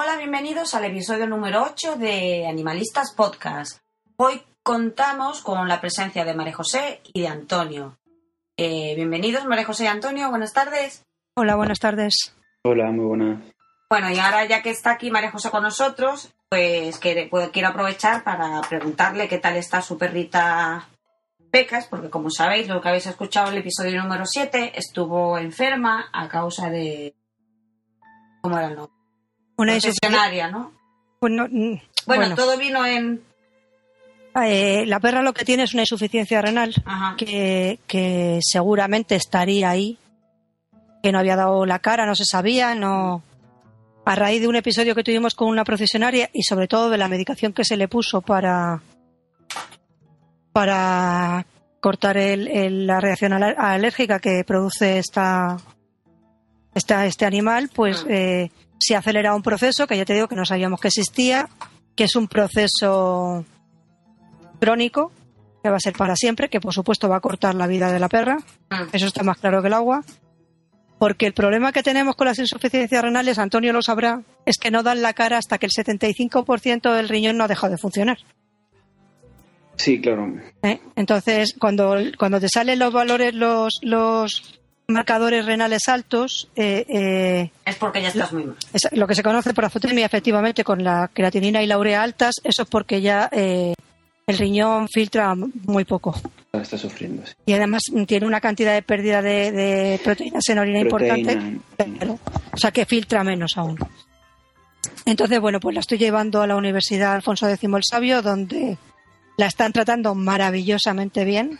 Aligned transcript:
Hola, 0.00 0.16
bienvenidos 0.16 0.76
al 0.76 0.84
episodio 0.84 1.26
número 1.26 1.64
8 1.64 1.96
de 1.96 2.46
Animalistas 2.46 3.12
Podcast. 3.16 3.80
Hoy 4.14 4.40
contamos 4.62 5.42
con 5.42 5.66
la 5.66 5.80
presencia 5.80 6.24
de 6.24 6.34
María 6.34 6.54
José 6.54 7.00
y 7.12 7.22
de 7.22 7.26
Antonio. 7.26 7.98
Eh, 8.56 8.94
bienvenidos, 8.94 9.44
María 9.46 9.64
José 9.64 9.84
y 9.84 9.86
Antonio, 9.88 10.30
buenas 10.30 10.52
tardes. 10.52 11.04
Hola, 11.34 11.56
buenas 11.56 11.80
tardes. 11.80 12.32
Hola, 12.62 12.92
muy 12.92 13.06
buenas. 13.06 13.42
Bueno, 13.90 14.08
y 14.12 14.20
ahora 14.20 14.44
ya 14.44 14.62
que 14.62 14.70
está 14.70 14.92
aquí 14.92 15.10
María 15.10 15.32
José 15.32 15.50
con 15.50 15.64
nosotros, 15.64 16.32
pues, 16.48 17.00
pues 17.28 17.48
quiero 17.48 17.68
aprovechar 17.68 18.22
para 18.22 18.60
preguntarle 18.68 19.26
qué 19.26 19.38
tal 19.38 19.56
está 19.56 19.82
su 19.82 19.98
perrita 19.98 20.88
Pecas, 21.50 21.88
porque 21.88 22.08
como 22.08 22.30
sabéis, 22.30 22.68
lo 22.68 22.80
que 22.80 22.88
habéis 22.88 23.06
escuchado 23.06 23.48
en 23.48 23.54
el 23.54 23.60
episodio 23.62 24.00
número 24.00 24.26
7, 24.26 24.74
estuvo 24.76 25.38
enferma 25.38 26.08
a 26.12 26.28
causa 26.28 26.70
de... 26.70 27.16
¿Cómo 28.42 28.56
era 28.58 28.68
el 28.68 28.76
nombre? 28.76 28.97
Una 29.58 29.74
¿no? 30.50 30.72
Bueno, 31.20 31.46
mm, 31.50 31.50
Bueno, 31.50 31.80
bueno, 32.06 32.34
todo 32.36 32.56
vino 32.56 32.86
en... 32.86 33.20
eh, 34.44 34.84
la 34.86 35.00
perra 35.00 35.20
lo 35.22 35.32
que 35.34 35.44
tiene 35.44 35.64
es 35.64 35.74
una 35.74 35.82
insuficiencia 35.82 36.40
renal 36.40 36.74
que, 37.16 37.80
que 37.86 38.38
seguramente 38.40 39.16
estaría 39.16 39.68
ahí, 39.70 39.98
que 41.02 41.10
no 41.12 41.18
había 41.18 41.36
dado 41.36 41.66
la 41.66 41.80
cara, 41.80 42.06
no 42.06 42.14
se 42.14 42.24
sabía, 42.24 42.74
no. 42.74 43.22
A 44.04 44.14
raíz 44.14 44.40
de 44.40 44.48
un 44.48 44.56
episodio 44.56 44.94
que 44.94 45.04
tuvimos 45.04 45.34
con 45.34 45.48
una 45.48 45.64
procesionaria 45.64 46.30
y 46.32 46.42
sobre 46.44 46.66
todo 46.68 46.88
de 46.88 46.96
la 46.98 47.08
medicación 47.08 47.52
que 47.52 47.64
se 47.64 47.76
le 47.76 47.88
puso 47.88 48.20
para 48.22 48.80
para 50.52 51.46
cortar 51.80 52.16
el- 52.16 52.48
el- 52.48 52.86
la 52.86 53.00
reacción 53.00 53.32
alérgica 53.34 54.18
que 54.18 54.42
produce 54.44 54.98
esta, 54.98 55.56
esta 56.74 57.06
este 57.06 57.26
animal, 57.26 57.70
pues 57.72 58.02
Ah. 58.04 58.10
eh, 58.12 58.50
se 58.78 58.94
ha 58.94 58.98
acelerado 58.98 59.36
un 59.36 59.42
proceso 59.42 59.86
que 59.86 59.96
ya 59.96 60.04
te 60.04 60.14
digo 60.14 60.28
que 60.28 60.36
no 60.36 60.44
sabíamos 60.44 60.80
que 60.80 60.88
existía, 60.88 61.48
que 61.94 62.04
es 62.04 62.16
un 62.16 62.28
proceso 62.28 63.44
crónico, 64.60 65.12
que 65.62 65.70
va 65.70 65.76
a 65.76 65.80
ser 65.80 65.94
para 65.94 66.14
siempre, 66.16 66.48
que 66.48 66.60
por 66.60 66.72
supuesto 66.72 67.08
va 67.08 67.16
a 67.16 67.20
cortar 67.20 67.54
la 67.54 67.66
vida 67.66 67.90
de 67.92 67.98
la 67.98 68.08
perra, 68.08 68.38
Mm. 68.70 68.88
eso 68.92 69.06
está 69.06 69.22
más 69.22 69.38
claro 69.38 69.60
que 69.60 69.68
el 69.68 69.74
agua, 69.74 70.04
porque 70.98 71.26
el 71.26 71.32
problema 71.32 71.72
que 71.72 71.82
tenemos 71.82 72.16
con 72.16 72.26
las 72.26 72.38
insuficiencias 72.38 73.02
renales, 73.02 73.38
Antonio 73.38 73.72
lo 73.72 73.82
sabrá, 73.82 74.22
es 74.46 74.58
que 74.58 74.70
no 74.70 74.82
dan 74.82 75.00
la 75.02 75.12
cara 75.12 75.38
hasta 75.38 75.58
que 75.58 75.66
el 75.66 75.72
75% 75.72 76.92
del 76.92 77.08
riñón 77.08 77.36
no 77.36 77.44
ha 77.44 77.48
dejado 77.48 77.72
de 77.72 77.78
funcionar. 77.78 78.18
Sí, 79.76 80.00
claro. 80.00 80.34
¿eh? 80.62 80.80
Entonces, 80.96 81.54
cuando, 81.58 81.96
cuando 82.18 82.40
te 82.40 82.48
salen 82.48 82.80
los 82.80 82.92
valores, 82.92 83.32
los, 83.34 83.78
los 83.82 84.60
marcadores 84.88 85.44
renales 85.44 85.86
altos, 85.88 86.48
eh, 86.56 86.84
eh, 86.88 87.50
Es 87.66 87.76
porque 87.76 88.00
ya 88.00 88.08
estás 88.08 88.32
muy 88.32 88.44
mal. 88.44 88.56
es 88.72 88.88
lo 88.92 89.06
que 89.06 89.14
se 89.14 89.22
conoce 89.22 89.52
por 89.52 89.66
azotemia, 89.66 90.06
efectivamente, 90.06 90.64
con 90.64 90.82
la 90.82 91.10
creatinina 91.12 91.62
y 91.62 91.66
la 91.66 91.78
urea 91.78 92.02
altas, 92.02 92.36
eso 92.42 92.62
es 92.62 92.68
porque 92.68 93.02
ya 93.02 93.28
eh, 93.30 93.74
el 94.26 94.38
riñón 94.38 94.88
filtra 94.88 95.34
muy 95.34 95.84
poco. 95.84 96.14
Está 96.52 96.78
sufriendo, 96.78 97.24
sí. 97.26 97.34
Y 97.44 97.52
además 97.52 97.82
tiene 98.06 98.26
una 98.26 98.40
cantidad 98.40 98.72
de 98.72 98.82
pérdida 98.82 99.20
de, 99.20 99.52
de 99.52 100.00
proteínas 100.02 100.48
en 100.48 100.58
orina 100.58 100.80
importante. 100.80 101.38
O 102.52 102.56
sea 102.56 102.70
que 102.70 102.86
filtra 102.86 103.22
menos 103.22 103.56
aún. 103.56 103.78
Entonces, 105.04 105.38
bueno, 105.40 105.60
pues 105.60 105.74
la 105.74 105.80
estoy 105.80 105.98
llevando 105.98 106.40
a 106.40 106.46
la 106.46 106.56
Universidad 106.56 107.12
Alfonso 107.12 107.48
X 107.48 107.62
el 107.62 107.82
Sabio, 107.84 108.22
donde 108.22 108.78
la 109.36 109.46
están 109.46 109.72
tratando 109.72 110.14
maravillosamente 110.14 111.24
bien. 111.24 111.58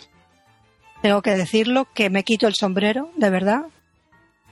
Tengo 1.03 1.23
que 1.23 1.37
decirlo, 1.37 1.87
que 1.95 2.11
me 2.11 2.25
quito 2.25 2.47
el 2.47 2.55
sombrero, 2.55 3.11
de 3.17 3.31
verdad. 3.31 3.63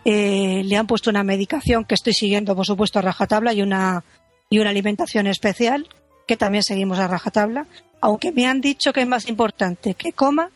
Eh, 0.05 0.63
le 0.65 0.77
han 0.77 0.87
puesto 0.87 1.11
una 1.11 1.25
medicación 1.25 1.85
que 1.85 1.95
estoy 1.95 2.13
siguiendo, 2.13 2.55
por 2.55 2.67
supuesto, 2.67 2.99
a 2.99 3.03
rajatabla 3.03 3.53
y 3.53 3.63
una, 3.63 4.05
y 4.49 4.61
una 4.61 4.71
alimentación 4.71 5.27
especial, 5.27 5.89
que 6.27 6.37
también 6.37 6.63
seguimos 6.63 6.99
a 6.99 7.09
rajatabla. 7.09 7.67
Aunque 8.01 8.31
me 8.31 8.47
han 8.47 8.61
dicho 8.61 8.93
que 8.93 9.01
es 9.01 9.09
más 9.09 9.29
importante 9.29 9.95
que 9.95 10.13
coma 10.13 10.51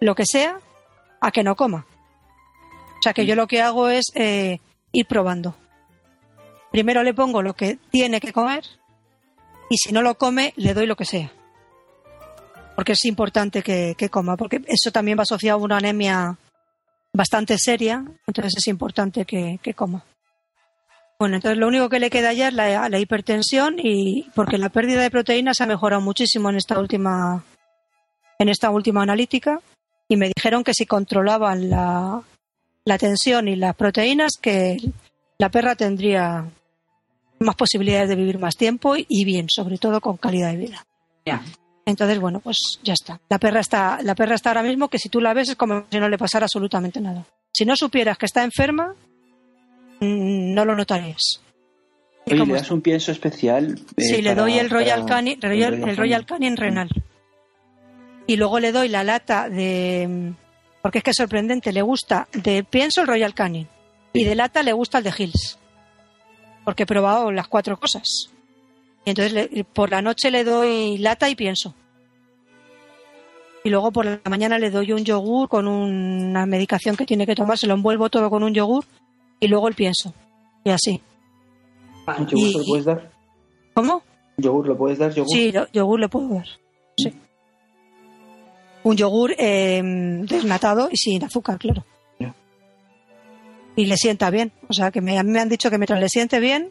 lo 0.00 0.14
que 0.14 0.26
sea 0.26 0.60
a 1.20 1.30
que 1.30 1.42
no 1.42 1.56
coma. 1.56 1.86
O 2.98 3.02
sea 3.02 3.14
que 3.14 3.24
yo 3.24 3.34
lo 3.34 3.46
que 3.46 3.62
hago 3.62 3.88
es 3.88 4.12
eh, 4.14 4.58
ir 4.92 5.06
probando. 5.06 5.54
Primero 6.70 7.02
le 7.02 7.14
pongo 7.14 7.42
lo 7.42 7.54
que 7.54 7.78
tiene 7.90 8.20
que 8.20 8.32
comer 8.32 8.64
y 9.70 9.78
si 9.78 9.92
no 9.92 10.02
lo 10.02 10.16
come 10.16 10.52
le 10.56 10.74
doy 10.74 10.86
lo 10.86 10.96
que 10.96 11.04
sea. 11.04 11.32
Porque 12.80 12.92
es 12.92 13.04
importante 13.04 13.62
que, 13.62 14.08
coma, 14.08 14.38
porque 14.38 14.62
eso 14.66 14.90
también 14.90 15.18
va 15.18 15.24
asociado 15.24 15.58
a 15.58 15.62
una 15.62 15.76
anemia 15.76 16.38
bastante 17.12 17.58
seria, 17.58 18.02
entonces 18.26 18.54
es 18.56 18.66
importante 18.68 19.26
que, 19.26 19.74
coma. 19.76 20.02
Bueno, 21.18 21.36
entonces 21.36 21.58
lo 21.58 21.68
único 21.68 21.90
que 21.90 22.00
le 22.00 22.08
queda 22.08 22.32
ya 22.32 22.48
es 22.48 22.54
la, 22.54 22.88
la 22.88 22.98
hipertensión 22.98 23.76
y 23.78 24.30
porque 24.34 24.56
la 24.56 24.70
pérdida 24.70 25.02
de 25.02 25.10
proteínas 25.10 25.60
ha 25.60 25.66
mejorado 25.66 26.00
muchísimo 26.00 26.48
en 26.48 26.56
esta 26.56 26.78
última 26.78 27.44
en 28.38 28.48
esta 28.48 28.70
última 28.70 29.02
analítica 29.02 29.60
y 30.08 30.16
me 30.16 30.32
dijeron 30.34 30.64
que 30.64 30.72
si 30.72 30.86
controlaban 30.86 31.68
la, 31.68 32.22
la 32.86 32.96
tensión 32.96 33.48
y 33.48 33.56
las 33.56 33.76
proteínas 33.76 34.38
que 34.40 34.78
la 35.36 35.50
perra 35.50 35.74
tendría 35.74 36.46
más 37.40 37.56
posibilidades 37.56 38.08
de 38.08 38.16
vivir 38.16 38.38
más 38.38 38.56
tiempo 38.56 38.94
y 38.96 39.24
bien, 39.26 39.50
sobre 39.50 39.76
todo 39.76 40.00
con 40.00 40.16
calidad 40.16 40.52
de 40.52 40.56
vida. 40.56 40.86
Ya. 41.26 41.42
Entonces, 41.86 42.18
bueno, 42.20 42.40
pues 42.40 42.78
ya 42.84 42.92
está. 42.92 43.20
La 43.28 43.38
perra 43.38 43.60
está, 43.60 44.00
la 44.02 44.14
perra 44.14 44.34
está 44.34 44.50
ahora 44.50 44.62
mismo 44.62 44.88
que 44.88 44.98
si 44.98 45.08
tú 45.08 45.20
la 45.20 45.34
ves 45.34 45.48
es 45.50 45.56
como 45.56 45.84
si 45.90 45.98
no 45.98 46.08
le 46.08 46.18
pasara 46.18 46.44
absolutamente 46.44 47.00
nada. 47.00 47.24
Si 47.52 47.64
no 47.64 47.74
supieras 47.76 48.16
que 48.18 48.26
está 48.26 48.44
enferma, 48.44 48.94
mm, 50.00 50.54
no 50.54 50.64
lo 50.64 50.76
notarías. 50.76 51.40
Y 52.26 52.34
Oye, 52.34 52.46
¿le 52.46 52.52
das 52.54 52.70
un 52.70 52.80
pienso 52.82 53.10
especial? 53.12 53.78
eh, 53.96 54.02
Sí, 54.02 54.22
le 54.22 54.34
doy 54.34 54.58
el 54.58 54.70
Royal 54.70 55.04
Canin, 55.06 55.40
Royal- 55.40 55.88
el 55.88 55.96
Royal 55.96 56.26
Canin 56.26 56.56
renal. 56.56 56.88
Y 58.26 58.36
luego 58.36 58.60
le 58.60 58.70
doy 58.72 58.88
la 58.88 59.02
lata 59.02 59.48
de. 59.48 60.32
Porque 60.82 60.98
es 60.98 61.04
que 61.04 61.10
es 61.10 61.16
sorprendente, 61.16 61.72
le 61.72 61.82
gusta 61.82 62.28
de 62.32 62.62
pienso 62.62 63.00
el 63.00 63.08
Royal 63.08 63.34
Canin. 63.34 63.66
Y 64.12 64.24
de 64.24 64.34
lata 64.34 64.62
le 64.62 64.72
gusta 64.72 64.98
el 64.98 65.04
de 65.04 65.12
Hills. 65.18 65.58
Porque 66.64 66.84
he 66.84 66.86
probado 66.86 67.32
las 67.32 67.48
cuatro 67.48 67.78
cosas. 67.78 68.30
Y 69.04 69.10
entonces 69.10 69.32
le- 69.32 69.64
por 69.64 69.90
la 69.90 70.02
noche 70.02 70.30
le 70.30 70.44
doy 70.44 70.98
lata 70.98 71.28
y 71.30 71.34
pienso. 71.34 71.74
Y 73.64 73.68
luego 73.70 73.90
por 73.92 74.06
la 74.06 74.20
mañana 74.28 74.58
le 74.58 74.70
doy 74.70 74.92
un 74.92 75.04
yogur 75.04 75.48
con 75.48 75.66
una 75.68 76.46
medicación 76.46 76.96
que 76.96 77.04
tiene 77.06 77.26
que 77.26 77.34
tomar, 77.34 77.58
se 77.58 77.66
lo 77.66 77.74
envuelvo 77.74 78.08
todo 78.08 78.30
con 78.30 78.42
un 78.42 78.54
yogur 78.54 78.84
y 79.38 79.48
luego 79.48 79.68
el 79.68 79.74
pienso. 79.74 80.14
Y 80.64 80.70
así. 80.70 81.00
¿Un 82.06 82.26
yogur 82.26 82.46
Y- 82.48 82.52
lo 82.58 82.64
puedes 82.64 82.84
dar? 82.86 83.10
¿Cómo? 83.74 84.02
¿Yogur 84.38 84.66
lo 84.68 84.76
puedes 84.78 84.98
dar? 84.98 85.12
¿Yogur? 85.14 85.30
Sí, 85.30 85.52
yo- 85.52 85.66
yogur 85.72 86.00
le 86.00 86.08
puedo 86.08 86.28
dar. 86.28 86.46
Sí. 86.96 87.12
Un 88.82 88.96
yogur 88.96 89.34
eh, 89.38 89.82
desnatado 90.26 90.88
y 90.90 90.96
sin 90.96 91.22
azúcar, 91.24 91.58
claro. 91.58 91.84
Y 93.76 93.86
le 93.86 93.96
sienta 93.96 94.30
bien. 94.30 94.52
O 94.68 94.72
sea, 94.72 94.90
que 94.90 95.00
me, 95.00 95.16
a 95.18 95.22
mí 95.22 95.30
me 95.30 95.40
han 95.40 95.48
dicho 95.48 95.70
que 95.70 95.78
mientras 95.78 96.00
le 96.00 96.08
siente 96.08 96.40
bien, 96.40 96.70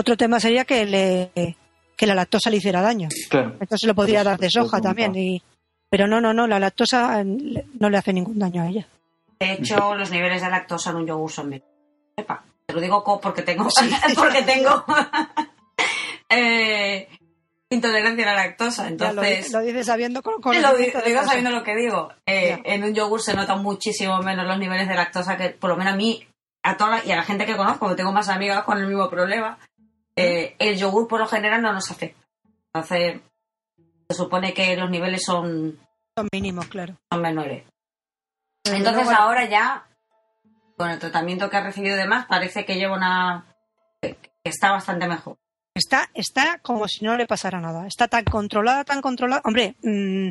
otro 0.00 0.16
tema 0.16 0.40
sería 0.40 0.64
que, 0.64 0.84
le, 0.84 1.56
que 1.96 2.06
la 2.06 2.14
lactosa 2.14 2.50
le 2.50 2.56
hiciera 2.56 2.80
daño. 2.82 3.08
Claro. 3.28 3.56
Entonces 3.60 3.86
lo 3.86 3.94
podría 3.94 4.24
dar 4.24 4.38
de 4.38 4.50
soja 4.50 4.80
también. 4.80 5.14
Y, 5.14 5.42
pero 5.88 6.06
no, 6.06 6.20
no, 6.20 6.32
no, 6.32 6.46
la 6.46 6.58
lactosa 6.58 7.22
le- 7.24 7.66
no 7.78 7.88
le 7.90 7.98
hace 7.98 8.12
ningún 8.12 8.38
daño 8.38 8.62
a 8.62 8.68
ella. 8.68 8.86
De 9.38 9.52
hecho, 9.54 9.94
los 9.94 10.10
niveles 10.10 10.42
de 10.42 10.50
lactosa 10.50 10.90
en 10.90 10.96
un 10.96 11.06
yogur 11.06 11.30
son 11.30 11.48
menos. 11.48 11.66
Epa, 12.16 12.44
te 12.66 12.74
lo 12.74 12.80
digo 12.80 13.02
co- 13.02 13.20
porque 13.20 13.42
tengo, 13.42 13.68
porque 14.16 14.42
tengo 14.42 14.84
eh, 16.28 17.08
intolerancia 17.70 18.24
a 18.30 18.34
la 18.34 18.46
lactosa. 18.46 18.82
Lo, 18.84 18.88
Entonces, 18.90 19.52
lo 19.52 19.60
dices 19.60 19.86
sabiendo 19.86 20.22
con, 20.22 20.40
con 20.40 20.54
lo, 20.62 20.76
digo 20.76 21.22
sabiendo 21.24 21.62
que 21.62 21.76
digo. 21.76 22.10
Eh, 22.26 22.60
en 22.64 22.84
un 22.84 22.94
yogur 22.94 23.20
se 23.22 23.34
notan 23.34 23.62
muchísimo 23.62 24.18
menos 24.20 24.46
los 24.46 24.58
niveles 24.58 24.88
de 24.88 24.94
lactosa 24.94 25.36
que, 25.36 25.50
por 25.50 25.70
lo 25.70 25.76
menos 25.76 25.94
a 25.94 25.96
mí, 25.96 26.26
a 26.62 26.76
toda 26.76 26.90
la- 26.98 27.04
y 27.04 27.12
a 27.12 27.16
la 27.16 27.22
gente 27.22 27.46
que 27.46 27.56
conozco, 27.56 27.94
tengo 27.96 28.12
más 28.12 28.28
amigas 28.28 28.64
con 28.64 28.78
el 28.78 28.86
mismo 28.86 29.08
problema, 29.08 29.58
eh, 30.20 30.56
el 30.58 30.76
yogur 30.78 31.08
por 31.08 31.20
lo 31.20 31.26
general 31.26 31.62
no 31.62 31.72
nos 31.72 31.90
afecta. 31.90 32.20
Entonces, 32.72 33.20
se 34.08 34.16
supone 34.16 34.54
que 34.54 34.76
los 34.76 34.90
niveles 34.90 35.22
son, 35.24 35.78
Son 36.16 36.28
mínimos, 36.32 36.66
claro. 36.66 36.96
son 37.12 37.22
menores. 37.22 37.64
Pero 38.62 38.76
Entonces 38.76 39.08
ahora 39.08 39.48
ya, 39.48 39.86
con 40.76 40.90
el 40.90 40.98
tratamiento 40.98 41.48
que 41.50 41.56
ha 41.56 41.62
recibido 41.64 41.96
y 41.96 41.98
demás, 41.98 42.26
parece 42.26 42.64
que 42.64 42.76
lleva 42.76 42.96
una... 42.96 43.46
que 44.00 44.16
está 44.44 44.72
bastante 44.72 45.06
mejor. 45.08 45.36
Está, 45.74 46.10
está 46.14 46.58
como 46.58 46.88
si 46.88 47.04
no 47.04 47.16
le 47.16 47.26
pasara 47.26 47.60
nada. 47.60 47.86
Está 47.86 48.08
tan 48.08 48.24
controlada, 48.24 48.84
tan 48.84 49.00
controlada. 49.00 49.40
Hombre, 49.44 49.76
mm, 49.82 50.30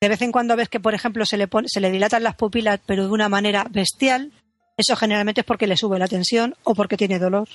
de 0.00 0.08
vez 0.08 0.22
en 0.22 0.32
cuando 0.32 0.56
ves 0.56 0.68
que, 0.68 0.80
por 0.80 0.94
ejemplo, 0.94 1.26
se 1.26 1.36
le, 1.36 1.48
pone- 1.48 1.68
se 1.68 1.80
le 1.80 1.90
dilatan 1.90 2.22
las 2.22 2.36
pupilas, 2.36 2.80
pero 2.86 3.04
de 3.04 3.10
una 3.10 3.28
manera 3.28 3.66
bestial. 3.68 4.32
Eso 4.76 4.94
generalmente 4.94 5.40
es 5.40 5.46
porque 5.46 5.66
le 5.66 5.76
sube 5.76 5.98
la 5.98 6.06
tensión 6.08 6.54
o 6.62 6.74
porque 6.74 6.96
tiene 6.96 7.18
dolor. 7.18 7.48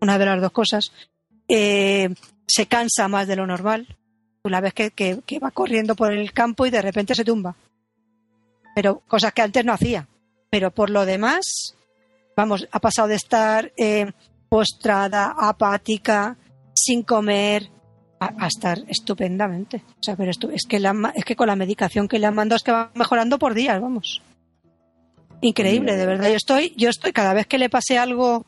Una 0.00 0.18
de 0.18 0.26
las 0.26 0.40
dos 0.40 0.52
cosas. 0.52 0.92
Eh, 1.48 2.08
se 2.46 2.66
cansa 2.66 3.08
más 3.08 3.26
de 3.26 3.36
lo 3.36 3.46
normal. 3.46 3.86
Tú 4.42 4.50
la 4.50 4.60
ves 4.60 4.74
que, 4.74 4.90
que- 4.90 5.38
va 5.38 5.50
corriendo 5.50 5.94
por 5.96 6.12
el 6.12 6.32
campo 6.32 6.66
y 6.66 6.70
de 6.70 6.82
repente 6.82 7.14
se 7.14 7.24
tumba. 7.24 7.56
Pero 8.74 9.00
cosas 9.06 9.32
que 9.32 9.42
antes 9.42 9.64
no 9.64 9.72
hacía. 9.72 10.06
Pero 10.50 10.70
por 10.70 10.90
lo 10.90 11.04
demás, 11.06 11.74
vamos, 12.36 12.68
ha 12.70 12.78
pasado 12.80 13.08
de 13.08 13.16
estar 13.16 13.72
eh, 13.76 14.12
postrada, 14.48 15.34
apática, 15.36 16.36
sin 16.74 17.02
comer, 17.02 17.70
a, 18.20 18.46
estar 18.46 18.78
estupendamente. 18.88 19.82
O 20.00 20.02
sea, 20.02 20.16
pero 20.16 20.30
esto, 20.30 20.50
es, 20.50 20.64
que 20.66 20.80
la 20.80 21.12
es 21.14 21.24
que 21.24 21.36
con 21.36 21.48
la 21.48 21.56
medicación 21.56 22.08
que 22.08 22.18
le 22.18 22.26
han 22.26 22.34
mandado 22.34 22.56
es 22.56 22.62
que 22.62 22.72
va 22.72 22.90
mejorando 22.94 23.38
por 23.38 23.54
días, 23.54 23.80
vamos. 23.80 24.22
Increíble, 25.40 25.96
de 25.96 26.06
verdad. 26.06 26.28
Yo 26.28 26.36
estoy, 26.36 26.74
yo 26.76 26.88
estoy, 26.88 27.12
cada 27.12 27.34
vez 27.34 27.46
que 27.46 27.58
le 27.58 27.68
pase 27.68 27.98
algo, 27.98 28.46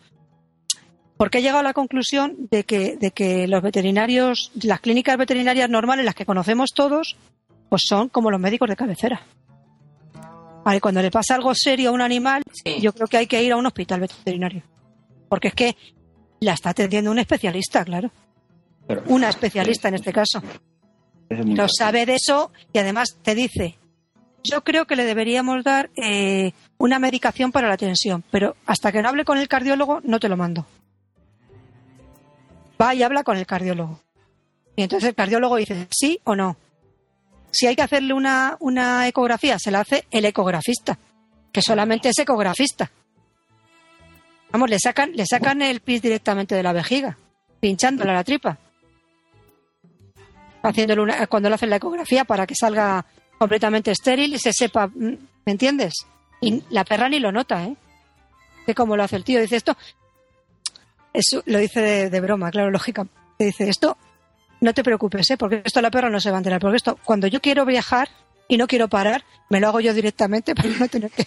porque 1.19 1.39
he 1.39 1.43
llegado 1.43 1.59
a 1.61 1.63
la 1.65 1.75
conclusión 1.75 2.35
de 2.51 2.65
que, 2.65 2.97
de 2.97 3.11
que 3.11 3.47
los 3.47 3.63
veterinarios, 3.63 4.51
las 4.63 4.81
clínicas 4.81 5.19
veterinarias 5.19 5.69
normales, 5.69 6.05
las 6.07 6.15
que 6.15 6.25
conocemos 6.25 6.71
todos, 6.75 7.17
pues 7.69 7.83
son 7.87 8.09
como 8.09 8.31
los 8.31 8.41
médicos 8.41 8.69
de 8.71 8.77
cabecera. 8.77 9.21
Vale, 10.65 10.81
cuando 10.81 11.01
le 11.03 11.11
pasa 11.11 11.35
algo 11.35 11.55
serio 11.55 11.91
a 11.91 11.93
un 11.93 12.01
animal, 12.01 12.43
Sí. 12.53 12.81
yo 12.81 12.93
creo 12.93 13.07
que 13.09 13.17
hay 13.17 13.27
que 13.27 13.43
ir 13.43 13.53
a 13.53 13.57
un 13.57 13.67
hospital 13.67 14.01
veterinario. 14.01 14.63
Porque 15.29 15.49
es 15.49 15.55
que 15.55 15.77
la 16.41 16.53
está 16.55 16.71
atendiendo 16.71 17.11
un 17.11 17.19
especialista, 17.19 17.85
claro. 17.85 18.11
Pero- 18.87 19.03
Una 19.09 19.29
especialista 19.29 19.89
en 19.89 19.95
este 19.95 20.13
caso. 20.13 20.43
Es 21.29 21.39
Lo 21.45 21.57
fácil. 21.57 21.69
sabe 21.77 22.07
de 22.07 22.15
eso 22.15 22.53
y 22.73 22.79
además 22.79 23.19
te 23.23 23.35
dice, 23.35 23.77
yo 24.43 24.63
creo 24.65 24.87
que 24.87 24.97
le 24.97 25.05
deberíamos 25.05 25.63
dar 25.65 25.91
eh, 25.97 26.53
una 26.79 26.99
medicación 26.99 27.53
para 27.53 27.69
la 27.69 27.77
tensión, 27.77 28.25
pero 28.31 28.57
hasta 28.67 28.93
que 28.93 29.03
no 29.03 29.09
hable 29.11 29.25
con 29.27 29.37
el 29.39 29.49
cardiólogo 29.49 30.01
no 30.05 30.21
te 30.21 30.29
lo 30.29 30.37
mando. 30.37 30.67
Va 32.81 32.95
y 32.95 33.03
habla 33.03 33.25
con 33.25 33.37
el 33.37 33.47
cardiólogo. 33.47 34.01
Y 34.77 34.83
entonces 34.83 35.09
el 35.09 35.15
cardiólogo 35.15 35.57
dice 35.57 35.89
sí 35.91 36.21
o 36.25 36.37
no. 36.37 36.57
Si 37.51 37.67
hay 37.67 37.75
que 37.75 37.83
hacerle 37.83 38.13
una, 38.13 38.57
una 38.61 39.09
ecografía, 39.09 39.59
se 39.59 39.71
la 39.71 39.81
hace 39.81 40.07
el 40.11 40.25
ecografista, 40.25 40.99
que 41.51 41.63
solamente 41.63 42.11
es 42.11 42.19
ecografista. 42.19 42.91
Vamos, 44.53 44.71
le 44.71 44.79
sacan, 44.79 45.13
le 45.15 45.27
sacan 45.27 45.63
el 45.63 45.81
pis 45.81 46.03
directamente 46.03 46.55
de 46.55 46.63
la 46.63 46.73
vejiga, 46.73 47.19
pinchándole 47.61 48.11
a 48.11 48.15
la 48.15 48.25
tripa 48.25 48.59
haciéndole 50.63 51.01
una, 51.01 51.27
cuando 51.27 51.49
le 51.49 51.55
hacen 51.55 51.71
la 51.71 51.77
ecografía 51.77 52.25
para 52.25 52.47
que 52.47 52.55
salga 52.55 53.05
completamente 53.39 53.91
estéril 53.91 54.35
y 54.35 54.39
se 54.39 54.53
sepa, 54.53 54.91
¿me 54.95 55.19
entiendes? 55.47 55.95
Y 56.41 56.63
la 56.71 56.85
perra 56.85 57.09
ni 57.09 57.19
lo 57.19 57.33
nota, 57.33 57.65
¿eh? 57.65 57.77
Que 58.67 58.75
como 58.75 58.97
lo 58.97 59.03
hace 59.03 59.17
el 59.17 59.25
tío, 59.25 59.41
dice 59.41 59.57
esto, 59.57 59.77
eso 61.19 61.43
lo 61.47 61.59
dice 61.59 61.81
de, 61.81 62.11
de 62.11 62.21
broma, 62.21 62.51
claro, 62.51 62.71
lógica. 62.71 63.07
Dice 63.39 63.69
esto, 63.69 63.97
no 64.61 64.75
te 64.75 64.83
preocupes, 64.83 65.31
¿eh? 65.31 65.37
Porque 65.37 65.63
esto 65.65 65.81
la 65.81 65.91
perra 65.91 66.11
no 66.11 66.21
se 66.21 66.31
va 66.31 66.37
a 66.37 66.41
enterar, 66.41 66.61
porque 66.61 66.77
esto, 66.77 66.99
cuando 67.05 67.27
yo 67.27 67.41
quiero 67.41 67.65
viajar 67.65 68.09
y 68.49 68.57
no 68.57 68.67
quiero 68.67 68.89
parar, 68.89 69.25
me 69.51 69.61
lo 69.61 69.69
hago 69.69 69.81
yo 69.81 69.95
directamente 69.95 70.55
para 70.55 70.69
no 70.71 70.89
tener 70.89 71.11
que, 71.11 71.27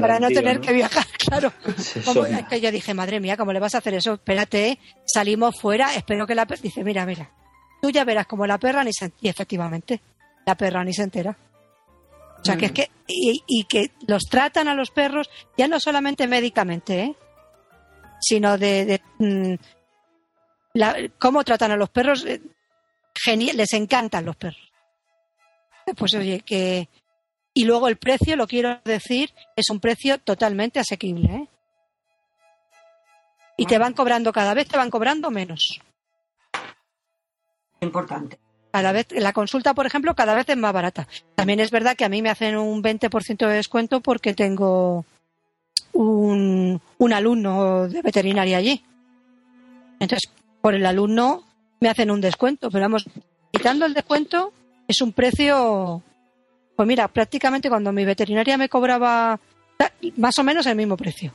para 0.00 0.20
no 0.20 0.28
tener 0.28 0.60
que 0.60 0.72
viajar, 0.72 1.04
claro. 1.26 1.52
Como- 2.04 2.24
que 2.48 2.60
yo 2.60 2.70
dije, 2.70 2.94
madre 2.94 3.20
mía, 3.20 3.36
¿cómo 3.36 3.52
le 3.52 3.60
vas 3.60 3.74
a 3.74 3.78
hacer 3.78 3.94
eso? 3.94 4.14
Espérate, 4.14 4.68
¿eh? 4.68 4.78
salimos 5.06 5.58
fuera, 5.60 5.94
espero 5.94 6.26
que 6.26 6.34
la 6.34 6.46
perra... 6.46 6.60
Dice, 6.62 6.84
mira, 6.84 7.04
mira, 7.06 7.30
tú 7.82 7.90
ya 7.90 8.04
verás 8.04 8.26
como 8.26 8.46
la 8.46 8.58
perra 8.58 8.84
ni 8.84 8.92
se... 8.92 9.12
Y 9.20 9.28
efectivamente, 9.28 10.00
la 10.44 10.56
perra 10.56 10.84
ni 10.84 10.92
se 10.92 11.02
entera. 11.02 11.36
O 12.40 12.44
sea, 12.44 12.56
que 12.56 12.66
es 12.66 12.72
que... 12.72 12.90
Y, 13.08 13.42
y 13.46 13.64
que 13.64 13.90
los 14.06 14.24
tratan 14.24 14.68
a 14.68 14.74
los 14.74 14.90
perros 14.90 15.28
ya 15.56 15.66
no 15.68 15.80
solamente 15.80 16.26
médicamente, 16.28 17.00
¿eh? 17.00 17.16
Sino 18.20 18.56
de... 18.58 18.84
de, 18.84 19.02
mm, 19.18 19.54
la- 20.74 20.96
cómo 21.18 21.44
tratan 21.44 21.70
a 21.72 21.76
los 21.76 21.90
perros. 21.90 22.24
eh, 22.26 22.40
genial, 23.14 23.56
les 23.56 23.72
encantan 23.72 24.24
los 24.24 24.36
perros. 24.36 24.60
Pues 25.96 26.14
oye, 26.14 26.40
que... 26.40 26.88
Y 27.54 27.64
luego 27.64 27.88
el 27.88 27.96
precio, 27.96 28.36
lo 28.36 28.46
quiero 28.46 28.80
decir, 28.84 29.32
es 29.54 29.70
un 29.70 29.80
precio 29.80 30.18
totalmente 30.18 30.78
asequible, 30.78 31.32
¿eh? 31.34 31.48
Y 33.56 33.64
te 33.64 33.78
van 33.78 33.94
cobrando, 33.94 34.30
cada 34.32 34.52
vez 34.52 34.68
te 34.68 34.76
van 34.76 34.90
cobrando 34.90 35.30
menos. 35.30 35.80
Importante. 37.80 38.38
Cada 38.72 38.92
vez, 38.92 39.06
la 39.12 39.32
consulta, 39.32 39.72
por 39.72 39.86
ejemplo, 39.86 40.14
cada 40.14 40.34
vez 40.34 40.46
es 40.50 40.56
más 40.58 40.72
barata. 40.74 41.08
También 41.34 41.60
es 41.60 41.70
verdad 41.70 41.96
que 41.96 42.04
a 42.04 42.10
mí 42.10 42.20
me 42.20 42.28
hacen 42.28 42.58
un 42.58 42.82
20% 42.82 43.46
de 43.48 43.54
descuento 43.54 44.00
porque 44.00 44.34
tengo 44.34 45.06
un, 45.96 46.80
un 46.98 47.12
alumno 47.12 47.88
de 47.88 48.02
veterinaria 48.02 48.58
allí. 48.58 48.82
Entonces, 49.98 50.30
por 50.60 50.74
el 50.74 50.84
alumno 50.84 51.44
me 51.80 51.88
hacen 51.88 52.10
un 52.10 52.20
descuento, 52.20 52.70
pero 52.70 52.84
vamos, 52.84 53.06
quitando 53.52 53.86
el 53.86 53.94
descuento, 53.94 54.52
es 54.88 55.00
un 55.00 55.12
precio, 55.12 56.02
pues 56.74 56.86
mira, 56.86 57.08
prácticamente 57.08 57.68
cuando 57.68 57.92
mi 57.92 58.04
veterinaria 58.04 58.56
me 58.56 58.68
cobraba 58.68 59.38
más 60.16 60.38
o 60.38 60.44
menos 60.44 60.66
el 60.66 60.76
mismo 60.76 60.96
precio. 60.96 61.32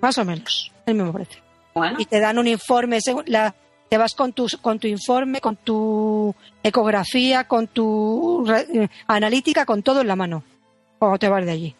Más 0.00 0.18
o 0.18 0.24
menos, 0.24 0.70
el 0.84 0.94
mismo 0.94 1.12
precio 1.12 1.40
Bueno, 1.74 1.96
y 1.98 2.04
te 2.04 2.20
dan 2.20 2.38
un 2.38 2.46
informe, 2.46 2.98
la, 3.26 3.54
te 3.88 3.96
vas 3.96 4.14
con 4.14 4.32
tu, 4.32 4.46
con 4.60 4.78
tu 4.78 4.86
informe, 4.86 5.40
con 5.40 5.56
tu 5.56 6.34
ecografía, 6.62 7.44
con 7.44 7.68
tu 7.68 8.44
eh, 8.50 8.88
analítica, 9.06 9.64
con 9.64 9.82
todo 9.82 10.02
en 10.02 10.08
la 10.08 10.16
mano, 10.16 10.42
cuando 10.98 11.18
te 11.18 11.28
vas 11.28 11.44
de 11.44 11.52
allí. 11.52 11.76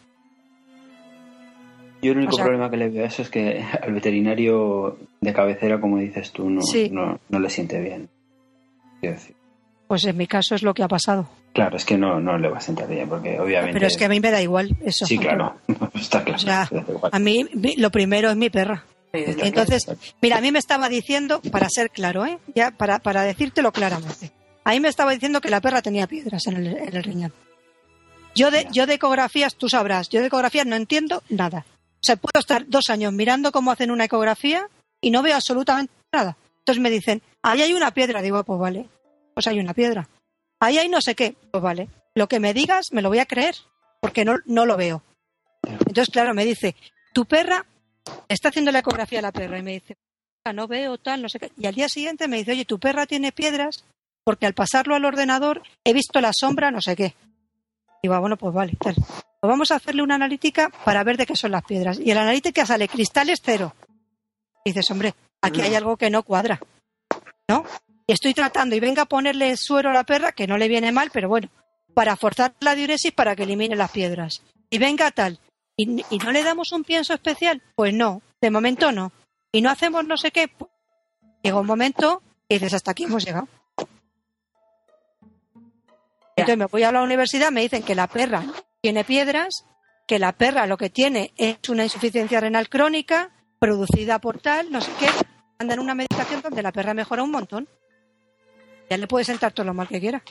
Yo 2.04 2.12
el 2.12 2.18
único 2.18 2.32
O 2.34 2.36
sea- 2.36 2.44
problema 2.44 2.70
que 2.70 2.76
le 2.76 2.88
veo 2.88 3.04
a 3.04 3.08
eso 3.08 3.22
es 3.22 3.30
que 3.30 3.64
al 3.82 3.92
veterinario 3.92 4.98
de 5.20 5.32
cabecera, 5.32 5.80
como 5.80 5.98
dices 5.98 6.30
tú, 6.32 6.50
no, 6.50 6.60
Sí. 6.62 6.88
no, 6.92 7.18
no 7.28 7.38
le 7.40 7.48
siente 7.50 7.80
bien. 7.80 8.08
Decir, 9.02 9.34
Pues 9.86 10.04
en 10.04 10.16
mi 10.16 10.26
caso 10.26 10.54
es 10.54 10.62
lo 10.62 10.72
que 10.74 10.82
ha 10.82 10.88
pasado. 10.88 11.28
Claro, 11.52 11.76
es 11.76 11.84
que 11.84 11.96
no, 11.98 12.18
no 12.20 12.36
le 12.38 12.48
va 12.48 12.56
a 12.58 12.60
sentar 12.60 12.88
bien, 12.88 13.08
porque 13.08 13.38
obviamente... 13.38 13.74
Pero 13.74 13.86
es 13.86 13.96
que 13.96 14.06
a 14.06 14.08
mí 14.08 14.18
me 14.18 14.30
da 14.30 14.40
igual 14.42 14.76
eso. 14.84 15.06
Sí, 15.06 15.18
claro, 15.18 15.54
está 15.94 16.24
claro. 16.24 16.36
O 16.36 16.40
sea. 16.40 16.68
A 17.12 17.18
mí 17.18 17.46
lo 17.76 17.90
primero 17.90 18.30
es 18.30 18.36
mi 18.36 18.50
perra. 18.50 18.84
Entonces, 19.12 19.86
mira, 20.20 20.38
a 20.38 20.40
mí 20.40 20.50
me 20.50 20.58
estaba 20.58 20.88
diciendo, 20.88 21.40
para 21.52 21.68
ser 21.68 21.90
claro, 21.90 22.26
¿eh? 22.26 22.38
ya 22.54 22.70
para, 22.72 22.98
para 22.98 23.22
decírtelo 23.22 23.70
claramente, 23.72 24.32
a 24.64 24.70
mí 24.72 24.80
me 24.80 24.88
estaba 24.88 25.12
diciendo 25.12 25.40
que 25.40 25.50
la 25.50 25.60
perra 25.60 25.82
tenía 25.82 26.06
piedras 26.08 26.46
en 26.48 26.56
el, 26.56 26.66
en 26.76 26.96
el 26.96 27.02
riñón. 27.04 27.32
Yo 28.34 28.50
de, 28.50 28.66
yo 28.72 28.86
de 28.86 28.94
ecografías, 28.94 29.54
tú 29.54 29.68
sabrás, 29.68 30.08
yo 30.08 30.20
de 30.20 30.26
ecografías 30.26 30.66
no 30.66 30.74
entiendo 30.74 31.22
nada. 31.28 31.64
O 32.04 32.06
sea, 32.06 32.16
puedo 32.16 32.38
estar 32.38 32.68
dos 32.68 32.90
años 32.90 33.14
mirando 33.14 33.50
cómo 33.50 33.70
hacen 33.70 33.90
una 33.90 34.04
ecografía 34.04 34.68
y 35.00 35.10
no 35.10 35.22
veo 35.22 35.34
absolutamente 35.36 35.90
nada. 36.12 36.36
Entonces 36.58 36.82
me 36.82 36.90
dicen, 36.90 37.22
ahí 37.42 37.62
hay 37.62 37.72
una 37.72 37.92
piedra. 37.94 38.20
Digo, 38.20 38.44
pues 38.44 38.60
vale, 38.60 38.90
pues 39.32 39.46
hay 39.46 39.58
una 39.58 39.72
piedra. 39.72 40.06
Ahí 40.60 40.76
hay 40.76 40.90
no 40.90 41.00
sé 41.00 41.14
qué. 41.14 41.34
Pues 41.50 41.62
vale, 41.62 41.88
lo 42.14 42.28
que 42.28 42.40
me 42.40 42.52
digas 42.52 42.92
me 42.92 43.00
lo 43.00 43.08
voy 43.08 43.20
a 43.20 43.24
creer, 43.26 43.54
porque 44.02 44.26
no, 44.26 44.36
no 44.44 44.66
lo 44.66 44.76
veo. 44.76 45.02
Entonces, 45.62 46.10
claro, 46.10 46.34
me 46.34 46.44
dice, 46.44 46.76
tu 47.14 47.24
perra 47.24 47.64
está 48.28 48.50
haciendo 48.50 48.70
la 48.70 48.80
ecografía 48.80 49.20
a 49.20 49.22
la 49.22 49.32
perra 49.32 49.58
y 49.58 49.62
me 49.62 49.72
dice, 49.72 49.96
"Ah, 50.44 50.52
no 50.52 50.68
veo 50.68 50.98
tal, 50.98 51.22
no 51.22 51.30
sé 51.30 51.38
qué. 51.38 51.52
Y 51.56 51.64
al 51.66 51.74
día 51.74 51.88
siguiente 51.88 52.28
me 52.28 52.36
dice, 52.36 52.52
oye, 52.52 52.66
tu 52.66 52.78
perra 52.78 53.06
tiene 53.06 53.32
piedras 53.32 53.86
porque 54.24 54.44
al 54.44 54.52
pasarlo 54.52 54.94
al 54.94 55.06
ordenador 55.06 55.62
he 55.84 55.94
visto 55.94 56.20
la 56.20 56.32
sombra, 56.34 56.70
no 56.70 56.82
sé 56.82 56.96
qué. 56.96 57.14
Digo, 58.02 58.14
ah, 58.14 58.18
bueno, 58.20 58.36
pues 58.36 58.52
vale. 58.52 58.74
Pues 59.44 59.50
vamos 59.50 59.70
a 59.72 59.74
hacerle 59.74 60.02
una 60.02 60.14
analítica 60.14 60.70
para 60.86 61.04
ver 61.04 61.18
de 61.18 61.26
qué 61.26 61.36
son 61.36 61.50
las 61.50 61.62
piedras. 61.64 62.00
Y 62.00 62.10
en 62.10 62.16
la 62.16 62.22
analítica 62.22 62.64
sale 62.64 62.88
cristales 62.88 63.42
cero. 63.44 63.74
Y 64.64 64.70
dices, 64.70 64.90
hombre, 64.90 65.14
aquí 65.42 65.60
hay 65.60 65.74
algo 65.74 65.98
que 65.98 66.08
no 66.08 66.22
cuadra. 66.22 66.58
¿No? 67.46 67.62
Y 68.06 68.14
estoy 68.14 68.32
tratando 68.32 68.74
y 68.74 68.80
venga 68.80 69.02
a 69.02 69.04
ponerle 69.04 69.54
suero 69.58 69.90
a 69.90 69.92
la 69.92 70.04
perra, 70.04 70.32
que 70.32 70.46
no 70.46 70.56
le 70.56 70.66
viene 70.66 70.92
mal, 70.92 71.10
pero 71.12 71.28
bueno, 71.28 71.50
para 71.92 72.16
forzar 72.16 72.54
la 72.60 72.74
diuresis 72.74 73.12
para 73.12 73.36
que 73.36 73.42
elimine 73.42 73.76
las 73.76 73.90
piedras. 73.90 74.42
Y 74.70 74.78
venga 74.78 75.10
tal. 75.10 75.38
¿Y, 75.76 76.02
y 76.08 76.18
no 76.20 76.32
le 76.32 76.42
damos 76.42 76.72
un 76.72 76.82
pienso 76.82 77.12
especial? 77.12 77.60
Pues 77.74 77.92
no, 77.92 78.22
de 78.40 78.50
momento 78.50 78.92
no. 78.92 79.12
Y 79.52 79.60
no 79.60 79.68
hacemos 79.68 80.06
no 80.06 80.16
sé 80.16 80.30
qué. 80.30 80.48
Pues, 80.48 80.70
llega 81.42 81.60
un 81.60 81.66
momento 81.66 82.22
y 82.48 82.54
dices, 82.54 82.72
hasta 82.72 82.92
aquí 82.92 83.04
hemos 83.04 83.22
llegado. 83.22 83.46
Entonces 86.34 86.56
me 86.56 86.64
voy 86.64 86.82
a 86.82 86.92
la 86.92 87.02
universidad, 87.02 87.50
me 87.50 87.60
dicen 87.60 87.82
que 87.82 87.94
la 87.94 88.06
perra 88.06 88.42
tiene 88.84 89.02
piedras, 89.02 89.64
que 90.06 90.18
la 90.18 90.32
perra 90.32 90.66
lo 90.66 90.76
que 90.76 90.90
tiene 90.90 91.32
es 91.38 91.56
una 91.70 91.84
insuficiencia 91.84 92.38
renal 92.38 92.68
crónica 92.68 93.30
producida 93.58 94.18
por 94.18 94.40
tal, 94.42 94.70
no 94.70 94.82
sé 94.82 94.90
qué. 95.00 95.06
Andan 95.58 95.78
una 95.78 95.94
medicación 95.94 96.42
donde 96.42 96.62
la 96.62 96.70
perra 96.70 96.92
mejora 96.92 97.22
un 97.22 97.30
montón. 97.30 97.66
Ya 98.90 98.98
le 98.98 99.06
puede 99.06 99.24
sentar 99.24 99.52
todo 99.52 99.64
lo 99.64 99.72
mal 99.72 99.88
que 99.88 99.98
quiera. 100.00 100.22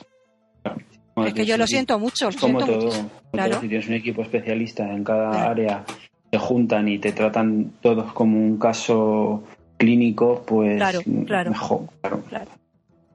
Bueno, 1.16 1.26
es 1.28 1.34
que 1.34 1.44
yo 1.44 1.56
lo 1.56 1.66
siento 1.66 1.98
mucho, 1.98 2.30
lo 2.30 2.38
como 2.38 2.60
siento 2.60 2.78
todo, 2.78 2.86
mucho. 2.86 2.96
como 2.98 3.30
Claro. 3.32 3.50
todo, 3.50 3.60
si 3.62 3.68
tienes 3.68 3.88
un 3.88 3.94
equipo 3.94 4.22
especialista 4.22 4.84
en 4.88 5.02
cada 5.02 5.30
Claro. 5.32 5.50
área, 5.50 5.84
te 6.30 6.38
juntan 6.38 6.86
y 6.88 7.00
te 7.00 7.10
tratan 7.10 7.72
todos 7.82 8.12
como 8.12 8.38
un 8.38 8.56
caso 8.56 9.42
clínico, 9.78 10.44
pues 10.46 10.76
Claro, 10.76 11.00
claro. 11.26 11.50
mejor, 11.50 11.80
claro. 12.00 12.22
Claro. 12.28 12.50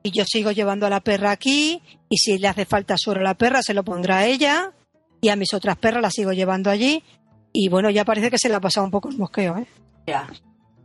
Y 0.03 0.12
yo 0.12 0.25
sigo 0.25 0.51
llevando 0.51 0.86
a 0.86 0.89
la 0.89 1.00
perra 1.00 1.31
aquí, 1.31 1.81
y 2.10 2.17
si 2.17 2.38
le 2.39 2.50
hace 2.50 2.65
falta 2.65 2.98
suero 2.98 3.22
a 3.22 3.24
la 3.24 3.36
perra, 3.36 3.62
se 3.62 3.74
lo 3.74 3.84
pondrá 3.86 4.17
a 4.17 4.25
ella, 4.25 4.74
y 5.21 5.29
a 5.29 5.35
mis 5.35 5.53
otras 5.53 5.77
perras 5.77 6.01
las 6.01 6.13
sigo 6.13 6.31
llevando 6.33 6.69
allí. 6.69 7.03
Y 7.51 7.69
bueno, 7.69 7.89
ya 7.89 8.05
parece 8.05 8.29
que 8.29 8.38
se 8.38 8.49
le 8.49 8.55
ha 8.55 8.59
pasado 8.59 8.85
un 8.85 8.91
poco 8.91 9.09
el 9.09 9.17
mosqueo, 9.17 9.57
¿eh? 9.57 9.67
Ya, 10.07 10.27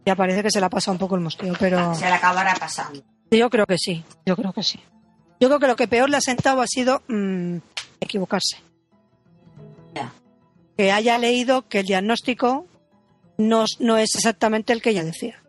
Ya 0.07 0.17
parece 0.17 0.43
que 0.43 0.51
se 0.51 0.61
le 0.61 0.67
ha 0.67 0.71
pasado 0.71 0.93
un 0.93 0.99
poco 0.99 1.15
el 1.15 1.21
mosqueo, 1.21 1.55
pero 1.59 1.95
se 1.95 2.07
le 2.07 2.13
acabará 2.15 2.55
pasando. 2.55 3.03
yo 3.31 3.51
creo 3.51 3.67
que 3.67 3.79
sí, 3.79 4.05
yo 4.25 4.37
creo 4.37 4.53
que 4.53 4.63
sí. 4.63 4.81
Yo 5.41 5.49
creo 5.49 5.61
que 5.61 5.67
lo 5.67 5.77
que 5.77 5.89
peor 5.89 6.09
le 6.09 6.17
ha 6.17 6.21
sentado 6.21 6.61
ha 6.63 6.67
sido 6.67 7.03
mm, 7.09 7.57
equivocarse. 8.01 8.59
Ya. 9.95 10.13
Que 10.77 10.91
haya 10.93 11.19
leído 11.19 11.69
que 11.69 11.81
el 11.81 11.87
diagnóstico 11.87 12.67
no, 13.37 13.65
no 13.79 13.97
es 13.99 14.15
exactamente 14.15 14.73
el 14.73 14.81
que 14.81 14.91
ella 14.91 15.05
decía. 15.05 15.43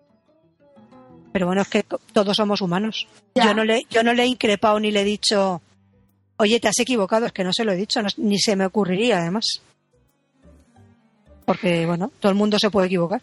Pero 1.31 1.47
bueno, 1.47 1.61
es 1.61 1.67
que 1.67 1.83
todos 1.83 2.37
somos 2.37 2.61
humanos. 2.61 3.07
Ya. 3.35 3.45
Yo 3.45 3.53
no, 3.53 3.63
le, 3.63 3.85
yo 3.89 4.03
no 4.03 4.13
le 4.13 4.23
he 4.23 4.27
increpado 4.27 4.79
ni 4.79 4.91
le 4.91 5.01
he 5.01 5.05
dicho, 5.05 5.61
oye, 6.37 6.59
te 6.59 6.67
has 6.67 6.79
equivocado, 6.79 7.25
es 7.25 7.31
que 7.31 7.43
no 7.43 7.53
se 7.53 7.63
lo 7.63 7.71
he 7.71 7.75
dicho, 7.75 8.01
ni 8.17 8.39
se 8.39 8.55
me 8.55 8.65
ocurriría 8.65 9.19
además. 9.19 9.45
Porque, 11.45 11.85
bueno, 11.85 12.11
todo 12.19 12.31
el 12.31 12.37
mundo 12.37 12.57
se 12.59 12.69
puede 12.69 12.87
equivocar. 12.87 13.21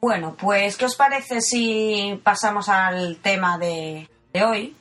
Bueno, 0.00 0.36
pues, 0.38 0.76
¿qué 0.76 0.84
os 0.84 0.96
parece 0.96 1.40
si 1.40 2.20
pasamos 2.22 2.68
al 2.68 3.18
tema 3.18 3.58
de, 3.58 4.08
de 4.32 4.44
hoy? 4.44 4.76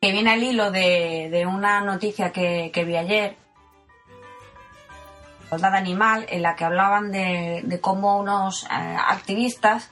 Que 0.00 0.12
viene 0.12 0.32
al 0.32 0.42
hilo 0.42 0.70
de, 0.70 1.28
de 1.30 1.46
una 1.46 1.80
noticia 1.80 2.32
que, 2.32 2.70
que 2.72 2.84
vi 2.84 2.96
ayer, 2.96 3.36
Igualdad 5.46 5.74
Animal, 5.74 6.26
en 6.28 6.42
la 6.42 6.56
que 6.56 6.64
hablaban 6.64 7.10
de, 7.10 7.62
de 7.64 7.80
cómo 7.80 8.18
unos 8.18 8.64
eh, 8.64 8.68
activistas 8.68 9.90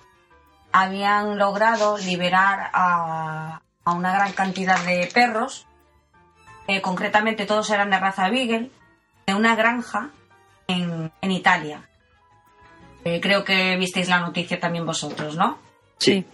habían 0.71 1.39
logrado 1.39 1.97
liberar 1.97 2.71
a, 2.75 3.63
a 3.87 3.93
una 3.93 4.13
gran 4.13 4.33
cantidad 4.33 4.79
de 4.85 5.09
perros, 5.15 5.67
eh, 6.67 6.83
concretamente 6.83 7.47
todos 7.47 7.71
eran 7.71 7.89
de 7.91 7.99
raza 7.99 8.29
Beagle, 8.29 8.71
de 9.27 9.35
una 9.35 9.55
granja 9.55 10.11
en, 10.67 11.13
en 11.21 11.31
Italia. 11.31 11.89
Eh, 13.05 13.21
creo 13.21 13.45
que 13.45 13.77
visteis 13.77 14.09
la 14.09 14.19
noticia 14.19 14.59
también 14.59 14.85
vosotros, 14.85 15.37
¿no? 15.37 15.59
Sí. 15.99 16.27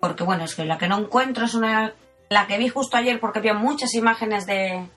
Porque 0.00 0.24
bueno, 0.24 0.44
es 0.44 0.56
que 0.56 0.64
la 0.64 0.76
que 0.78 0.88
no 0.88 0.98
encuentro 0.98 1.44
es 1.44 1.54
una... 1.54 1.94
La 2.28 2.48
que 2.48 2.58
vi 2.58 2.68
justo 2.68 2.96
ayer 2.96 3.20
porque 3.20 3.38
había 3.38 3.54
muchas 3.54 3.94
imágenes 3.94 4.44
de, 4.46 4.88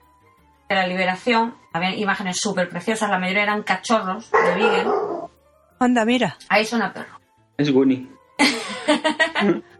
de 0.67 0.75
la 0.75 0.87
liberación. 0.87 1.55
Había 1.71 1.95
imágenes 1.95 2.37
súper 2.39 2.69
preciosas, 2.69 3.11
la 3.11 3.19
mayoría 3.19 3.43
eran 3.43 3.61
cachorros 3.61 4.31
de 4.31 4.55
Beagle. 4.55 4.91
Anda, 5.77 6.05
mira. 6.05 6.37
Ahí 6.49 6.65
suena 6.65 6.91
perro. 6.91 7.19
Es 7.55 7.69
Winnie. 7.69 8.09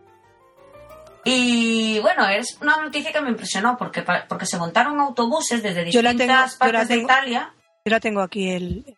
Y 1.32 2.00
bueno, 2.00 2.28
es 2.28 2.58
una 2.62 2.78
noticia 2.78 3.12
que 3.12 3.22
me 3.22 3.30
impresionó 3.30 3.78
porque, 3.78 4.04
porque 4.28 4.46
se 4.46 4.58
montaron 4.58 5.00
autobuses 5.00 5.62
desde 5.64 5.84
distintas 5.86 6.18
tengo- 6.58 6.60
partes 6.60 6.88
de 6.88 6.98
Italia. 6.98 7.54
Yo 7.86 7.92
la 7.92 8.00
tengo 8.00 8.22
aquí 8.22 8.50
el 8.50 8.98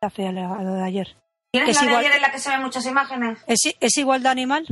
enlace 0.00 0.26
a 0.28 0.32
lo 0.62 0.74
de 0.74 0.84
ayer. 0.84 1.16
¿Tienes 1.52 1.76
Es 1.76 1.82
la 1.82 1.90
de 1.90 1.96
ayer 1.98 2.12
en 2.12 2.22
la 2.22 2.30
que 2.32 2.38
se 2.38 2.50
ven 2.50 2.62
muchas 2.62 2.86
imágenes? 2.86 3.38
¿Es, 3.46 3.60
es 3.78 3.96
igual 3.98 4.22
de 4.22 4.28
animal? 4.30 4.66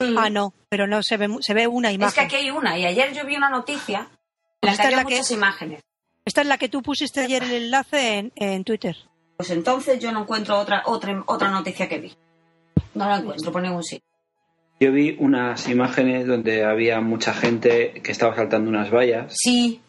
Sí. 0.00 0.14
Ah, 0.18 0.30
no, 0.30 0.52
pero 0.68 0.86
no 0.86 1.02
se 1.02 1.16
ve, 1.16 1.28
se 1.40 1.54
ve 1.54 1.66
una 1.66 1.88
Es 1.88 1.92
que 1.92 1.94
imagen. 1.96 2.24
aquí 2.24 2.36
hay 2.36 2.50
una, 2.50 2.78
y 2.78 2.86
ayer 2.86 3.12
yo 3.12 3.24
vi 3.24 3.36
una 3.36 3.48
noticia 3.48 3.98
en 4.00 4.06
Pues 4.06 4.16
la 4.62 4.70
esta 4.72 4.82
que 4.88 4.94
había 4.94 5.04
que- 5.04 5.14
muchas 5.14 5.30
imágenes. 5.30 5.82
Esta 6.24 6.40
es 6.42 6.46
la 6.46 6.58
que 6.58 6.68
tú 6.68 6.82
pusiste 6.82 7.20
ayer 7.20 7.42
el 7.42 7.52
enlace 7.52 8.18
en, 8.18 8.32
en 8.36 8.62
Twitter. 8.64 8.96
Pues 9.36 9.50
entonces 9.50 9.98
yo 10.00 10.12
no 10.12 10.22
encuentro 10.22 10.58
otra, 10.58 10.82
otra, 10.86 11.22
otra 11.26 11.50
noticia 11.50 11.88
que 11.88 11.98
vi. 11.98 12.16
No 12.94 13.08
la 13.08 13.16
encuentro 13.18 13.50
por 13.52 13.62
ningún 13.62 13.82
sitio. 13.84 14.07
Yo 14.80 14.92
vi 14.92 15.16
unas 15.18 15.68
imágenes 15.68 16.26
donde 16.26 16.64
había 16.64 17.00
mucha 17.00 17.34
gente 17.34 18.00
que 18.02 18.12
estaba 18.12 18.34
saltando 18.36 18.70
unas 18.70 18.90
vallas, 18.92 19.34
Sí, 19.36 19.80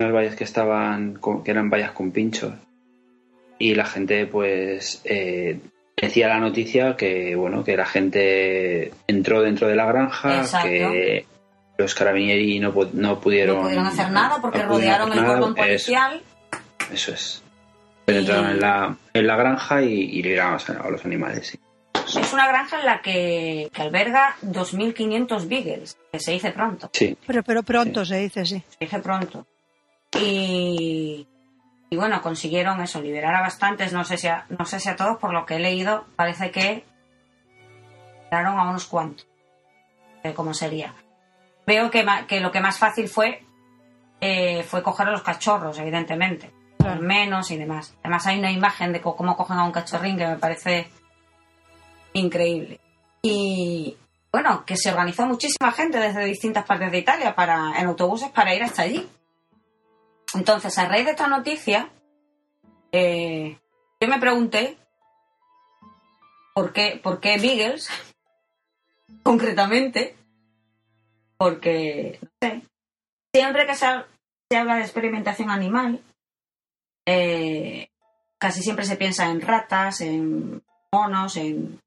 unas 0.00 0.12
vallas 0.12 0.34
que 0.36 0.44
estaban 0.44 1.14
con- 1.14 1.44
que 1.44 1.50
eran 1.52 1.70
vallas 1.70 1.92
con 1.92 2.10
pinchos 2.10 2.52
y 3.58 3.74
la 3.76 3.84
gente 3.84 4.26
pues 4.26 5.00
eh, 5.04 5.60
decía 5.96 6.26
la 6.28 6.40
noticia 6.40 6.96
que 6.96 7.36
bueno 7.36 7.62
que 7.62 7.76
la 7.76 7.86
gente 7.86 8.90
entró 9.06 9.42
dentro 9.42 9.68
de 9.68 9.76
la 9.76 9.86
granja 9.86 10.38
Exacto. 10.40 10.68
que 10.68 11.26
los 11.78 11.94
carabinieri 11.94 12.58
no, 12.58 12.72
no 12.94 13.20
pudieron 13.20 13.56
no 13.58 13.62
pudieron 13.62 13.86
hacer 13.86 14.10
nada 14.10 14.38
porque 14.42 14.58
no 14.58 14.70
rodearon 14.70 15.12
el 15.12 15.24
cordón 15.24 15.52
Eso- 15.52 15.54
policial. 15.54 16.20
Eso, 16.92 17.12
es 17.14 17.42
entraron 18.08 18.50
en 18.50 18.60
la, 18.60 18.96
en 19.14 19.26
la 19.26 19.36
granja 19.36 19.82
y, 19.82 19.92
y 19.94 20.22
liberaron 20.22 20.58
a 20.84 20.90
los 20.90 21.04
animales 21.06 21.46
sí. 21.46 21.58
Una 22.34 22.48
granja 22.48 22.80
en 22.80 22.86
la 22.86 23.00
que, 23.00 23.70
que 23.72 23.82
alberga 23.82 24.34
2.500 24.42 25.48
beagles, 25.48 25.96
que 26.10 26.18
se 26.18 26.32
dice 26.32 26.50
pronto. 26.50 26.90
sí 26.92 27.16
Pero, 27.26 27.44
pero 27.44 27.62
pronto 27.62 28.04
se 28.04 28.18
dice, 28.18 28.44
sí. 28.44 28.62
Se 28.70 28.84
dice 28.84 28.98
pronto. 28.98 29.46
Y, 30.18 31.28
y 31.90 31.96
bueno, 31.96 32.20
consiguieron 32.20 32.80
eso, 32.80 33.00
liberar 33.00 33.36
a 33.36 33.40
bastantes, 33.40 33.92
no 33.92 34.04
sé, 34.04 34.18
si 34.18 34.26
a, 34.26 34.46
no 34.48 34.64
sé 34.64 34.80
si 34.80 34.88
a 34.88 34.96
todos, 34.96 35.18
por 35.18 35.32
lo 35.32 35.46
que 35.46 35.56
he 35.56 35.58
leído, 35.60 36.06
parece 36.16 36.50
que 36.50 36.84
liberaron 38.24 38.58
a 38.58 38.68
unos 38.68 38.86
cuantos. 38.86 39.28
¿Cómo 40.34 40.54
sería? 40.54 40.92
Veo 41.66 41.90
que, 41.90 42.04
que 42.26 42.40
lo 42.40 42.50
que 42.50 42.60
más 42.60 42.78
fácil 42.78 43.08
fue 43.08 43.44
eh, 44.20 44.64
fue 44.64 44.82
coger 44.82 45.06
a 45.06 45.10
los 45.12 45.22
cachorros, 45.22 45.78
evidentemente. 45.78 46.50
Claro. 46.78 47.00
Menos 47.00 47.50
y 47.52 47.58
demás. 47.58 47.94
Además 48.02 48.26
hay 48.26 48.38
una 48.38 48.50
imagen 48.50 48.92
de 48.92 49.00
cómo 49.00 49.36
cogen 49.36 49.58
a 49.58 49.64
un 49.64 49.72
cachorrín 49.72 50.16
que 50.16 50.26
me 50.26 50.36
parece 50.36 50.90
increíble. 52.14 52.80
Y 53.22 53.96
bueno, 54.32 54.64
que 54.64 54.76
se 54.76 54.90
organizó 54.90 55.26
muchísima 55.26 55.70
gente 55.72 55.98
desde 55.98 56.24
distintas 56.24 56.64
partes 56.64 56.90
de 56.90 56.98
Italia 56.98 57.34
para, 57.34 57.78
en 57.78 57.86
autobuses 57.86 58.30
para 58.30 58.54
ir 58.54 58.62
hasta 58.62 58.82
allí. 58.82 59.08
Entonces, 60.34 60.76
a 60.78 60.88
raíz 60.88 61.04
de 61.04 61.12
esta 61.12 61.28
noticia, 61.28 61.90
eh, 62.90 63.58
yo 64.00 64.08
me 64.08 64.18
pregunté 64.18 64.76
por 66.54 66.72
qué, 66.72 67.00
por 67.02 67.20
qué 67.20 67.38
Beagles, 67.38 67.88
concretamente, 69.22 70.16
porque, 71.36 72.18
no 72.22 72.28
sé, 72.40 72.62
siempre 73.32 73.66
que 73.66 73.74
se, 73.74 73.86
se 74.50 74.56
habla 74.56 74.76
de 74.76 74.82
experimentación 74.82 75.50
animal, 75.50 76.00
eh, 77.06 77.88
casi 78.38 78.62
siempre 78.62 78.84
se 78.84 78.96
piensa 78.96 79.30
en 79.30 79.40
ratas, 79.40 80.00
en 80.00 80.62
monos, 80.92 81.36
en... 81.36 81.80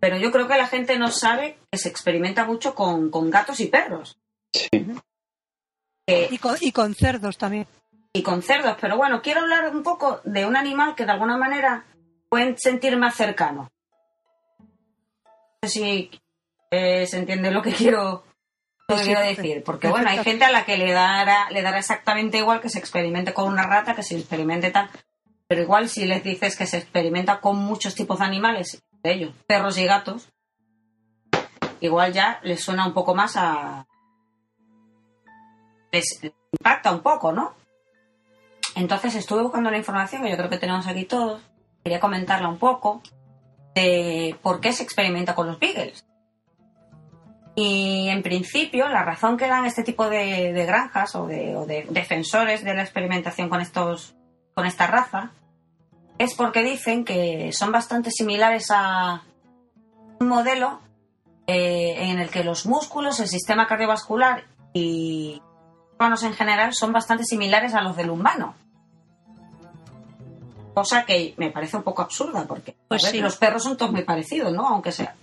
Pero 0.00 0.16
yo 0.16 0.30
creo 0.30 0.46
que 0.46 0.56
la 0.56 0.66
gente 0.66 0.98
no 0.98 1.10
sabe 1.10 1.58
que 1.70 1.78
se 1.78 1.88
experimenta 1.88 2.44
mucho 2.44 2.74
con, 2.74 3.10
con 3.10 3.30
gatos 3.30 3.60
y 3.60 3.66
perros. 3.66 4.18
sí 4.52 4.68
Y 6.30 6.38
con, 6.38 6.56
y 6.60 6.72
con 6.72 6.94
cerdos 6.94 7.36
también. 7.38 7.66
y 8.12 8.22
con 8.22 8.42
cerdos. 8.42 8.76
Pero 8.80 8.96
bueno, 8.96 9.20
quiero 9.22 9.40
hablar 9.40 9.68
un 9.74 9.82
poco 9.82 10.20
de 10.24 10.46
un 10.46 10.56
animal 10.56 10.94
que 10.94 11.04
de 11.04 11.12
alguna 11.12 11.36
manera 11.36 11.84
pueden 12.28 12.56
sentir 12.58 12.96
más 12.96 13.14
cercano. 13.14 13.68
No 14.58 15.68
sé 15.68 15.68
si 15.68 16.10
eh, 16.70 17.06
se 17.06 17.18
entiende 17.18 17.50
lo 17.50 17.62
que 17.62 17.72
quiero, 17.72 18.24
lo 18.88 18.96
que 18.96 19.02
Sí, 19.02 19.06
quiero 19.06 19.20
decir. 19.22 19.62
Porque 19.64 19.88
bueno, 19.88 20.08
hay 20.08 20.22
gente 20.22 20.44
a 20.44 20.52
la 20.52 20.64
que 20.64 20.76
le 20.78 20.92
dará, 20.92 21.50
le 21.50 21.62
dará 21.62 21.78
exactamente 21.78 22.38
igual 22.38 22.60
que 22.60 22.70
se 22.70 22.78
experimente 22.78 23.34
con 23.34 23.48
una 23.48 23.66
rata, 23.66 23.94
que 23.94 24.02
se 24.02 24.16
experimente 24.16 24.70
tal. 24.70 24.88
Pero 25.48 25.62
igual 25.62 25.88
si 25.88 26.04
les 26.06 26.22
dices 26.22 26.56
que 26.56 26.66
se 26.66 26.76
experimenta 26.78 27.40
con 27.40 27.56
muchos 27.56 27.94
tipos 27.94 28.18
de 28.18 28.24
animales, 28.26 28.82
de 29.02 29.12
ellos, 29.12 29.34
perros 29.46 29.78
y 29.78 29.84
gatos, 29.84 30.28
igual 31.80 32.12
ya 32.12 32.40
les 32.42 32.62
suena 32.62 32.86
un 32.86 32.94
poco 32.94 33.14
más 33.14 33.36
a... 33.36 33.86
Les 35.90 36.20
impacta 36.52 36.92
un 36.92 37.00
poco, 37.00 37.32
¿no? 37.32 37.54
Entonces 38.74 39.14
estuve 39.14 39.42
buscando 39.42 39.70
la 39.70 39.78
información 39.78 40.22
que 40.22 40.30
yo 40.30 40.36
creo 40.36 40.50
que 40.50 40.58
tenemos 40.58 40.86
aquí 40.86 41.04
todos. 41.04 41.40
Quería 41.82 42.00
comentarla 42.00 42.48
un 42.48 42.58
poco 42.58 43.02
de 43.74 44.36
por 44.42 44.60
qué 44.60 44.72
se 44.72 44.82
experimenta 44.82 45.34
con 45.34 45.46
los 45.46 45.58
beagles. 45.58 46.04
Y 47.54 48.08
en 48.08 48.22
principio, 48.22 48.88
la 48.88 49.02
razón 49.02 49.36
que 49.36 49.48
dan 49.48 49.64
este 49.64 49.82
tipo 49.82 50.08
de, 50.08 50.52
de 50.52 50.66
granjas 50.66 51.16
o 51.16 51.26
de, 51.26 51.56
o 51.56 51.66
de 51.66 51.86
defensores 51.90 52.62
de 52.62 52.74
la 52.74 52.82
experimentación 52.82 53.48
con, 53.48 53.60
estos, 53.60 54.14
con 54.54 54.66
esta 54.66 54.86
raza 54.86 55.32
es 56.18 56.34
porque 56.34 56.62
dicen 56.62 57.04
que 57.04 57.50
son 57.52 57.72
bastante 57.72 58.10
similares 58.10 58.66
a 58.70 59.22
un 60.20 60.28
modelo 60.28 60.80
eh, 61.46 61.94
en 62.10 62.18
el 62.18 62.28
que 62.28 62.44
los 62.44 62.66
músculos, 62.66 63.20
el 63.20 63.28
sistema 63.28 63.66
cardiovascular 63.66 64.44
y 64.74 65.40
órganos 65.94 66.22
en 66.24 66.34
general 66.34 66.74
son 66.74 66.92
bastante 66.92 67.24
similares 67.24 67.74
a 67.74 67.82
los 67.82 67.96
del 67.96 68.10
humano. 68.10 68.54
Cosa 70.74 71.04
que 71.04 71.34
me 71.38 71.50
parece 71.50 71.76
un 71.76 71.82
poco 71.82 72.02
absurda 72.02 72.46
porque 72.46 72.76
Pues 72.86 73.02
a 73.04 73.06
ver, 73.08 73.16
sí. 73.16 73.20
los 73.20 73.36
perros 73.36 73.64
son 73.64 73.76
todos 73.76 73.90
muy 73.92 74.02
parecidos, 74.02 74.52
¿no? 74.52 74.66
Aunque 74.68 74.92
sea. 74.92 75.14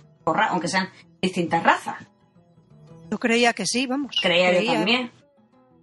aunque 0.50 0.68
sean 0.68 0.88
distintas 1.22 1.62
razas. 1.62 1.96
Yo 3.10 3.18
creía 3.18 3.52
que 3.52 3.64
sí, 3.64 3.86
vamos. 3.86 4.16
Creía 4.20 4.60
yo 4.60 4.72
también. 4.72 5.10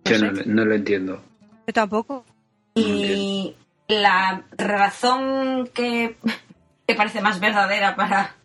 Yo 0.06 0.18
no, 0.20 0.32
no 0.46 0.66
lo 0.66 0.76
entiendo. 0.76 1.22
Yo 1.66 1.74
tampoco. 1.74 2.26
Y 2.76 3.56
la 3.88 4.44
razón 4.58 5.70
que, 5.74 6.16
que 6.88 6.96
parece 6.96 7.22
más 7.22 7.40
verdadera 7.40 7.96
para, 7.96 8.36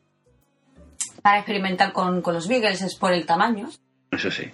para 1.23 1.39
experimentar 1.39 1.93
con, 1.93 2.23
con 2.23 2.35
los 2.35 2.49
Beagles 2.49 2.83
es 2.83 2.95
por 2.97 3.13
el 3.13 3.27
tamaño. 3.27 3.69
Eso 4.11 4.31
sí. 4.31 4.51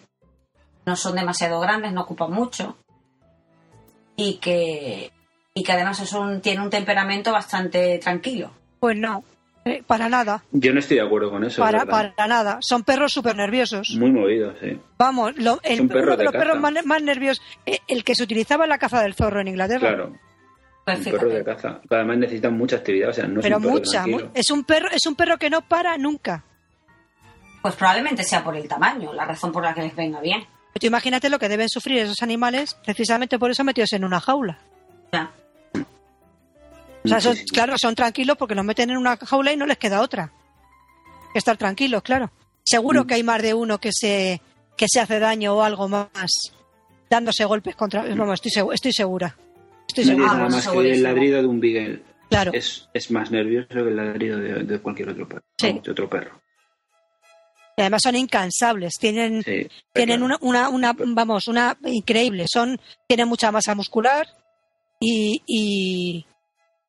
No 0.87 0.97
son 0.97 1.17
demasiado 1.17 1.61
grandes, 1.61 1.93
no 1.93 2.03
ocupan 2.03 2.31
mucho. 2.33 2.77
Y 4.17 4.35
que, 4.37 5.11
y 5.55 5.63
que 5.65 5.73
además 5.73 6.01
es 6.01 6.13
un, 6.13 6.41
tiene 6.41 6.63
un 6.63 6.71
temperamento 6.71 7.33
bastante 7.33 7.99
tranquilo. 7.99 8.51
Pues 8.79 8.97
no, 8.97 9.25
eh, 9.65 9.83
para 9.87 10.09
nada, 10.09 10.45
Yo 10.53 10.73
no 10.73 10.79
estoy 10.81 10.99
de 10.99 11.03
acuerdo 11.03 11.31
con 11.31 11.43
eso. 11.43 11.63
para, 11.63 11.79
es 11.79 11.85
para 11.87 12.27
nada. 12.29 12.59
Son 12.61 12.85
perros 12.85 13.13
súper 13.13 13.35
nerviosos. 13.35 13.97
Muy 13.99 14.13
movido, 14.13 14.55
sí. 14.61 14.79
Vamos, 14.99 15.37
lo- 15.37 15.59
el, 15.63 15.79
Son 15.79 15.89
perros 15.89 16.03
uno 16.05 16.11
de 16.13 16.17
de 16.19 16.25
los 16.25 16.33
caza. 16.33 16.45
perros 16.45 16.61
más, 16.61 16.85
más 16.87 17.03
nerviosos, 17.03 17.43
eh, 17.67 17.79
el 17.89 18.05
que 18.05 18.15
se 18.15 18.23
utilizaba 18.23 18.65
en 18.65 18.71
la 18.71 18.79
caza 18.79 19.03
del 19.03 19.15
zorro 19.15 19.41
en 19.41 19.49
Inglaterra. 19.49 19.89
Claro. 19.89 20.13
Un 20.87 21.03
perro 21.05 21.29
de 21.31 21.45
caza. 21.45 21.81
Además 21.91 22.19
necesitan 22.19 22.57
mucha 22.59 22.77
actividad, 22.77 23.09
o 23.11 23.13
sea, 23.13 23.27
no 23.27 23.41
pero 23.41 23.57
es 23.57 23.63
un 23.63 23.63
perro 23.63 23.75
mucha, 23.75 24.03
tranquilo. 24.03 24.31
es 24.35 24.51
un 24.51 24.65
perro, 24.65 24.89
es 24.91 25.07
un 25.07 25.15
perro 25.15 25.39
que 25.39 25.49
no 25.51 25.63
para 25.63 25.97
nunca. 25.97 26.45
Pues 27.63 27.75
probablemente 27.77 28.23
sea 28.23 28.45
por 28.45 28.55
el 28.57 28.69
tamaño, 28.69 29.13
la 29.15 29.25
razón 29.25 29.51
por 29.51 29.63
la 29.65 29.73
que 29.75 29.81
les 29.83 29.97
venga 29.97 30.21
bien. 30.21 30.45
Tú 30.79 30.87
imagínate 30.87 31.31
lo 31.31 31.39
que 31.39 31.49
deben 31.49 31.69
sufrir 31.71 32.01
esos 32.01 32.21
animales, 32.23 32.75
precisamente 32.85 33.39
por 33.39 33.51
eso 33.51 33.65
metidos 33.65 33.93
en 33.95 34.05
una 34.05 34.21
jaula. 34.21 34.59
Ya. 35.13 35.31
O 37.05 37.09
sea, 37.09 37.21
son- 37.21 37.37
claro, 37.53 37.75
son 37.79 37.95
tranquilos 37.95 38.37
porque 38.37 38.55
los 38.55 38.65
meten 38.65 38.91
en 38.91 38.97
una 38.99 39.17
jaula 39.17 39.53
y 39.53 39.57
no 39.57 39.67
les 39.67 39.79
queda 39.79 40.01
otra. 40.03 40.33
Que 41.33 41.39
estar 41.39 41.57
tranquilos, 41.57 42.03
claro. 42.03 42.31
Seguro 42.65 43.05
Mm. 43.05 43.07
que 43.07 43.15
hay 43.15 43.23
más 43.23 43.41
de 43.43 43.55
uno 43.55 43.79
que 43.79 43.91
se, 43.93 44.41
que 44.77 44.87
se 44.89 45.01
hace 45.01 45.19
daño 45.19 45.55
o 45.55 45.63
algo 45.63 45.89
más 45.89 46.09
dándose 47.09 47.45
golpes 47.45 47.77
contra. 47.77 48.03
Vamos, 48.15 48.41
estoy, 48.45 48.67
estoy 48.75 48.93
segura. 48.93 49.37
Estoy 49.95 50.17
Nadie. 50.17 50.25
Ah, 50.29 50.35
nada 50.35 50.49
más 50.49 50.69
que 50.69 50.93
el 50.93 51.03
ladrido 51.03 51.41
de 51.41 51.47
un 51.49 51.61
beagle 51.61 52.03
Claro. 52.31 52.51
es, 52.55 52.89
es 52.93 53.11
más 53.11 53.31
nervioso 53.31 53.69
que 53.69 53.79
el 53.81 53.97
ladrido 53.97 54.39
de, 54.39 54.65
de 54.65 54.79
cualquier 54.81 55.11
otro 55.11 55.29
perro. 55.29 55.43
Sí. 55.59 55.69
Vamos, 55.69 55.83
de 55.85 55.91
otro 55.93 56.09
perro. 56.09 56.41
Y 57.77 57.81
además 57.83 58.03
son 58.03 58.17
incansables. 58.17 58.95
Tienen, 58.99 59.43
Sí, 59.43 59.69
tienen 59.93 60.21
claro. 60.21 60.39
una, 60.43 60.69
una, 60.69 60.93
una, 60.93 61.15
vamos, 61.15 61.49
una 61.49 61.77
increíble. 61.85 62.47
Son, 62.49 62.79
tienen 63.07 63.29
mucha 63.29 63.51
masa 63.53 63.75
muscular 63.75 64.27
y, 65.01 65.43
y, 65.47 66.27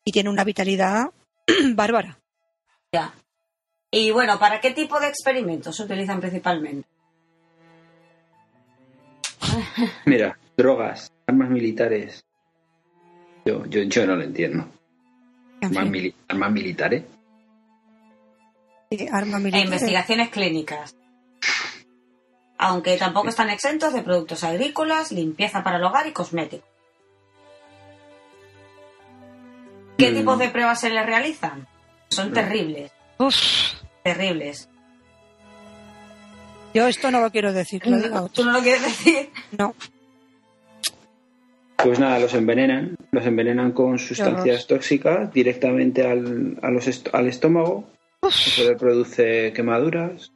y 0.03 0.11
tienen 0.11 0.31
una 0.31 0.43
vitalidad 0.43 1.05
bárbara. 1.73 2.17
Ya. 2.91 3.13
Y 3.91 4.11
bueno, 4.11 4.39
¿para 4.39 4.59
qué 4.61 4.71
tipo 4.71 4.99
de 4.99 5.07
experimentos 5.09 5.75
se 5.75 5.83
utilizan 5.83 6.19
principalmente? 6.19 6.87
Mira, 10.05 10.37
drogas, 10.57 11.11
armas 11.27 11.49
militares. 11.49 12.24
Yo, 13.45 13.65
yo, 13.67 13.83
yo 13.83 14.05
no 14.07 14.15
lo 14.15 14.23
entiendo. 14.23 14.67
En 15.61 15.67
Armas, 15.69 15.83
fin, 15.83 15.91
mili- 15.93 16.13
armas 16.27 16.51
militares. 16.51 17.03
sí, 18.89 19.07
arma 19.11 19.37
E 19.37 19.59
investigaciones 19.61 20.29
clínicas. 20.29 20.95
Aunque 22.57 22.97
tampoco 22.97 23.29
están 23.29 23.49
exentos 23.49 23.93
de 23.93 24.01
productos 24.01 24.43
agrícolas, 24.43 25.11
limpieza 25.11 25.63
para 25.63 25.77
el 25.77 25.83
hogar 25.83 26.07
y 26.07 26.11
cosméticos. 26.11 26.67
¿Qué 29.97 30.11
Mm. 30.11 30.15
tipos 30.15 30.39
de 30.39 30.49
pruebas 30.49 30.79
se 30.79 30.89
les 30.89 31.05
realizan? 31.05 31.67
Son 32.09 32.31
terribles, 32.33 32.91
Uf, 33.17 33.35
terribles. 34.03 34.69
yo 36.73 36.87
esto 36.87 37.11
no 37.11 37.19
lo 37.21 37.31
quiero 37.31 37.51
decir, 37.53 37.85
lo 37.87 37.97
diga 37.97 38.19
¿Tú 38.19 38.25
otro. 38.25 38.45
no 38.45 38.51
lo 38.53 38.61
quieres 38.61 38.83
decir? 38.83 39.29
No, 39.57 39.73
Pues 41.83 41.99
nada, 41.99 42.19
los 42.19 42.33
envenenan. 42.33 42.95
Los 43.11 43.25
envenenan 43.25 43.71
con 43.71 43.99
sustancias 43.99 44.67
tóxicas 44.67 45.31
directamente 45.33 46.05
al, 46.05 46.57
a 46.61 46.69
los 46.71 46.87
est- 46.87 47.09
al 47.13 47.27
estómago. 47.27 47.85
Eso 48.27 48.67
le 48.69 48.75
produce 48.75 49.53
quemaduras. 49.53 50.31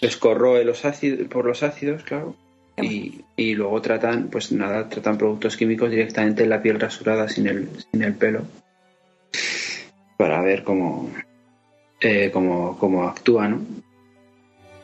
Les 0.00 0.16
corroe 0.16 0.64
los 0.64 0.84
ácidos, 0.84 1.28
por 1.28 1.44
los 1.44 1.62
ácidos, 1.62 2.02
claro. 2.04 2.34
Y, 2.80 3.22
y 3.36 3.54
luego 3.54 3.82
tratan, 3.82 4.28
pues 4.28 4.52
nada, 4.52 4.88
tratan 4.88 5.18
productos 5.18 5.56
químicos 5.56 5.90
directamente 5.90 6.44
en 6.44 6.50
la 6.50 6.62
piel 6.62 6.78
rasurada 6.80 7.28
sin 7.28 7.48
el, 7.48 7.68
sin 7.90 8.02
el 8.02 8.14
pelo. 8.14 8.42
Para 10.16 10.40
ver 10.42 10.62
cómo, 10.64 11.10
eh, 12.00 12.30
cómo, 12.32 12.78
cómo 12.78 13.04
actúa, 13.04 13.48
¿no? 13.48 13.60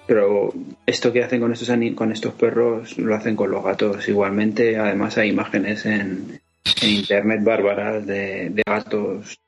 Pero 0.07 0.53
esto 0.87 1.13
que 1.13 1.25
hacen 1.25 1.41
con 1.41 1.53
estos, 1.53 1.69
con 1.95 2.13
estos 2.13 2.35
perros 2.35 2.99
lo 2.99 3.15
hacen 3.15 3.37
con 3.37 3.51
los 3.51 3.65
gatos 3.65 4.07
igualmente. 4.09 4.79
Además 4.79 5.17
hay 5.17 5.31
imágenes 5.31 5.87
en, 5.87 6.41
en 6.83 6.89
internet 6.91 7.41
bárbaras 7.43 8.07
de, 8.07 8.51
de 8.51 8.63
gatos 8.67 9.39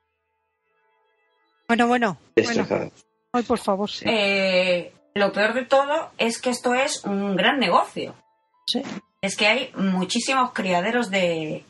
Bueno, 1.69 1.87
bueno, 1.89 2.17
bueno. 2.17 2.19
destrozados. 2.37 2.93
Ay, 3.33 3.43
por 3.43 3.59
favor. 3.59 3.91
Sí. 3.91 4.05
Eh, 4.09 4.93
lo 5.15 5.33
peor 5.33 5.53
de 5.53 5.65
todo 5.67 6.11
es 6.17 6.41
que 6.41 6.51
esto 6.51 6.75
es 6.75 7.05
un 7.05 7.37
gran 7.37 7.59
negocio. 7.59 8.15
Sí. 8.67 8.83
Es 9.21 9.37
que 9.37 9.47
hay 9.47 9.71
muchísimos 9.77 10.53
criaderos 10.53 11.11
de, 11.11 11.65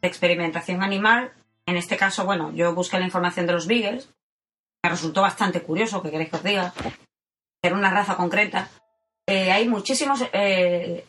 de 0.00 0.08
experimentación 0.08 0.82
animal. 0.82 1.30
En 1.66 1.76
este 1.76 1.96
caso, 1.96 2.24
bueno, 2.24 2.50
yo 2.52 2.74
busqué 2.74 2.98
la 2.98 3.04
información 3.04 3.46
de 3.46 3.52
los 3.52 3.66
Beagles. 3.68 4.08
Me 4.82 4.90
resultó 4.90 5.22
bastante 5.22 5.60
curioso, 5.62 6.02
que 6.02 6.10
queréis 6.10 6.30
que 6.30 6.36
os 6.36 6.42
diga. 6.42 6.72
Era 7.62 7.74
una 7.74 7.90
raza 7.90 8.16
concreta. 8.16 8.68
Eh, 9.26 9.50
hay 9.50 9.68
muchísimos, 9.68 10.22
eh, 10.32 11.06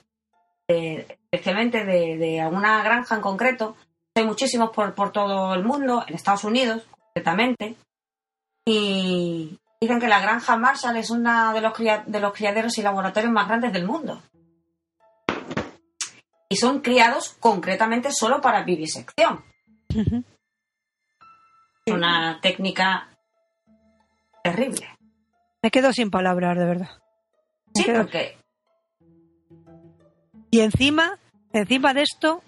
eh, 0.68 1.18
especialmente 1.32 1.86
de, 1.86 2.18
de 2.18 2.42
alguna 2.42 2.84
granja 2.84 3.16
en 3.16 3.22
concreto. 3.22 3.76
Hay 4.16 4.26
muchísimos 4.26 4.72
por, 4.72 4.94
por 4.96 5.12
todo 5.12 5.54
el 5.54 5.64
mundo, 5.64 6.04
en 6.08 6.16
Estados 6.16 6.44
Unidos, 6.44 6.86
concretamente. 6.90 7.76
Y 8.66 9.58
dicen 9.80 10.00
que 10.00 10.08
la 10.08 10.20
granja 10.20 10.58
Marshall 10.58 10.98
es 10.98 11.10
uno 11.10 11.54
de 11.54 11.62
los, 11.62 11.74
cria- 11.74 12.04
de 12.06 12.20
los 12.20 12.34
criaderos 12.34 12.78
y 12.78 12.82
laboratorios 12.82 13.32
más 13.32 13.48
grandes 13.48 13.72
del 13.72 13.86
mundo. 13.86 14.22
Y 16.50 16.56
son 16.58 16.82
criados 16.82 17.36
concretamente 17.40 18.12
solo 18.12 18.42
para 18.42 18.64
vivisección. 18.64 19.44
Ujú. 19.96 20.24
Es 21.86 21.94
una 21.94 22.40
técnica 22.42 23.08
terrible. 24.44 24.88
Me 25.62 25.72
quedo 25.72 25.92
sin 25.94 26.10
palabras, 26.10 26.58
de 26.58 26.66
verdad. 26.66 26.90
Me 27.76 27.82
Sí, 27.82 27.84
quedo- 27.84 28.02
porque 28.04 28.38
Y 30.52 30.62
encima, 30.62 31.18
encima 31.54 31.94
de 31.94 32.02
esto, 32.02 32.42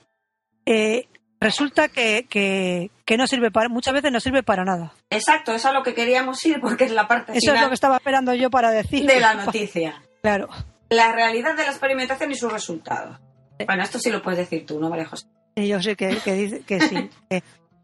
eh, 0.66 1.08
resulta 1.40 1.90
que, 1.90 2.26
que, 2.30 2.90
que 3.06 3.18
no 3.18 3.28
sirve 3.28 3.52
para, 3.52 3.70
muchas 3.70 3.94
veces 3.94 4.12
no 4.12 4.20
sirve 4.20 4.42
para 4.44 4.64
nada. 4.66 4.94
Exacto, 5.10 5.52
eso 5.52 5.58
es 5.58 5.66
a 5.68 5.72
lo 5.78 5.84
que 5.84 5.94
queríamos 5.94 6.44
ir 6.46 6.60
porque 6.60 6.86
es 6.86 6.92
la 6.92 7.08
parte 7.08 7.34
Eso 7.38 7.54
es 7.54 7.62
lo 7.62 7.68
que 7.68 7.74
estaba 7.76 7.98
esperando 7.98 8.34
yo 8.34 8.50
para 8.50 8.72
decir. 8.72 9.06
de 9.06 9.20
la 9.20 9.34
noticia. 9.36 10.02
Claro. 10.22 10.50
La 10.90 11.12
realidad 11.14 11.56
de 11.56 11.64
la 11.64 11.72
experimentación 11.72 12.32
y 12.32 12.36
sus 12.36 12.52
resultados. 12.54 13.18
Bueno, 13.66 13.82
esto 13.82 13.98
sí 13.98 14.12
lo 14.12 14.22
puedes 14.22 14.38
decir 14.40 14.68
tú, 14.68 14.80
¿no, 14.80 14.88
María 14.88 15.08
José? 15.08 15.26
Yo 15.56 15.82
sé 15.82 15.96
que, 15.96 16.16
que 16.24 16.34
dice 16.34 16.60
que 16.62 16.80
sí. 16.80 17.10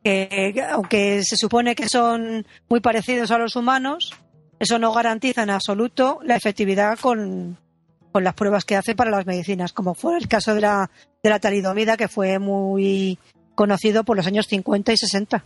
que 0.03 0.63
aunque 0.69 1.23
se 1.23 1.35
supone 1.35 1.73
que 1.73 1.89
son 1.89 2.45
muy 2.69 2.79
parecidos 2.79 3.31
a 3.31 3.39
los 3.39 3.55
humanos, 3.55 4.13
eso 4.59 4.79
no 4.79 4.93
garantiza 4.93 5.43
en 5.43 5.49
absoluto 5.49 6.19
la 6.23 6.35
efectividad 6.35 6.97
con, 6.99 7.57
con 8.11 8.23
las 8.23 8.33
pruebas 8.33 8.65
que 8.65 8.75
hace 8.75 8.95
para 8.95 9.11
las 9.11 9.25
medicinas, 9.25 9.73
como 9.73 9.93
fue 9.93 10.17
el 10.17 10.27
caso 10.27 10.55
de 10.55 10.61
la, 10.61 10.89
de 11.23 11.29
la 11.29 11.39
talidomida, 11.39 11.97
que 11.97 12.07
fue 12.07 12.39
muy 12.39 13.17
conocido 13.55 14.03
por 14.03 14.17
los 14.17 14.27
años 14.27 14.47
50 14.47 14.93
y 14.93 14.97
60 14.97 15.43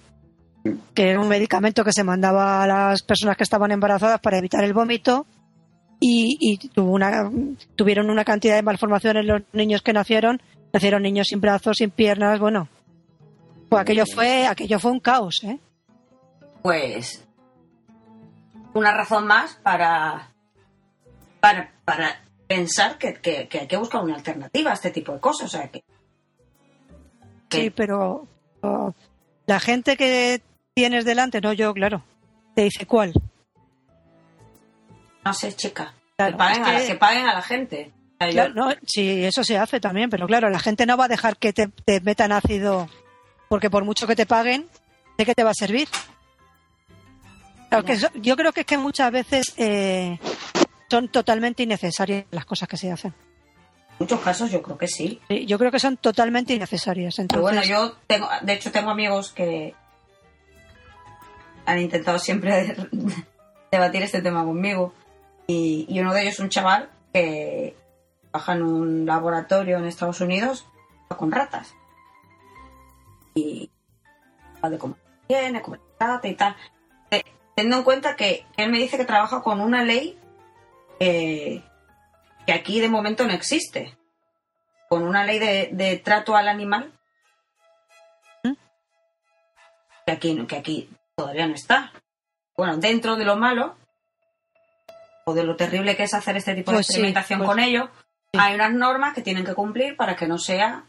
que 0.94 1.10
era 1.10 1.20
un 1.20 1.28
medicamento 1.28 1.84
que 1.84 1.94
se 1.94 2.04
mandaba 2.04 2.64
a 2.64 2.68
las 2.68 3.02
personas 3.02 3.38
que 3.38 3.44
estaban 3.44 3.72
embarazadas 3.72 4.20
para 4.20 4.38
evitar 4.38 4.64
el 4.64 4.74
vómito 4.74 5.26
y, 6.00 6.58
tuvo 6.74 6.94
una, 6.94 7.30
tuvieron 7.76 8.10
una 8.10 8.26
cantidad 8.26 8.56
de 8.56 8.64
malformaciones 8.64 9.26
los 9.26 9.44
niños 9.54 9.84
que 9.84 9.94
nacieron, 9.94 10.42
nacieron 10.74 11.04
niños 11.04 11.28
sin 11.28 11.42
brazos, 11.42 11.78
sin 11.78 11.92
piernas, 11.92 12.40
bueno, 12.40 12.68
pues 13.70 13.82
aquello 13.82 14.06
fue, 14.12 14.48
aquello 14.48 14.80
fue 14.80 14.92
un 14.92 15.00
caos, 15.00 15.44
¿eh? 15.44 15.60
Pues 16.64 17.24
una 18.74 18.92
razón 18.94 19.28
más 19.28 19.56
para, 19.56 20.30
para, 21.40 21.72
para 21.86 22.22
pensar 22.48 22.98
que, 22.98 23.14
que- 23.16 23.48
que 23.48 23.60
hay 23.60 23.68
que 23.68 23.78
buscar 23.78 24.04
una 24.04 24.16
alternativa 24.16 24.72
a 24.72 24.74
este 24.74 24.92
tipo 24.92 25.12
de 25.14 25.20
cosas. 25.20 25.48
O 25.54 25.58
sea, 25.58 25.70
que, 25.70 25.84
que- 27.50 27.62
Sí, 27.64 27.70
pero 27.70 28.28
oh, 28.62 28.94
la 29.46 29.60
gente 29.60 29.98
que 29.98 30.42
tienes 30.74 31.06
delante, 31.06 31.42
no 31.42 31.54
yo, 31.54 31.74
claro, 31.74 32.02
te 32.56 32.64
dice 32.64 32.86
cuál. 32.86 33.14
no 35.24 35.34
sé, 35.34 35.54
chica, 35.54 35.94
Claro, 36.18 36.32
que, 36.34 36.38
paguen 36.38 36.64
a 36.66 36.72
la, 36.74 36.80
que- 36.80 36.88
que 36.88 36.96
paguen 36.96 37.26
a 37.28 37.34
la 37.34 37.42
gente. 37.42 37.92
Claro, 38.20 38.54
no, 38.54 38.72
sí, 38.86 39.26
eso 39.26 39.44
se 39.44 39.58
hace 39.58 39.80
también, 39.80 40.10
pero 40.12 40.28
claro, 40.28 40.48
la 40.52 40.60
gente 40.60 40.86
no 40.86 40.96
va 40.96 41.06
a 41.06 41.08
dejar 41.10 41.38
que 41.38 41.54
te, 41.54 41.68
te 41.70 42.02
metan 42.02 42.32
ácido 42.32 42.88
porque 43.50 43.70
por 43.72 43.84
mucho 43.84 44.06
que 44.06 44.16
te 44.16 44.28
paguen, 44.28 44.68
¿de 45.18 45.26
qué 45.26 45.34
te 45.34 45.44
va 45.44 45.50
a 45.50 45.56
servir? 45.56 45.88
Yo 48.16 48.36
creo 48.36 48.52
que 48.52 48.62
es 48.62 48.66
que 48.66 48.78
muchas 48.78 49.12
veces 49.12 49.54
eh, 49.58 50.20
son 50.90 51.08
totalmente 51.10 51.64
innecesarias 51.64 52.26
las 52.32 52.46
cosas 52.46 52.68
que 52.68 52.78
se 52.78 52.92
hacen. 52.92 53.14
En 53.92 53.98
muchos 54.00 54.20
casos 54.20 54.52
yo 54.52 54.62
creo 54.62 54.78
que 54.78 54.88
sí. 54.88 55.22
Yo 55.48 55.58
creo 55.58 55.72
que 55.72 55.80
son 55.80 55.98
totalmente 55.98 56.54
innecesarias. 56.54 57.18
Entonces, 57.20 57.42
bueno, 57.42 57.64
yo 57.64 57.94
tengo, 58.08 58.28
de 58.42 58.54
hecho 58.54 58.72
tengo 58.72 58.90
amigos 58.90 59.32
que 59.32 59.74
han 61.66 61.80
intentado 61.80 62.20
siempre 62.20 62.76
debatir 63.72 64.04
este 64.04 64.22
tema 64.22 64.44
conmigo. 64.44 64.94
Y, 65.48 65.86
y 65.90 66.00
uno 66.00 66.14
de 66.14 66.24
ellos 66.24 66.34
es 66.34 66.40
un 66.40 66.50
chaval 66.50 66.90
que 67.14 67.76
trabaja 68.32 68.54
en 68.54 68.64
un 68.64 69.06
laboratorio 69.06 69.78
en 69.78 69.86
Estados 69.86 70.20
Unidos 70.22 70.66
con 71.16 71.32
ratas. 71.32 71.74
Y 73.34 73.70
habla 74.58 74.72
de 74.72 74.78
cómo 74.78 74.98
tiene, 75.28 75.62
cómo 75.62 75.78
trata 75.98 76.28
y 76.28 76.36
tal. 76.36 76.56
Teniendo 77.56 77.78
en 77.78 77.84
cuenta 77.84 78.16
que 78.16 78.46
él 78.58 78.72
me 78.72 78.80
dice 78.80 78.98
que 78.98 79.06
trabaja 79.06 79.42
con 79.42 79.60
una 79.62 79.84
ley 79.84 80.18
eh, 81.00 81.62
que 82.46 82.54
aquí 82.54 82.80
de 82.80 82.90
momento 82.90 83.26
no 83.26 83.34
existe. 83.34 83.98
Con 84.90 85.04
una 85.04 85.24
ley 85.26 85.40
de, 85.40 85.70
de 85.72 85.98
trato 85.98 86.36
al 86.36 86.48
animal 86.48 86.92
¿Mm? 88.44 88.54
que 90.06 90.12
aquí, 90.12 90.46
que 90.48 90.56
aquí 90.58 90.90
todavía 91.16 91.48
no 91.48 91.54
está. 91.56 91.92
Bueno, 92.58 92.78
dentro 92.78 93.16
de 93.16 93.26
lo 93.26 93.36
malo 93.38 93.76
o 95.26 95.34
de 95.34 95.44
lo 95.44 95.56
terrible 95.56 95.96
que 95.96 96.04
es 96.04 96.14
hacer 96.14 96.36
este 96.38 96.56
tipo 96.56 96.72
de 96.72 96.78
Pues 96.78 96.88
sí, 96.88 96.94
experimentación 96.94 97.40
pues 97.40 97.50
con 97.50 97.60
ellos, 97.60 97.90
sí. 98.34 98.40
hay 98.40 98.56
unas 98.56 98.74
normas 98.74 99.14
que 99.14 99.22
tienen 99.22 99.46
que 99.46 99.54
cumplir 99.56 99.96
para 99.96 100.16
que 100.16 100.28
no 100.28 100.38
sea 100.38 100.86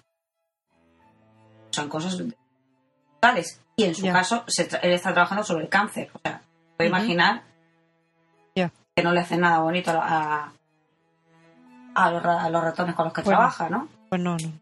son 1.70 1.88
cosas 1.88 2.18
tales. 3.20 3.60
Y 3.76 3.84
en 3.84 3.94
su 3.94 4.02
Ya. 4.04 4.12
caso, 4.12 4.44
se 4.46 4.68
él 4.82 4.92
está 4.92 5.12
trabajando 5.12 5.42
sobre 5.44 5.64
el 5.64 5.70
cáncer. 5.70 6.10
O 6.12 6.18
sea, 6.22 6.42
puede 6.88 7.02
imaginar 7.02 7.42
que 8.94 9.02
no 9.02 9.12
le 9.12 9.20
hace 9.20 9.38
nada 9.38 9.60
bonito 9.60 9.90
a, 9.90 10.52
a, 11.94 12.10
los, 12.10 12.24
a 12.24 12.50
los 12.50 12.62
ratones 12.62 12.94
con 12.94 13.06
los 13.06 13.14
que 13.14 13.22
Bueno. 13.22 13.38
trabaja, 13.38 13.70
¿no? 13.70 13.88
pues 14.10 14.20
no, 14.20 14.36
no. 14.36 14.52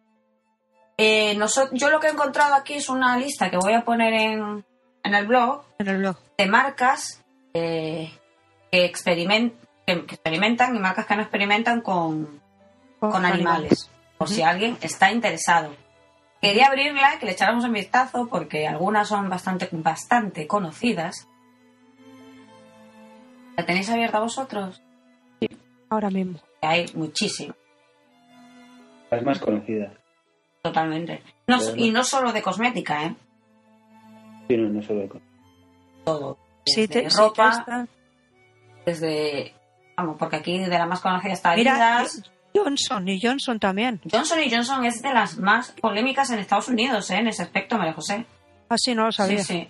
Eh, 0.96 1.36
yo 1.72 1.90
lo 1.90 1.98
que 1.98 2.06
he 2.06 2.10
encontrado 2.10 2.54
aquí 2.54 2.74
es 2.74 2.88
una 2.88 3.16
lista 3.16 3.50
que 3.50 3.56
voy 3.56 3.72
a 3.72 3.84
poner 3.84 4.12
en, 4.14 4.64
en 5.02 5.14
el 5.14 5.26
blog 5.26 5.64
En 5.78 5.88
el 5.88 5.98
blog. 5.98 6.16
de 6.38 6.46
marcas 6.46 7.22
eh, 7.54 8.12
que, 8.70 8.84
experimen- 8.92 9.54
que- 9.86 10.06
que 10.06 10.14
experimentan 10.14 10.76
y 10.76 10.78
marcas 10.78 11.06
que 11.06 11.16
no 11.16 11.22
experimentan 11.22 11.80
con, 11.80 12.40
con 13.00 13.24
animales, 13.24 13.90
por 14.16 14.28
si 14.28 14.42
alguien 14.42 14.78
está 14.80 15.10
interesado. 15.10 15.74
Quería 16.40 16.68
abrirla, 16.68 17.18
que 17.18 17.26
le 17.26 17.32
echáramos 17.32 17.64
un 17.64 17.72
vistazo, 17.72 18.28
porque 18.28 18.68
algunas 18.68 19.08
son 19.08 19.28
bastante, 19.28 19.68
bastante 19.72 20.46
conocidas. 20.46 21.26
¿La 23.56 23.66
tenéis 23.66 23.90
abierta 23.90 24.20
vosotros? 24.20 24.80
Ahora 25.88 26.10
mismo. 26.10 26.38
Hay 26.62 26.86
muchísimas, 26.94 27.56
Las 29.10 29.22
más 29.24 29.38
conocidas. 29.40 29.92
totalmente. 30.62 31.22
No, 31.46 31.58
y 31.76 31.90
no 31.90 32.04
solo 32.04 32.32
de 32.32 32.42
cosmética, 32.42 33.04
¿eh? 33.06 33.16
Sí, 34.48 34.56
no, 34.56 34.68
no 34.68 34.82
solo 34.82 35.00
de 35.00 35.10
Todo. 36.04 36.38
Sí, 36.66 36.82
Desde 36.86 37.02
te, 37.02 37.10
sí, 37.10 37.16
ropa, 37.18 37.50
está. 37.50 37.86
desde... 38.86 39.54
Vamos, 39.96 40.16
porque 40.18 40.36
aquí 40.36 40.58
de 40.58 40.68
la 40.68 40.86
más 40.86 41.00
conocida 41.00 41.32
está 41.32 41.54
Mira, 41.56 41.96
Adidas. 41.98 42.30
Johnson 42.54 43.08
y 43.08 43.20
Johnson 43.20 43.58
también. 43.58 44.00
Johnson 44.10 44.38
y 44.44 44.50
Johnson 44.50 44.84
es 44.84 45.02
de 45.02 45.12
las 45.12 45.38
más 45.38 45.72
polémicas 45.72 46.30
en 46.30 46.38
Estados 46.38 46.68
Unidos, 46.68 47.10
¿eh? 47.10 47.16
En 47.18 47.28
ese 47.28 47.42
aspecto, 47.42 47.76
María 47.78 47.92
José. 47.94 48.24
Así 48.68 48.94
no 48.94 49.06
lo 49.06 49.12
sabía. 49.12 49.42
Sí, 49.44 49.54
sí. 49.60 49.68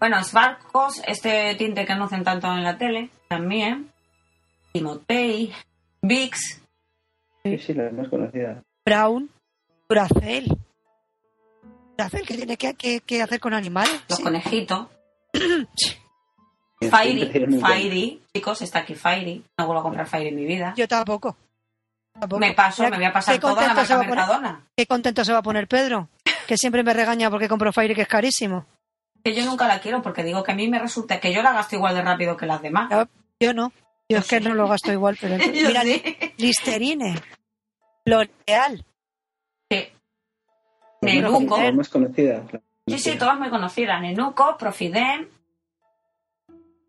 Bueno, 0.00 0.22
Sparkos, 0.24 1.02
este 1.06 1.54
tinte 1.56 1.84
que 1.84 1.92
anuncian 1.92 2.24
tanto 2.24 2.48
en 2.48 2.64
la 2.64 2.76
tele, 2.78 3.10
también. 3.28 3.92
Timotei, 4.72 5.52
Vicks. 6.02 6.62
Sí, 7.44 7.58
sí, 7.58 7.74
las 7.74 7.92
más 7.92 8.08
conocidas. 8.08 8.62
Brown, 8.84 9.30
Duracell. 9.88 10.56
Duracell, 11.98 12.26
¿qué 12.26 12.34
tiene 12.36 12.56
que, 12.56 12.74
que- 12.74 13.00
que 13.00 13.22
hacer 13.22 13.40
con 13.40 13.52
animales? 13.52 14.02
Los 14.08 14.16
Sí. 14.18 14.22
conejitos. 14.24 14.86
Fairy, 16.90 17.58
Fairy. 17.60 18.22
Chicos, 18.34 18.62
está 18.62 18.78
aquí 18.80 18.94
Fairy. 18.94 19.44
No 19.58 19.66
vuelvo 19.66 19.80
a 19.80 19.82
comprar 19.82 20.06
Fairy 20.06 20.28
en 20.28 20.36
mi 20.36 20.46
vida. 20.46 20.72
Yo 20.76 20.88
tampoco. 20.88 21.36
Tampoco. 22.18 22.40
Me 22.40 22.52
paso, 22.54 22.82
Mira, 22.82 22.90
me 22.90 22.96
voy 22.96 23.04
a 23.06 23.12
pasar 23.12 23.38
toda 23.38 23.54
la 23.66 23.74
marca 23.74 23.82
va 23.96 24.00
a 24.02 24.06
poner- 24.06 24.08
Mercadona. 24.16 24.66
Qué 24.74 24.86
contento 24.86 25.24
se 25.24 25.32
va 25.32 25.38
a 25.38 25.42
poner 25.42 25.68
Pedro, 25.68 26.08
que 26.46 26.56
siempre 26.56 26.82
me 26.82 26.94
regaña 26.94 27.30
porque 27.30 27.48
compro 27.48 27.70
Fairy 27.72 27.94
que 27.94 28.02
es 28.02 28.08
carísimo. 28.08 28.64
Que 29.24 29.34
yo 29.34 29.44
nunca 29.44 29.68
la 29.68 29.80
quiero 29.80 30.02
porque 30.02 30.22
digo 30.24 30.42
que 30.42 30.52
a 30.52 30.54
mí 30.54 30.68
me 30.68 30.78
resulta 30.78 31.20
que 31.20 31.32
yo 31.32 31.42
la 31.42 31.52
gasto 31.52 31.76
igual 31.76 31.94
de 31.94 32.02
rápido 32.02 32.36
que 32.36 32.46
las 32.46 32.62
demás. 32.62 32.90
Yo 33.40 33.52
no. 33.54 33.72
Yo 34.08 34.18
es 34.18 34.26
que 34.26 34.40
no 34.40 34.54
lo 34.54 34.66
gasto 34.68 34.92
igual, 34.92 35.16
pero 35.20 35.36
mira, 35.52 35.82
sí. 35.82 36.02
Listerine, 36.38 37.14
L'Oreal, 38.06 38.84
Sí. 39.70 39.88
Más- 41.02 41.14
Nenuco. 41.14 41.60
Las 41.62 41.74
más 41.74 41.88
conocidas. 41.88 42.42
Sí, 42.88 42.98
sí, 42.98 43.16
todas 43.18 43.38
muy 43.38 43.50
conocidas. 43.50 44.00
Nenuco, 44.00 44.56
Profidem. 44.58 45.28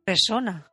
Persona. 0.03 0.67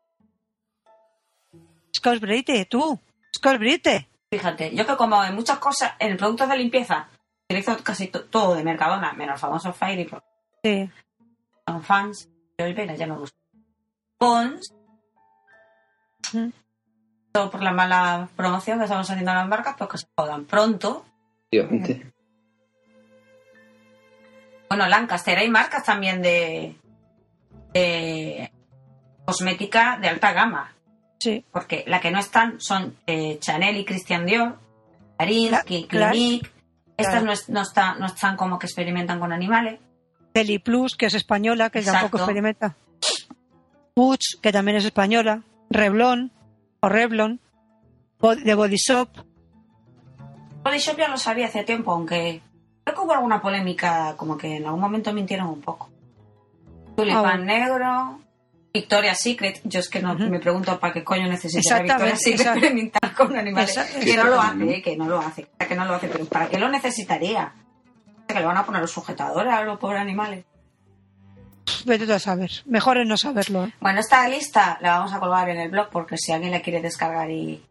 Scott 1.97 2.21
Brite, 2.21 2.65
tú. 2.67 2.99
Scott 3.37 3.59
Brite. 3.59 4.09
Fíjate, 4.33 4.75
yo 4.75 4.87
que 4.87 4.97
como 4.97 5.23
en 5.25 5.35
muchas 5.35 5.59
cosas, 5.59 5.93
en 5.99 6.17
productos 6.17 6.49
de 6.49 6.57
limpieza, 6.59 7.09
utilizo 7.49 7.77
casi 7.83 8.09
to- 8.09 8.25
todo 8.25 8.55
de 8.55 8.63
Mercadona, 8.65 9.13
menos 9.13 9.35
el 9.35 9.41
famoso 9.41 9.73
Fairy, 9.73 10.09
Sí. 10.63 10.91
Son 11.69 11.83
fans. 11.83 12.29
Yo 12.59 12.67
el 12.67 12.75
Vera 12.75 12.95
ya 12.97 13.07
me 13.07 13.17
gusta. 13.17 13.37
Pons, 14.19 14.75
todo 17.33 17.51
por 17.51 17.63
la 17.63 17.73
mala 17.73 18.29
promoción 18.37 18.79
que 18.79 18.85
estamos 18.85 19.09
haciendo 19.09 19.31
a 19.31 19.35
las 19.37 19.49
marcas, 19.49 19.77
pues 19.79 19.91
que 19.91 19.99
se 19.99 20.07
jodan 20.17 20.45
pronto. 20.45 21.05
Efectivamente. 21.51 22.13
Bueno, 24.69 24.87
Lancaster, 24.89 25.39
hay 25.39 25.49
marcas 25.49 25.85
también 25.85 26.21
de, 26.21 26.77
de 27.73 28.53
cosmética 29.25 29.99
de 30.01 30.09
alta 30.09 30.33
gama, 30.33 30.73
Sí. 31.21 31.45
porque 31.53 31.85
la 31.87 32.01
que 32.01 32.11
no 32.11 32.19
están 32.19 32.61
son 32.61 32.97
eh, 33.07 33.39
Chanel 33.41 33.77
y 33.77 33.85
Christian 33.85 34.27
Dior, 34.27 34.59
Paris, 35.17 35.53
Clinique. 35.65 36.51
Estas 36.97 37.13
Claro. 37.23 37.27
no, 37.27 37.33
es- 37.33 37.49
no, 37.49 37.63
está- 37.63 37.95
no 37.95 38.07
están 38.07 38.37
como 38.37 38.59
que 38.59 38.67
experimentan 38.67 39.21
con 39.21 39.33
animales. 39.33 39.79
Deli 40.39 40.59
Plus, 40.59 40.97
que 40.97 41.07
es 41.07 41.15
española, 41.15 41.71
que 41.71 41.81
Exacto. 41.81 42.01
tampoco 42.01 42.19
experimenta. 42.19 42.75
Puig, 43.95 44.21
que 44.41 44.53
también 44.53 44.77
es 44.79 44.85
española. 44.85 45.43
Revlon, 45.71 46.31
o 46.81 46.89
Revlon, 46.89 47.41
Bo- 48.21 48.37
de 48.37 48.55
Body 48.55 48.77
Shop. 48.77 49.09
Body 50.65 50.79
Shop 50.79 50.97
ya 50.99 51.09
lo 51.09 51.17
sabía 51.17 51.47
hace 51.47 51.65
tiempo, 51.65 51.93
aunque 51.93 52.41
creo 52.85 52.97
que 52.97 53.03
hubo 53.03 53.13
alguna 53.13 53.41
polémica, 53.41 54.15
como 54.17 54.37
que 54.37 54.57
en 54.57 54.65
algún 54.67 54.81
momento 54.81 55.13
mintieron 55.13 55.49
un 55.49 55.61
poco. 55.61 55.91
Tulipán 56.97 57.27
Ah, 57.27 57.37
negro, 57.45 58.21
Victoria's 58.73 59.21
Secret. 59.21 59.61
Yo 59.65 59.81
es 59.81 59.89
que 59.89 60.01
no 60.03 60.15
me 60.17 60.41
pregunto 60.41 60.79
para 60.81 60.93
qué 60.93 61.05
coño 61.05 61.29
necesita 61.29 61.81
Victoria's 61.83 62.21
Secret 62.21 62.93
con 63.17 63.37
animales. 63.37 63.79
Que 64.05 64.17
no 64.17 64.25
lo 64.25 64.41
hace, 64.41 64.71
eh, 64.73 64.83
que 64.83 64.97
no 64.97 65.07
lo 65.09 65.19
hace, 65.21 65.47
que 65.69 65.75
no 65.77 65.85
lo 65.85 65.95
hace, 65.95 66.09
pero 66.09 66.25
¿para 66.27 66.49
qué 66.49 66.59
lo 66.59 66.69
necesitaría? 66.69 67.53
Que 68.29 68.35
le 68.35 68.45
van 68.45 68.57
a 68.59 68.65
poner 68.67 68.83
los 68.83 68.91
sujetadores 68.93 69.53
a 69.53 69.65
los 69.65 69.79
pobres 69.79 70.01
animales. 70.01 70.45
Vete 71.85 72.07
tú 72.07 72.13
a 72.13 72.19
saber. 72.19 72.51
Mejor 72.67 72.99
es 72.99 73.07
no 73.07 73.17
saberlo. 73.17 73.65
¿eh? 73.65 73.73
Bueno, 73.81 74.01
esta 74.01 74.29
lista 74.29 74.79
la 74.81 74.99
vamos 74.99 75.13
a 75.13 75.19
colgar 75.21 75.49
en 75.49 75.59
el 75.59 75.71
blog 75.71 75.89
porque 75.91 76.17
si 76.19 76.33
alguien 76.33 76.51
la 76.53 76.61
quiere 76.61 76.81
descargar 76.83 77.31
y, 77.31 77.63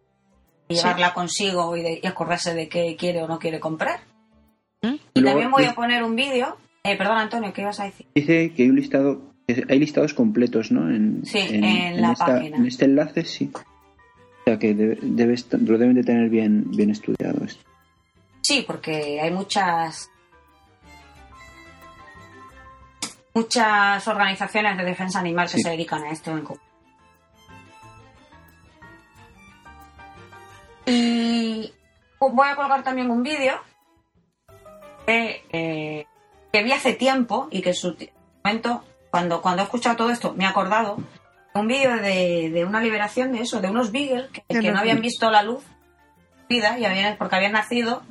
y 0.67 0.75
Sí. 0.75 0.81
llevarla 0.81 1.13
consigo 1.13 1.75
y, 1.77 1.81
de- 1.83 1.99
y 2.03 2.07
acordarse 2.07 2.53
de 2.53 2.67
qué 2.67 2.95
quiere 2.97 3.21
o 3.23 3.27
no 3.27 3.37
quiere 3.39 3.59
comprar. 3.59 3.99
¿Mm? 4.81 4.95
Y 5.13 5.19
Luego, 5.21 5.29
también 5.39 5.51
voy 5.51 5.65
a 5.65 5.73
poner 5.75 6.03
un 6.03 6.15
vídeo. 6.15 6.57
Eh, 6.83 6.95
perdón, 6.97 7.17
Antonio, 7.17 7.53
¿qué 7.53 7.61
ibas 7.61 7.79
a 7.79 7.85
decir? 7.85 8.05
Dice 8.15 8.53
que 8.53 8.63
hay 8.63 8.69
un 8.69 8.75
listado, 8.77 9.21
hay 9.47 9.79
listados 9.79 10.13
completos, 10.13 10.71
¿no? 10.71 10.89
En, 10.89 11.23
Sí, 11.25 11.39
en 11.49 12.01
la 12.01 12.13
esta- 12.13 12.25
página. 12.25 12.57
En 12.57 12.65
este 12.65 12.85
enlace, 12.85 13.25
sí. 13.25 13.51
O 13.53 14.43
sea 14.45 14.57
que 14.59 14.73
debe, 14.73 14.97
debe 15.01 15.33
estar- 15.33 15.59
lo 15.59 15.77
deben 15.77 15.95
de 15.95 16.03
tener 16.03 16.29
bien, 16.29 16.71
bien 16.71 16.89
estudiado 16.91 17.43
esto. 17.43 17.63
Sí, 18.41 18.63
porque 18.65 19.19
hay 19.19 19.31
muchas 19.31 20.09
muchas 23.37 24.07
organizaciones 24.07 24.77
de 24.77 24.83
defensa 24.83 25.19
animal 25.19 25.45
que 25.47 25.57
Sí. 25.57 25.61
se 25.61 25.69
dedican 25.69 26.03
a 26.03 26.09
esto 26.09 26.31
en 26.31 26.43
Cuba. 26.43 26.59
Y 30.87 31.71
voy 32.19 32.47
a 32.47 32.55
colgar 32.55 32.83
también 32.83 33.11
un 33.11 33.21
vídeo 33.21 33.61
que, 35.05 35.45
eh, 35.51 36.07
que 36.51 36.63
vi 36.63 36.71
hace 36.71 36.93
tiempo 36.93 37.47
y 37.51 37.61
que 37.61 37.69
en 37.69 37.75
su 37.75 37.95
momento, 38.43 38.83
cuando, 39.11 39.41
cuando 39.41 39.61
he 39.61 39.65
escuchado 39.65 39.97
todo 39.97 40.09
esto, 40.09 40.33
me 40.33 40.45
he 40.45 40.47
acordado 40.47 40.97
un 41.53 41.67
vídeo 41.67 41.95
de, 41.97 42.49
de 42.49 42.65
una 42.65 42.81
liberación 42.81 43.33
de 43.33 43.41
eso, 43.41 43.61
de 43.61 43.69
unos 43.69 43.91
beagles 43.91 44.29
que, 44.47 44.71
no 44.71 44.79
habían 44.79 45.01
visto 45.01 45.29
la 45.29 45.43
luz 45.43 45.63
vida 46.49 46.79
y 46.79 46.85
habían, 46.85 47.17
porque 47.17 47.35
habían 47.35 47.51
nacido 47.51 48.01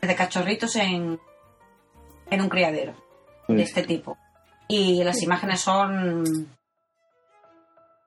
desde 0.00 0.14
cachorritos 0.14 0.76
en, 0.76 1.20
en 2.30 2.40
un 2.40 2.48
criadero 2.48 2.94
de 3.56 3.62
este 3.62 3.82
tipo. 3.82 4.18
Y 4.68 5.02
las 5.04 5.22
imágenes 5.22 5.60
son 5.60 6.48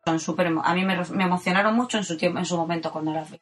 Son 0.05 0.19
súper 0.19 0.47
a 0.47 0.73
mí 0.75 0.85
me, 0.85 0.97
me 1.15 1.23
emocionaron 1.23 1.75
mucho 1.75 1.97
en 1.97 2.03
su 2.03 2.15
tiempo, 2.17 2.37
en 2.39 2.45
su 2.45 2.55
momento 2.57 2.91
cuando 2.91 3.11
las 3.13 3.29
vi. 3.31 3.39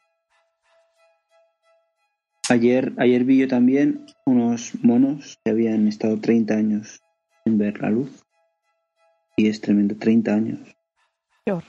Ayer, 2.50 2.92
ayer 2.98 3.24
vi 3.24 3.38
yo 3.38 3.48
también 3.48 4.06
unos 4.26 4.72
monos 4.82 5.38
que 5.44 5.50
habían 5.50 5.88
estado 5.88 6.20
30 6.20 6.54
años 6.54 7.00
sin 7.44 7.56
ver 7.58 7.80
la 7.80 7.90
luz. 7.90 8.22
Y 9.36 9.48
es 9.48 9.60
tremendo, 9.60 9.96
30 9.96 10.32
años. 10.34 10.60
Horror. 11.46 11.64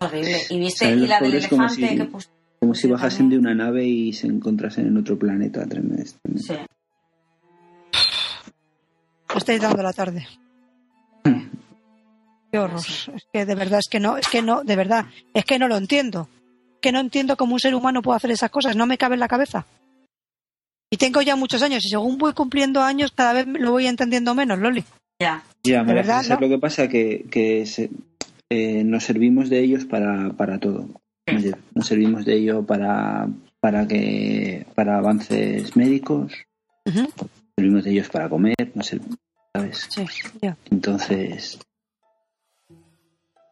Horrible. 0.00 0.38
Y 0.50 0.58
viste, 0.58 0.90
y 0.90 1.06
la 1.06 1.20
del 1.20 1.34
elefante 1.34 1.74
si- 1.74 1.96
que 1.96 2.08
Como 2.60 2.74
si 2.74 2.88
bajasen 2.88 3.28
de 3.28 3.38
una 3.38 3.54
nave 3.54 3.84
y 3.84 4.12
se 4.12 4.26
encontrasen 4.26 4.86
en 4.86 4.96
otro 4.96 5.18
planeta. 5.18 5.64
Tremendo. 5.66 6.02
tremendo. 6.22 6.42
Sí. 6.42 6.54
Me 9.34 9.38
estáis 9.38 9.60
dando 9.60 9.82
la 9.82 9.92
tarde. 9.92 10.26
Qué 12.52 12.58
horror. 12.58 12.80
Es 12.80 13.26
que 13.32 13.46
de 13.46 13.54
verdad, 13.54 13.78
es 13.78 13.88
que 13.88 14.00
no, 14.00 14.16
es 14.18 14.28
que 14.28 14.42
no, 14.42 14.62
de 14.62 14.76
verdad, 14.76 15.06
es 15.32 15.44
que 15.44 15.58
no 15.58 15.68
lo 15.68 15.76
entiendo. 15.76 16.28
Que 16.80 16.92
no 16.92 17.00
entiendo 17.00 17.36
cómo 17.36 17.54
un 17.54 17.60
ser 17.60 17.74
humano 17.74 18.02
puede 18.02 18.16
hacer 18.16 18.30
esas 18.32 18.50
cosas, 18.50 18.76
no 18.76 18.86
me 18.86 18.98
cabe 18.98 19.14
en 19.14 19.20
la 19.20 19.28
cabeza. 19.28 19.64
Y 20.90 20.96
tengo 20.98 21.22
ya 21.22 21.36
muchos 21.36 21.62
años 21.62 21.84
y 21.86 21.88
según 21.88 22.18
voy 22.18 22.34
cumpliendo 22.34 22.82
años 22.82 23.12
cada 23.12 23.32
vez 23.32 23.46
lo 23.46 23.70
voy 23.70 23.86
entendiendo 23.86 24.34
menos, 24.34 24.58
Loli. 24.58 24.84
Ya. 25.20 25.42
Ya, 25.62 25.78
María 25.84 25.94
verdad, 26.02 26.16
José, 26.18 26.28
¿sabes 26.28 26.40
no? 26.40 26.46
lo 26.48 26.54
que 26.54 26.60
pasa? 26.60 26.88
Que, 26.88 27.24
que 27.30 27.64
se- 27.66 27.90
eh, 28.50 28.84
nos 28.84 29.04
servimos 29.04 29.48
de 29.48 29.60
ellos 29.60 29.84
para, 29.86 30.30
para 30.34 30.58
todo. 30.58 30.88
Nos, 31.32 31.44
nos 31.74 31.86
servimos 31.86 32.24
de 32.26 32.34
ello 32.36 32.66
para, 32.66 33.28
para, 33.60 33.86
que, 33.86 34.66
para 34.74 34.98
avances 34.98 35.74
médicos, 35.76 36.32
nos 36.84 37.06
servimos 37.62 37.84
de 37.84 37.90
ellos 37.92 38.08
para 38.08 38.28
comer, 38.28 38.72
no 38.74 38.82
sé, 38.82 39.00
¿sabes? 39.54 39.88
Sí, 39.88 40.04
ya. 40.40 40.56
Entonces, 40.70 41.60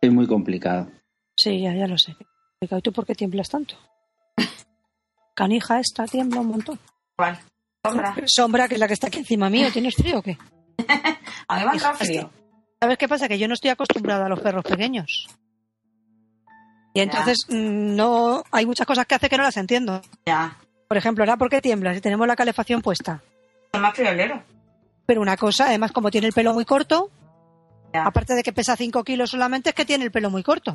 es 0.01 0.13
muy 0.13 0.27
complicado. 0.27 0.91
Sí, 1.37 1.61
ya, 1.61 1.73
ya 1.75 1.87
lo 1.87 1.97
sé. 1.97 2.17
¿Y 2.61 2.67
tú 2.83 2.93
por 2.93 3.07
qué 3.07 3.15
tiemblas 3.15 3.49
tanto? 3.49 3.77
Canija 5.35 5.79
esta 5.79 6.07
tiembla 6.07 6.41
un 6.41 6.49
montón. 6.49 6.79
¿Cuál? 7.17 7.39
Sombra. 7.85 8.17
Sombra, 8.27 8.69
que 8.69 8.75
es 8.75 8.81
la 8.81 8.89
que 8.89 8.95
está 8.95 9.07
aquí 9.07 9.21
encima 9.21 9.49
mío, 9.49 9.69
¿tienes 9.73 9.95
frío 9.95 10.19
o 10.19 10.23
qué? 10.23 10.37
A 11.49 11.59
mí 11.59 11.79
me 11.79 11.87
ha 11.87 11.95
frío. 11.95 12.31
¿Sabes 12.81 12.99
qué 12.99 13.09
pasa? 13.09 13.29
Que 13.29 13.39
yo 13.39 13.47
no 13.47 13.55
estoy 13.55 13.71
acostumbrada 13.71 14.27
a 14.27 14.29
los 14.29 14.41
perros 14.41 14.65
pequeños. 14.65 15.29
Y 16.95 17.01
entonces 17.01 17.47
mm, 17.49 17.95
no 17.95 18.43
hay 18.51 18.67
muchas 18.67 18.87
cosas 18.87 19.07
que 19.07 19.15
hace 19.15 19.29
que 19.29 19.37
no 19.37 19.45
las 19.45 19.57
entiendo. 19.57 20.01
Ya. 20.27 20.57
Por 20.89 20.97
ejemplo, 20.97 21.23
ahora 21.23 21.37
por 21.37 21.49
qué 21.49 21.61
tiembla 21.61 21.95
si 21.95 22.01
tenemos 22.01 22.27
la 22.27 22.37
calefacción 22.37 22.83
puesta. 22.83 23.23
Más 23.79 23.95
friolero. 23.95 24.43
Pero 25.07 25.21
una 25.21 25.37
cosa, 25.37 25.67
además 25.67 25.93
como 25.93 26.11
tiene 26.11 26.27
el 26.29 26.33
pelo 26.33 26.53
muy 26.55 26.65
corto, 26.65 27.11
Ya. 27.93 28.05
aparte 28.05 28.35
de 28.35 28.43
que 28.43 28.53
pesa 28.53 28.77
5 28.77 29.05
kilos 29.05 29.31
solamente, 29.31 29.71
es 29.71 29.75
que 29.75 29.85
tiene 29.85 30.05
el 30.05 30.11
pelo 30.11 30.31
muy 30.31 30.43
corto. 30.43 30.73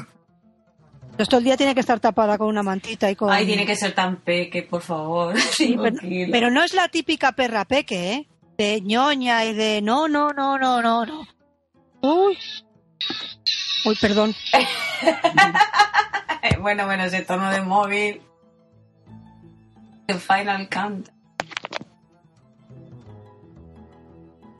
Entonces 1.03 1.29
todo 1.29 1.37
el 1.39 1.45
día 1.45 1.55
tiene 1.57 1.73
que 1.73 1.79
estar 1.79 1.99
tapada 2.01 2.37
con 2.37 2.47
una 2.47 2.61
mantita 2.63 3.09
y 3.09 3.15
con... 3.15 3.31
Ay, 3.31 3.45
tiene 3.45 3.65
que 3.65 3.75
ser 3.77 3.93
tan 3.95 4.17
peque, 4.17 4.63
por 4.63 4.81
favor. 4.81 5.37
Sí, 5.55 5.77
pero, 5.81 5.97
pero 6.31 6.51
no 6.51 6.61
es 6.63 6.73
la 6.73 6.89
típica 6.89 7.31
perra 7.31 7.63
peque, 7.65 8.13
¿eh? 8.13 8.27
De 8.57 8.81
ñoña 8.81 9.45
y 9.45 9.53
de 9.53 9.81
no, 9.81 10.07
no, 10.09 10.31
no, 10.33 10.57
no, 10.57 10.81
no, 10.81 11.05
no. 11.05 11.21
Uy. 12.01 12.37
Uy, 13.85 13.95
perdón. 14.01 14.33
bueno, 16.61 16.85
bueno, 16.85 17.03
ese 17.05 17.21
tono 17.21 17.49
de 17.51 17.61
móvil. 17.61 18.21
El 20.07 20.19
Final 20.19 20.67
Count. 20.69 21.09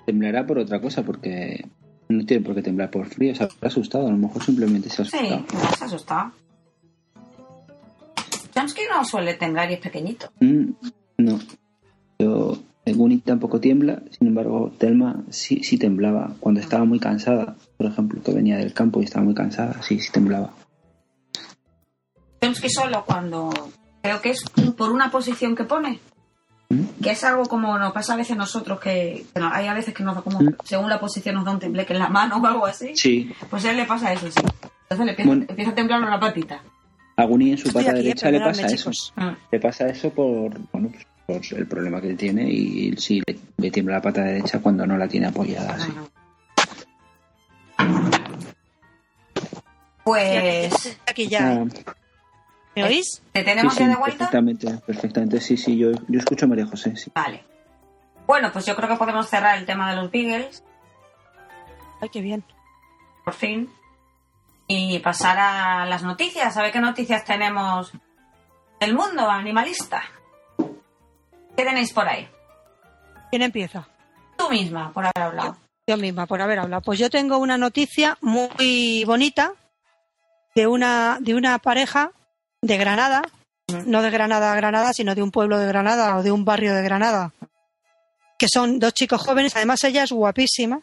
Temblará 0.06 0.46
por 0.46 0.60
otra 0.60 0.80
cosa, 0.82 1.04
porque 1.04 1.66
no 2.10 2.26
tiene 2.26 2.44
por 2.46 2.54
qué 2.56 2.62
temblar 2.62 2.92
por 2.92 3.08
frío, 3.08 3.34
se 3.36 3.44
ha 3.44 3.50
asustado, 3.62 4.08
a 4.08 4.12
lo 4.12 4.18
mejor 4.18 4.44
simplemente 4.44 4.90
se 4.90 5.02
ha 5.02 5.06
Sí, 5.06 5.18
asustado. 5.18 5.76
se 5.78 5.84
ha 5.84 5.88
asustado. 5.88 6.32
Chomsky 8.54 8.82
no 8.90 9.04
suele 9.04 9.34
temblar 9.34 9.70
y 9.72 9.74
es 9.74 9.80
pequeñito. 9.80 10.32
Mm, 10.40 10.66
no, 11.18 11.40
yo, 12.20 12.58
Guni 12.86 13.18
tampoco 13.18 13.60
tiembla, 13.60 14.02
sin 14.18 14.28
embargo, 14.30 14.72
Telma 14.78 15.24
sí, 15.30 15.62
sí 15.64 15.78
temblaba 15.78 16.36
cuando 16.40 16.62
estaba 16.62 16.86
muy 16.86 17.00
cansada, 17.00 17.56
por 17.78 17.88
ejemplo, 17.88 18.22
que 18.24 18.32
venía 18.32 18.58
del 18.58 18.74
campo 18.74 19.02
y 19.02 19.06
estaba 19.06 19.26
muy 19.26 19.34
cansada, 19.34 19.82
sí, 19.82 20.00
sí 20.00 20.12
temblaba. 20.12 20.54
Chomsky 22.42 22.70
solo 22.70 23.04
cuando 23.06 23.52
creo 24.02 24.22
que 24.22 24.30
es 24.30 24.44
por 24.78 24.92
una 24.92 25.10
posición 25.12 25.56
que 25.56 25.64
pone. 25.64 26.00
Que 27.02 27.12
es 27.12 27.24
algo 27.24 27.44
como 27.46 27.78
nos 27.78 27.94
pasa 27.94 28.14
a 28.14 28.18
veces 28.18 28.36
nosotros, 28.38 28.80
que, 28.80 29.26
que 29.34 29.40
no- 29.40 29.52
hay 29.54 29.68
a 29.68 29.74
veces 29.74 29.94
que 29.94 30.04
nos 30.04 30.16
da 30.16 30.22
como, 30.22 30.40
según 30.64 30.90
la 30.90 31.00
posición 31.00 31.36
nos 31.36 31.46
da 31.46 31.52
un 31.52 31.60
tembleque 31.60 31.94
en 31.94 32.00
la 32.00 32.10
mano 32.10 32.38
o 32.38 32.46
algo 32.46 32.66
así. 32.66 32.96
Sí, 32.96 33.32
Pues 33.50 33.66
a 33.66 33.72
él 33.72 33.78
le 33.78 33.86
pasa 33.86 34.12
eso, 34.14 34.30
sí. 34.32 34.40
Entonces 34.84 35.06
le 35.06 35.12
empieza, 35.12 35.28
Bueno. 35.28 35.46
empieza 35.48 35.72
a 35.72 35.76
temblar 35.76 36.02
una 36.02 36.20
patita. 36.20 36.62
a 37.18 37.24
Guni 37.26 37.52
en 37.52 37.58
su 37.58 37.72
pata 37.72 37.92
aquí, 37.92 38.02
derecha 38.04 38.30
le 38.30 38.40
pasa 38.42 38.68
eso. 38.68 38.92
Mm. 39.16 39.30
Le 39.52 39.60
pasa 39.60 39.88
eso 39.88 40.10
por, 40.10 40.60
bueno, 40.72 40.90
pues, 41.26 41.48
por 41.50 41.58
el 41.60 41.66
problema 41.68 42.02
que 42.02 42.10
él 42.12 42.18
tiene 42.18 42.44
y 42.50 42.94
sí, 42.98 43.22
le, 43.26 43.38
le 43.58 43.72
tiembla 43.72 43.96
la 43.96 44.02
pata 44.02 44.22
derecha 44.22 44.60
cuando 44.60 44.86
no 44.86 44.98
la 44.98 45.08
tiene 45.08 45.28
apoyada. 45.28 45.74
así. 45.76 45.92
Ajá. 47.78 48.12
Pues, 50.04 50.98
Aquí 51.08 51.28
ya. 51.28 51.62
Ah, 51.64 51.66
¿Me 52.76 52.84
oís? 52.84 53.22
¿te 53.32 53.44
tenemos 53.44 53.74
sí, 53.74 53.80
ya 53.80 53.86
sí, 53.86 53.92
de 53.92 53.98
vuelta? 53.98 54.18
perfectamente, 54.18 54.78
perfectamente, 54.86 55.40
sí, 55.42 55.58
sí, 55.58 55.78
yo, 55.78 55.92
yo 56.08 56.20
escucho 56.20 56.46
a 56.46 56.50
María 56.50 56.66
José, 56.66 56.96
sí. 56.96 57.12
Vale. 57.16 57.44
Bueno, 58.28 58.52
pues 58.52 58.66
yo 58.66 58.76
creo 58.76 58.90
que 58.90 58.96
podemos 58.96 59.30
cerrar 59.30 59.58
el 59.58 59.66
tema 59.66 59.90
de 59.92 59.98
los 59.98 60.12
Beagles, 60.12 60.64
Ay, 62.02 62.10
qué 62.10 62.22
bien. 62.22 62.44
por 63.24 63.34
fin, 63.34 63.70
y 64.68 65.00
pasar 65.00 65.38
a 65.40 65.86
las 65.86 66.04
noticias. 66.04 66.58
A 66.58 66.62
ver 66.62 66.72
qué 66.72 66.80
noticias 66.80 67.24
tenemos 67.24 67.92
del 68.80 68.94
mundo 68.96 69.30
animalista. 69.30 70.04
¿Qué 70.58 71.64
tenéis 71.64 71.94
por 71.94 72.08
ahí? 72.08 72.28
¿Quién 73.30 73.44
empieza? 73.44 73.88
Tú 74.38 74.50
misma, 74.50 74.92
por 74.92 75.06
haber 75.06 75.22
hablado. 75.22 75.58
Yo 75.88 75.98
misma, 75.98 76.26
por 76.26 76.42
haber 76.42 76.60
hablado. 76.60 76.82
Pues 76.82 77.00
yo 77.00 77.10
tengo 77.10 77.38
una 77.38 77.58
noticia 77.58 78.18
muy 78.22 79.04
bonita 79.06 79.54
de 80.56 80.68
una, 80.68 81.18
de 81.22 81.36
una 81.36 81.60
pareja 81.60 82.12
de 82.66 82.78
Granada, 82.78 83.22
no 83.86 84.02
de 84.02 84.10
Granada 84.10 84.52
a 84.52 84.56
Granada, 84.56 84.94
sino 84.94 85.14
de 85.16 85.22
un 85.24 85.32
pueblo 85.32 85.60
de 85.60 85.68
Granada 85.68 86.18
o 86.18 86.24
de 86.24 86.32
un 86.32 86.46
barrio 86.46 86.74
de 86.74 86.82
Granada, 86.84 87.32
que 88.40 88.48
son 88.52 88.80
dos 88.80 88.94
chicos 88.94 89.22
jóvenes, 89.22 89.56
además 89.56 89.84
ella 89.84 90.04
es 90.04 90.12
guapísima, 90.12 90.82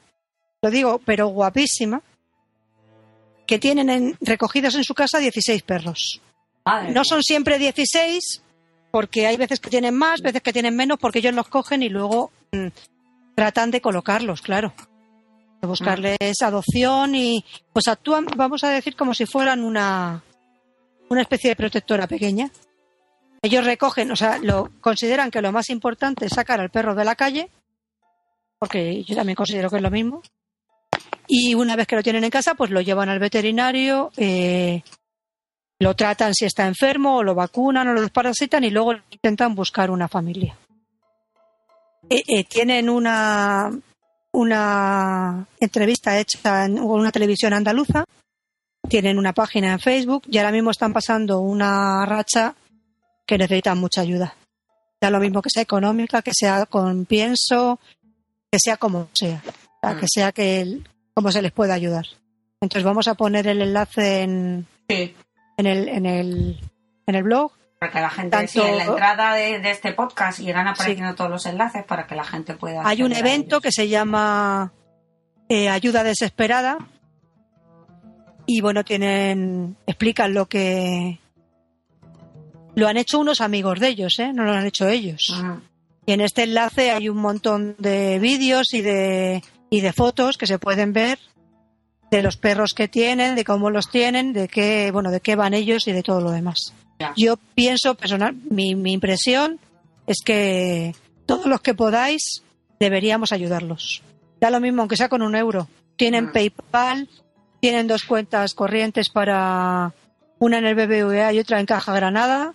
lo 0.62 0.70
digo, 0.70 1.00
pero 1.04 1.26
guapísima, 1.28 2.00
que 3.46 3.58
tienen 3.58 3.90
en- 3.90 4.16
recogidos 4.20 4.74
en 4.76 4.84
su 4.84 4.94
casa 4.94 5.18
16 5.18 5.62
perros. 5.62 6.20
Madre 6.64 6.92
No 6.92 7.04
son 7.04 7.22
siempre 7.22 7.58
16, 7.58 8.42
porque 8.90 9.26
hay 9.26 9.36
veces 9.36 9.58
que 9.58 9.70
tienen 9.70 9.96
más, 9.96 10.20
veces 10.20 10.42
que 10.42 10.52
tienen 10.52 10.76
menos, 10.76 10.98
porque 10.98 11.18
ellos 11.18 11.34
los 11.34 11.48
cogen 11.48 11.82
y 11.82 11.88
luego 11.88 12.30
mm, 12.52 12.68
tratan 13.34 13.70
de 13.70 13.80
colocarlos, 13.80 14.40
claro. 14.42 14.72
De 15.60 15.66
buscarles 15.68 16.40
adopción 16.42 17.14
y 17.14 17.44
pues 17.72 17.88
actúan, 17.88 18.26
vamos 18.36 18.62
a 18.64 18.68
decir, 18.70 18.94
como 18.96 19.14
si 19.14 19.26
fueran 19.26 19.62
una, 19.64 20.22
una 21.12 21.22
especie 21.22 21.50
de 21.50 21.56
protectora 21.56 22.06
pequeña. 22.06 22.50
Ellos 23.42 23.64
recogen, 23.64 24.10
o 24.10 24.16
sea, 24.16 24.38
lo 24.38 24.70
consideran 24.80 25.30
que 25.30 25.42
lo 25.42 25.52
más 25.52 25.68
importante 25.68 26.26
es 26.26 26.32
sacar 26.32 26.58
al 26.60 26.70
perro 26.70 26.94
de 26.94 27.04
la 27.04 27.16
calle, 27.16 27.50
porque 28.58 29.04
yo 29.04 29.14
también 29.14 29.36
considero 29.36 29.68
que 29.68 29.76
es 29.76 29.82
lo 29.82 29.90
mismo. 29.90 30.22
Y 31.28 31.54
una 31.54 31.76
vez 31.76 31.86
que 31.86 31.96
lo 31.96 32.02
tienen 32.02 32.24
en 32.24 32.30
casa, 32.30 32.54
pues 32.54 32.70
lo 32.70 32.80
llevan 32.80 33.10
al 33.10 33.18
veterinario, 33.18 34.10
eh, 34.16 34.82
lo 35.80 35.94
tratan 35.94 36.34
si 36.34 36.46
está 36.46 36.66
enfermo, 36.66 37.16
o 37.16 37.22
lo 37.22 37.34
vacunan, 37.34 37.88
o 37.88 37.92
lo 37.92 38.00
desparasitan 38.00 38.64
y 38.64 38.70
luego 38.70 38.94
intentan 39.10 39.54
buscar 39.54 39.90
una 39.90 40.08
familia. 40.08 40.56
Eh, 42.08 42.22
eh, 42.26 42.44
tienen 42.44 42.88
una, 42.88 43.70
una 44.32 45.46
entrevista 45.60 46.18
hecha 46.18 46.64
en 46.64 46.78
una 46.78 47.12
televisión 47.12 47.52
andaluza, 47.52 48.04
tienen 48.88 49.18
una 49.18 49.32
página 49.32 49.72
en 49.72 49.80
Facebook 49.80 50.24
y 50.28 50.38
ahora 50.38 50.52
mismo 50.52 50.70
están 50.70 50.92
pasando 50.92 51.40
una 51.40 52.04
racha 52.06 52.54
que 53.26 53.38
necesitan 53.38 53.78
mucha 53.78 54.00
ayuda. 54.00 54.34
Da 55.00 55.10
lo 55.10 55.20
mismo 55.20 55.42
que 55.42 55.50
sea 55.50 55.62
económica, 55.62 56.22
que 56.22 56.32
sea 56.34 56.66
con 56.66 57.04
pienso, 57.06 57.78
que 58.50 58.58
sea 58.62 58.76
como 58.76 59.08
sea, 59.12 59.42
que 59.98 60.06
sea 60.12 60.32
que 60.32 60.60
el- 60.60 60.88
como 61.14 61.30
se 61.32 61.42
les 61.42 61.52
pueda 61.52 61.74
ayudar. 61.74 62.04
Entonces 62.60 62.84
vamos 62.84 63.08
a 63.08 63.14
poner 63.14 63.46
el 63.46 63.62
enlace 63.62 64.22
en, 64.22 64.66
Sí, 64.88 65.14
en 65.56 65.66
el, 65.66 65.88
en 65.88 66.06
el, 66.06 66.60
en 67.06 67.14
el 67.14 67.22
blog. 67.22 67.52
para 67.80 67.92
que 67.92 68.00
la 68.00 68.10
gente, 68.10 68.30
Tanto- 68.36 68.52
sí, 68.52 68.60
en 68.60 68.78
la 68.78 68.84
entrada 68.84 69.34
de, 69.34 69.58
de 69.58 69.70
este 69.72 69.92
podcast 69.92 70.38
irán 70.40 70.68
apareciendo 70.68 71.14
todos 71.16 71.30
los 71.30 71.46
enlaces 71.46 71.84
para 71.84 72.06
que 72.06 72.14
la 72.14 72.24
gente 72.24 72.54
pueda. 72.54 72.86
Hay 72.86 73.02
un 73.02 73.12
evento 73.12 73.60
que 73.60 73.72
se 73.72 73.88
llama 73.88 74.72
eh, 75.48 75.68
Ayuda 75.68 76.04
Desesperada 76.04 76.78
y 78.46 78.60
bueno, 78.60 78.84
tienen, 78.84 79.76
explican 79.86 80.34
lo 80.34 80.46
que 80.46 81.18
lo 82.74 82.88
han 82.88 82.96
hecho 82.96 83.18
unos 83.18 83.40
amigos 83.40 83.80
de 83.80 83.88
ellos, 83.88 84.18
¿eh? 84.18 84.32
no 84.32 84.44
lo 84.44 84.52
han 84.52 84.66
hecho 84.66 84.88
ellos. 84.88 85.28
Mm. 85.42 85.52
Y 86.06 86.12
en 86.12 86.20
este 86.20 86.42
enlace 86.44 86.90
hay 86.90 87.08
un 87.08 87.18
montón 87.18 87.76
de 87.78 88.18
vídeos 88.18 88.74
y 88.74 88.80
de, 88.80 89.42
y 89.70 89.80
de 89.80 89.92
fotos 89.92 90.36
que 90.36 90.46
se 90.46 90.58
pueden 90.58 90.92
ver 90.92 91.18
de 92.10 92.22
los 92.22 92.36
perros 92.36 92.74
que 92.74 92.88
tienen, 92.88 93.34
de 93.36 93.44
cómo 93.44 93.70
los 93.70 93.88
tienen, 93.88 94.32
de 94.32 94.48
qué, 94.48 94.90
bueno, 94.90 95.10
de 95.10 95.20
qué 95.20 95.36
van 95.36 95.54
ellos 95.54 95.86
y 95.86 95.92
de 95.92 96.02
todo 96.02 96.20
lo 96.20 96.30
demás. 96.30 96.74
Ya. 96.98 97.12
Yo 97.16 97.36
pienso 97.54 97.94
personal, 97.94 98.34
mi, 98.50 98.74
mi 98.74 98.92
impresión 98.92 99.58
es 100.06 100.18
que 100.24 100.94
todos 101.26 101.46
los 101.46 101.60
que 101.60 101.74
podáis 101.74 102.42
deberíamos 102.80 103.32
ayudarlos. 103.32 104.02
Da 104.40 104.50
lo 104.50 104.60
mismo, 104.60 104.82
aunque 104.82 104.96
sea 104.96 105.08
con 105.08 105.22
un 105.22 105.36
euro. 105.36 105.68
Tienen 105.96 106.26
Mm. 106.26 106.32
PayPal, 106.32 107.08
tienen 107.62 107.86
dos 107.86 108.02
cuentas 108.02 108.54
corrientes 108.54 109.08
para 109.08 109.92
una 110.40 110.58
en 110.58 110.66
el 110.66 110.74
BBVA 110.74 111.32
y 111.32 111.38
otra 111.38 111.60
en 111.60 111.66
Caja 111.66 111.94
Granada 111.94 112.54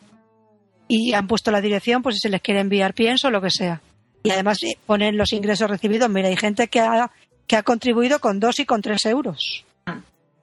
y 0.90 1.14
han 1.14 1.28
puesto 1.28 1.50
la 1.50 1.62
dirección, 1.62 2.04
pues 2.04 2.16
si 2.16 2.20
se 2.20 2.30
les 2.30 2.42
quiere 2.42 2.60
enviar 2.60 2.94
pienso, 2.94 3.32
lo 3.32 3.40
que 3.42 3.50
sea. 3.50 3.80
Y 4.24 4.32
además 4.32 4.62
eh, 4.64 4.78
ponen 4.86 5.16
los 5.16 5.32
ingresos 5.32 5.70
recibidos. 5.70 6.10
Mira, 6.10 6.28
hay 6.28 6.36
gente 6.36 6.68
que 6.68 6.82
ha, 6.82 7.10
que 7.48 7.56
ha 7.56 7.64
contribuido 7.64 8.20
con 8.20 8.42
dos 8.42 8.60
y 8.60 8.66
con 8.66 8.82
tres 8.82 9.06
euros. 9.06 9.64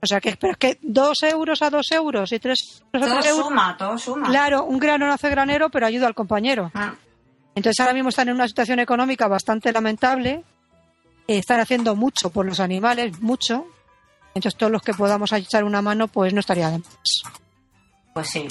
O 0.02 0.06
sea 0.06 0.18
que, 0.22 0.34
pero 0.36 0.52
es 0.52 0.58
que 0.58 0.78
dos 0.80 1.22
euros 1.22 1.60
a 1.60 1.68
dos 1.68 1.90
euros 1.92 2.32
y 2.32 2.38
tres 2.38 2.82
euros 2.94 3.06
a 3.10 3.10
Todo 3.12 3.20
tres 3.20 3.32
euros. 3.32 3.46
suma, 3.48 3.76
todo 3.76 3.98
suma. 3.98 4.28
Claro, 4.28 4.64
un 4.64 4.78
grano 4.78 5.06
no 5.06 5.12
hace 5.12 5.28
granero, 5.28 5.68
pero 5.68 5.84
ayuda 5.86 6.06
al 6.06 6.14
compañero. 6.14 6.70
Ah, 6.74 6.94
Entonces 7.54 7.80
ahora 7.80 7.92
mismo 7.92 8.08
están 8.08 8.28
en 8.30 8.34
una 8.36 8.48
situación 8.48 8.80
económica 8.80 9.28
bastante 9.28 9.72
lamentable. 9.72 10.42
eh, 11.28 11.36
Están 11.38 11.60
haciendo 11.60 11.94
mucho 11.96 12.30
por 12.30 12.46
los 12.46 12.60
animales, 12.60 13.20
mucho. 13.20 13.66
Entonces 14.34 14.56
todos 14.58 14.72
los 14.72 14.82
que 14.82 14.92
podamos 14.94 15.32
echar 15.32 15.64
una 15.64 15.80
mano, 15.82 16.08
pues 16.08 16.32
no 16.34 16.40
estaría 16.40 16.70
de 16.70 16.78
más. 16.78 17.22
Pues 18.12 18.28
sí. 18.28 18.48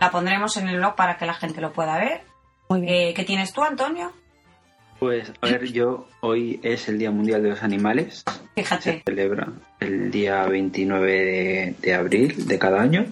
La 0.00 0.10
pondremos 0.10 0.56
en 0.56 0.68
el 0.68 0.76
blog 0.78 0.94
para 0.96 1.16
que 1.16 1.26
la 1.26 1.34
gente 1.34 1.60
lo 1.60 1.72
pueda 1.72 1.96
ver. 1.98 2.22
Muy 2.68 2.80
bien. 2.80 2.92
Eh, 2.94 3.14
¿Qué 3.14 3.24
tienes 3.24 3.52
tú, 3.52 3.62
Antonio? 3.62 4.12
Pues, 4.98 5.32
a 5.40 5.46
ver, 5.46 5.70
yo 5.72 6.08
hoy 6.20 6.60
es 6.62 6.88
el 6.88 6.98
Día 6.98 7.10
Mundial 7.10 7.42
de 7.42 7.50
los 7.50 7.62
Animales. 7.62 8.24
Se 8.26 8.62
Fíjate. 8.62 9.02
celebra 9.04 9.48
el 9.80 10.10
día 10.10 10.44
29 10.46 11.12
de, 11.12 11.74
de 11.80 11.94
abril 11.94 12.46
de 12.46 12.58
cada 12.58 12.80
año. 12.80 13.06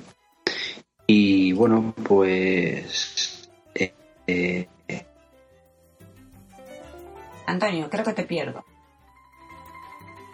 Y 1.06 1.52
bueno, 1.52 1.92
pues. 2.04 3.48
eh, 3.74 3.92
eh, 4.26 4.68
Antonio, 7.46 7.90
creo 7.90 8.04
que 8.04 8.12
te 8.12 8.24
pierdo. 8.24 8.64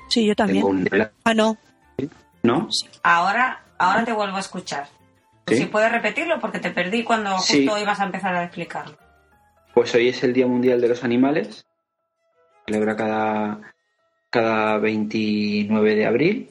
Sí, 0.09 0.25
yo 0.27 0.35
también. 0.35 0.65
un. 0.65 0.89
Ah, 1.25 1.35
no. 1.35 1.57
¿No? 2.43 2.69
Ahora, 3.03 3.63
ahora 3.79 4.05
te 4.05 4.13
vuelvo 4.13 4.37
a 4.37 4.41
escuchar. 4.41 4.89
¿Sí? 5.47 5.57
Si 5.57 5.65
puedes 5.67 5.91
repetirlo 5.91 6.39
porque 6.41 6.59
te 6.59 6.71
perdí 6.71 7.05
cuando 7.05 7.31
justo 7.39 7.53
Sí. 7.77 7.83
ibas 7.83 8.01
a 8.01 8.05
empezar 8.05 8.35
a 8.35 8.45
explicarlo. 8.45 8.97
Pues 9.75 9.95
hoy 9.95 10.09
es 10.09 10.23
el 10.23 10.33
Día 10.33 10.47
Mundial 10.47 10.81
de 10.81 10.89
los 10.89 11.05
Animales. 11.05 11.65
Celebra 12.67 12.97
cada, 12.97 13.61
cada 14.31 14.79
29 14.79 15.95
de 15.95 16.07
abril 16.07 16.51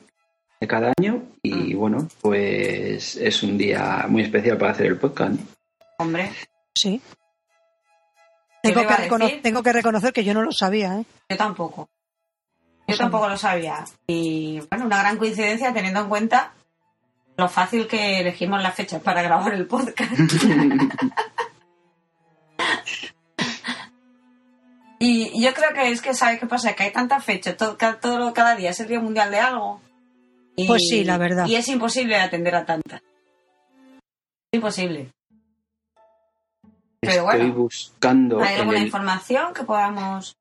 de 0.60 0.68
cada 0.68 0.94
año. 0.98 1.24
Y 1.44 1.74
bueno, 1.76 2.08
pues 2.22 3.16
es 3.18 3.44
un 3.44 3.58
día 3.58 4.06
muy 4.08 4.24
especial 4.24 4.58
para 4.58 4.72
hacer 4.72 4.88
el 4.88 4.98
podcast. 4.98 5.32
¿no? 5.34 5.40
Hombre, 6.00 6.32
Sí. 6.74 7.02
¿Qué 8.64 8.72
Tengo 8.74 8.88
que, 9.20 9.40
tengo 9.42 9.64
que 9.64 9.74
reconocer 9.74 10.12
que 10.14 10.24
yo 10.24 10.34
no 10.34 10.42
lo 10.42 10.52
sabía, 10.52 11.00
¿eh? 11.00 11.06
yo 11.30 11.38
tampoco. 11.38 11.90
Yo 12.88 12.98
tampoco 12.98 13.28
lo 13.28 13.38
sabía. 13.38 13.84
Y 14.08 14.62
bueno, 14.70 14.86
una 14.86 15.00
gran 15.00 15.18
coincidencia 15.18 15.74
teniendo 15.74 16.00
en 16.02 16.10
cuenta 16.10 16.54
lo 17.36 17.48
fácil 17.50 17.88
que 17.88 18.20
elegimos 18.22 18.62
las 18.64 18.74
fechas 18.76 19.02
para 19.02 19.22
grabar 19.22 19.54
el 19.54 19.68
podcast. 19.68 20.12
Y 25.00 25.40
yo 25.44 25.54
creo 25.54 25.74
que 25.74 25.92
es 25.92 26.02
que, 26.02 26.14
¿sabes 26.16 26.40
qué 26.40 26.48
pasa? 26.48 26.74
Que 26.74 26.84
hay 26.86 26.92
tantas 26.92 27.24
fechas, 27.24 27.56
todo, 27.56 27.78
ca- 27.78 28.00
todo- 28.00 28.34
cada 28.34 28.56
día 28.56 28.72
es 28.72 28.80
el 28.80 28.88
Día 28.88 29.00
Mundial 29.00 29.30
de 29.30 29.40
algo. 29.40 29.80
Y- 30.56 30.66
Pues 30.68 30.88
sí, 30.90 31.04
la 31.04 31.18
verdad. 31.20 31.46
Y 31.46 31.56
es 31.56 31.68
imposible 31.68 32.16
atender 32.16 32.56
a 32.56 32.66
tantas. 32.66 33.02
Imposible. 34.52 35.12
Pero 37.00 37.14
Estoy 37.14 37.26
bueno. 37.26 37.54
buscando. 37.54 38.42
¿Hay 38.42 38.56
alguna 38.56 38.80
el- 38.80 38.86
información 38.86 39.54
que 39.54 39.64
podamos...? 39.64 40.36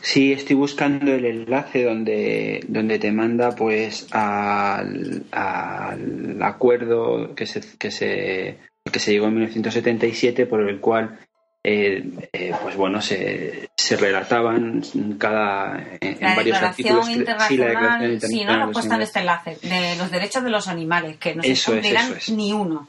Sí, 0.00 0.32
estoy 0.32 0.56
buscando 0.56 1.12
el 1.12 1.24
enlace 1.24 1.84
donde, 1.84 2.64
donde 2.68 2.98
te 2.98 3.12
manda 3.12 3.52
pues 3.52 4.08
al, 4.10 5.22
al 5.30 6.42
acuerdo 6.42 7.34
que 7.34 7.46
se, 7.46 7.60
que 7.78 7.90
se 7.90 8.58
que 8.90 8.98
se 8.98 9.12
llegó 9.12 9.26
en 9.26 9.34
1977 9.34 10.46
por 10.46 10.68
el 10.68 10.80
cual 10.80 11.20
eh, 11.62 12.02
eh, 12.32 12.52
pues 12.60 12.74
bueno 12.76 13.00
se, 13.00 13.70
se 13.76 13.96
relataban 13.96 14.82
cada 15.18 15.80
en, 16.00 16.18
La 16.20 16.34
varios 16.34 16.60
artículos 16.60 17.06
sí, 17.06 17.12
la 17.12 17.18
Internacional... 17.18 17.68
Declaración 17.70 18.20
Sí, 18.20 18.36
no 18.36 18.40
Internacional 18.40 18.58
lo 18.58 18.68
he 18.68 18.72
puesto 18.72 18.94
en 18.94 19.02
este 19.02 19.18
enlace. 19.20 19.58
De 19.62 19.96
los 19.96 20.10
derechos 20.10 20.42
de 20.42 20.50
los 20.50 20.66
animales, 20.66 21.16
que 21.18 21.36
no 21.36 21.42
se 21.44 21.52
Eso 21.52 21.70
es, 21.74 21.76
cumplirán 21.76 22.06
eso 22.06 22.14
es. 22.16 22.30
ni 22.30 22.52
uno. 22.52 22.88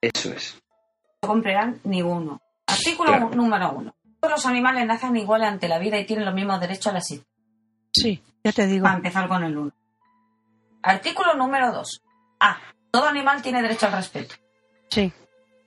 Eso 0.00 0.32
es. 0.32 0.54
No 0.54 1.26
se 1.26 1.28
cumplirán 1.28 1.80
ni 1.82 2.02
uno. 2.02 2.40
Artículo 2.68 3.10
Claro. 3.10 3.30
número 3.34 3.72
uno. 3.72 3.94
Todos 4.20 4.32
los 4.32 4.46
animales 4.46 4.86
nacen 4.86 5.16
iguales 5.16 5.48
ante 5.48 5.68
la 5.68 5.78
vida 5.78 5.98
y 5.98 6.04
tienen 6.06 6.24
los 6.24 6.34
mismos 6.34 6.60
derechos 6.60 6.88
a 6.88 6.92
la 6.92 6.98
existencia. 6.98 7.32
Sí, 7.92 8.22
ya 8.44 8.52
te 8.52 8.66
digo. 8.66 8.84
Para 8.84 8.96
empezar 8.96 9.28
con 9.28 9.44
el 9.44 9.56
1. 9.56 9.72
Artículo 10.82 11.34
número 11.34 11.72
2. 11.72 12.02
A. 12.40 12.56
Todo 12.90 13.06
animal 13.08 13.42
tiene 13.42 13.62
derecho 13.62 13.86
al 13.86 13.92
respeto. 13.92 14.34
Sí. 14.90 15.12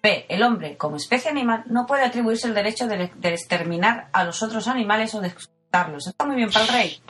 B. 0.02 0.26
El 0.30 0.42
hombre, 0.44 0.78
como 0.78 0.96
especie 0.96 1.30
animal, 1.30 1.64
no 1.68 1.86
puede 1.86 2.04
atribuirse 2.04 2.48
el 2.48 2.54
derecho 2.56 2.88
de, 2.88 3.12
de 3.16 3.30
exterminar 3.30 4.10
a 4.14 4.24
los 4.24 4.42
otros 4.42 4.68
animales 4.68 5.14
o 5.14 5.22
de 5.22 5.28
explotarlos. 5.28 6.08
Está 6.08 6.26
muy 6.26 6.36
bien 6.36 6.50
para 6.52 6.66
el 6.66 6.72
rey 6.72 7.02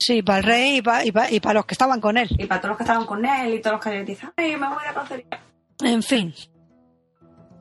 Sí, 0.00 0.22
para 0.22 0.38
el 0.38 0.44
rey 0.44 0.76
y 0.76 0.82
para, 0.82 1.04
y 1.04 1.12
pa- 1.12 1.30
y 1.30 1.40
pa 1.40 1.52
los 1.52 1.66
que 1.66 1.74
estaban 1.74 2.00
con 2.00 2.16
él. 2.18 2.28
y 2.30 2.46
para 2.46 2.60
todos 2.60 2.70
los 2.70 2.76
que 2.78 2.84
estaban 2.84 3.04
con 3.06 3.24
él 3.24 3.54
y 3.54 3.60
todos 3.60 3.74
los 3.76 3.84
que 3.84 3.90
le 3.90 4.04
dicen, 4.04 4.30
ay, 4.36 4.56
me 4.56 4.68
voy 4.68 4.84
a 4.88 4.94
cacería. 4.94 5.40
En 5.82 6.02
fin. 6.02 6.32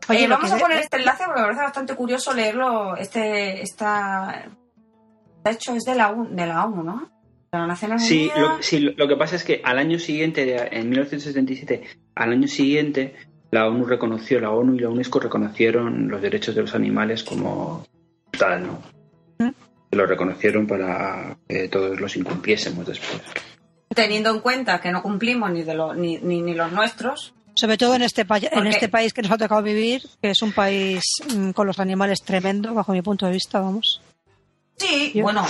Oye, 0.10 0.28
lo 0.28 0.36
vamos 0.36 0.52
a 0.52 0.56
de- 0.56 0.62
poner 0.62 0.80
este 0.80 0.98
enlace 0.98 1.24
porque 1.26 1.40
me 1.42 1.46
parece 1.48 1.64
bastante 1.64 1.96
curioso 1.96 2.34
leerlo. 2.34 2.96
Este, 2.96 3.62
esta, 3.62 4.46
de 5.44 5.52
hecho, 5.52 5.74
es 5.76 5.84
de 5.84 5.96
la, 5.96 6.12
UN 6.12 6.36
de 6.36 6.46
la 6.46 6.66
ONU, 6.66 6.84
¿no? 6.84 7.10
De 7.52 7.58
las 7.60 7.68
Naciones 7.68 8.06
Sí, 8.06 8.30
Unidas. 8.34 8.58
lo, 8.58 8.64
sí, 8.64 8.80
lo, 8.80 9.08
que 9.08 9.16
pasa 9.16 9.36
es 9.36 9.44
que 9.44 9.62
al 9.64 9.78
año 9.80 10.00
siguiente, 10.00 10.56
en 10.78 10.90
1977, 10.90 11.84
al 12.16 12.32
año 12.32 12.48
siguiente, 12.48 13.16
la 13.52 13.68
ONU 13.68 13.86
reconoció, 13.86 14.40
la 14.40 14.52
ONU 14.52 14.76
y 14.76 14.80
la 14.80 14.90
UNESCO 14.90 15.20
reconocieron 15.20 16.10
los 16.10 16.22
derechos 16.22 16.56
de 16.56 16.62
los 16.62 16.76
animales 16.76 17.24
como 17.24 17.86
tal, 18.38 18.68
¿no? 18.68 18.82
¿Mm? 19.40 19.52
Lo 19.92 20.06
reconocieron 20.06 20.68
para 20.68 21.38
que 21.48 21.70
todos 21.70 22.00
los 22.00 22.16
incumpliésemos 22.18 22.86
después. 22.86 23.22
Teniendo 23.96 24.30
en 24.32 24.42
cuenta 24.42 24.82
que 24.82 24.92
no 24.92 25.02
cumplimos 25.02 25.50
ni, 25.52 25.64
de 25.64 25.74
lo- 25.74 25.94
ni, 25.94 26.18
ni, 26.18 26.42
ni 26.42 26.54
los 26.54 26.72
nuestros. 26.74 27.34
Sobre 27.60 27.78
todo 27.78 27.96
en 27.96 28.04
este, 28.04 28.24
en 28.52 28.68
este 28.68 28.88
país 28.88 29.14
que 29.14 29.22
nos 29.24 29.32
ha 29.32 29.38
tocado 29.38 29.64
vivir, 29.64 30.02
que 30.22 30.30
es 30.30 30.42
un 30.44 30.52
país 30.52 31.02
mm, 31.36 31.52
con 31.52 31.66
los 31.66 31.80
animales 31.80 32.22
tremendo, 32.24 32.74
bajo 32.74 32.92
mi 32.92 33.02
punto 33.02 33.26
de 33.26 33.32
vista, 33.32 33.60
vamos. 33.60 34.00
Sí, 34.78 35.12
Yo- 35.16 35.24
bueno. 35.24 35.46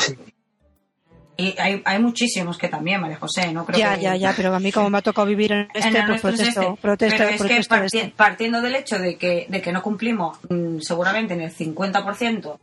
Y 1.39 1.53
hay, 1.59 1.83
hay 1.85 1.99
muchísimos 1.99 2.57
que 2.57 2.67
también, 2.67 2.99
María 2.99 3.17
José, 3.17 3.51
¿no? 3.51 3.63
Creo 3.65 3.77
ya, 3.77 3.95
que- 3.95 4.01
ya, 4.01 4.15
ya, 4.15 4.33
pero 4.35 4.55
a 4.55 4.59
mí 4.59 4.71
como 4.71 4.89
me 4.89 4.97
ha 4.97 5.01
tocado 5.03 5.27
vivir 5.27 5.51
en 5.51 5.59
En 5.59 5.67
este, 5.75 5.91
pues 5.91 6.15
es 6.15 6.21
protesto, 6.21 6.61
este. 6.61 6.81
protesto, 6.81 7.15
Pero 7.17 7.29
es 7.29 7.31
que 7.33 7.37
protesto 7.37 7.75
de 7.75 7.81
parti- 7.81 7.97
este. 7.97 8.13
partiendo 8.15 8.61
del 8.61 8.75
hecho 8.75 8.97
de 8.97 9.17
que, 9.17 9.45
de 9.47 9.61
que 9.61 9.71
no 9.71 9.83
cumplimos 9.83 10.39
mm, 10.49 10.79
seguramente 10.79 11.35
en 11.35 11.41
el 11.41 11.53
50% 11.53 12.57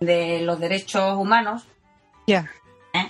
de 0.00 0.40
los 0.40 0.58
derechos 0.58 1.18
humanos, 1.18 1.64
Ya. 2.26 2.48
¿eh? 2.94 3.08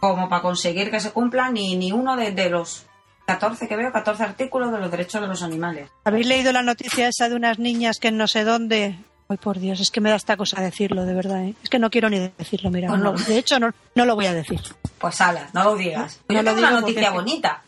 como 0.00 0.28
para 0.28 0.42
conseguir 0.42 0.90
que 0.90 1.00
se 1.00 1.10
cumplan 1.12 1.54
ni, 1.54 1.76
ni 1.76 1.92
uno 1.92 2.16
de, 2.16 2.30
de 2.32 2.50
los 2.50 2.86
14 3.28 3.68
que 3.68 3.76
veo, 3.76 3.92
14 3.92 4.22
artículos 4.22 4.72
de 4.72 4.78
los 4.78 4.90
derechos 4.90 5.20
de 5.20 5.28
los 5.28 5.42
animales. 5.42 5.90
¿Habéis 6.04 6.26
leído 6.26 6.50
la 6.50 6.62
noticia 6.62 7.08
esa 7.08 7.28
de 7.28 7.34
unas 7.36 7.58
niñas 7.58 7.98
que 7.98 8.08
en 8.08 8.16
no 8.16 8.26
sé 8.26 8.42
dónde? 8.42 8.98
Ay, 9.28 9.36
por 9.36 9.58
Dios, 9.58 9.80
es 9.80 9.90
que 9.90 10.00
me 10.00 10.08
da 10.08 10.16
esta 10.16 10.38
cosa 10.38 10.62
decirlo, 10.62 11.04
de 11.04 11.12
verdad. 11.12 11.44
¿eh? 11.44 11.54
Es 11.62 11.68
que 11.68 11.78
no 11.78 11.90
quiero 11.90 12.08
ni 12.08 12.18
decirlo, 12.38 12.70
mira. 12.70 12.88
No 12.88 12.96
lo- 12.96 13.12
de 13.12 13.36
hecho, 13.36 13.60
no, 13.60 13.70
no 13.94 14.04
lo 14.06 14.14
voy 14.14 14.24
a 14.24 14.32
decir. 14.32 14.58
Pues 14.98 15.20
ala, 15.20 15.50
no 15.52 15.62
lo 15.62 15.76
digas. 15.76 16.20
Yo 16.26 16.42
tengo 16.42 16.56
una 16.58 16.70
noticia 16.70 17.10
bonita. 17.10 17.62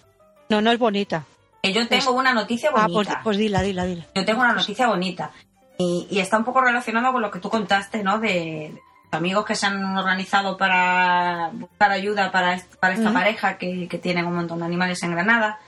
No, 0.48 0.62
no 0.62 0.70
es 0.72 0.78
bonita. 0.78 1.24
Que 1.62 1.74
yo 1.74 1.86
tengo 1.86 2.12
una 2.12 2.32
noticia 2.32 2.70
Ah, 2.74 2.86
bonita. 2.88 3.12
pues, 3.12 3.22
pues 3.22 3.36
dila, 3.36 3.60
dila, 3.60 3.84
dila. 3.84 4.06
Yo 4.14 4.24
tengo 4.24 4.40
una 4.40 4.54
noticia 4.54 4.86
bonita 4.86 5.30
y, 5.76 6.06
y 6.10 6.20
está 6.20 6.38
un 6.38 6.44
poco 6.44 6.62
relacionado 6.62 7.12
con 7.12 7.20
lo 7.20 7.30
que 7.30 7.38
tú 7.38 7.50
contaste, 7.50 8.02
¿no? 8.02 8.18
De 8.18 8.72
amigos 9.10 9.44
que 9.44 9.54
se 9.54 9.66
han 9.66 9.96
organizado 9.96 10.56
para 10.56 11.50
buscar 11.52 11.90
ayuda 11.90 12.30
para, 12.30 12.60
para 12.78 12.94
esta 12.94 13.12
pareja 13.12 13.58
que, 13.58 13.88
que 13.88 13.98
tienen 13.98 14.26
un 14.26 14.36
montón 14.36 14.60
de 14.60 14.66
animales 14.66 15.02
en 15.02 15.12
Granada. 15.12 15.58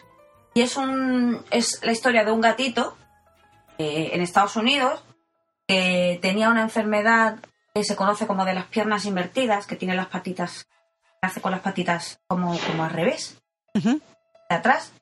Y 0.54 0.60
es, 0.60 0.76
un, 0.76 1.42
es 1.50 1.80
la 1.82 1.92
historia 1.92 2.24
de 2.24 2.32
un 2.32 2.40
gatito 2.40 2.96
eh, 3.78 4.10
en 4.12 4.20
Estados 4.20 4.56
Unidos 4.56 5.02
que 5.66 6.18
tenía 6.20 6.50
una 6.50 6.62
enfermedad 6.62 7.38
que 7.74 7.84
se 7.84 7.96
conoce 7.96 8.26
como 8.26 8.44
de 8.44 8.54
las 8.54 8.66
piernas 8.66 9.06
invertidas, 9.06 9.66
que 9.66 9.76
tiene 9.76 9.94
las 9.94 10.08
patitas, 10.08 10.66
hace 11.22 11.40
con 11.40 11.52
las 11.52 11.60
patitas 11.60 12.20
como, 12.26 12.58
como 12.66 12.84
al 12.84 12.90
revés 12.90 13.40
de 13.74 14.00
atrás. 14.50 14.92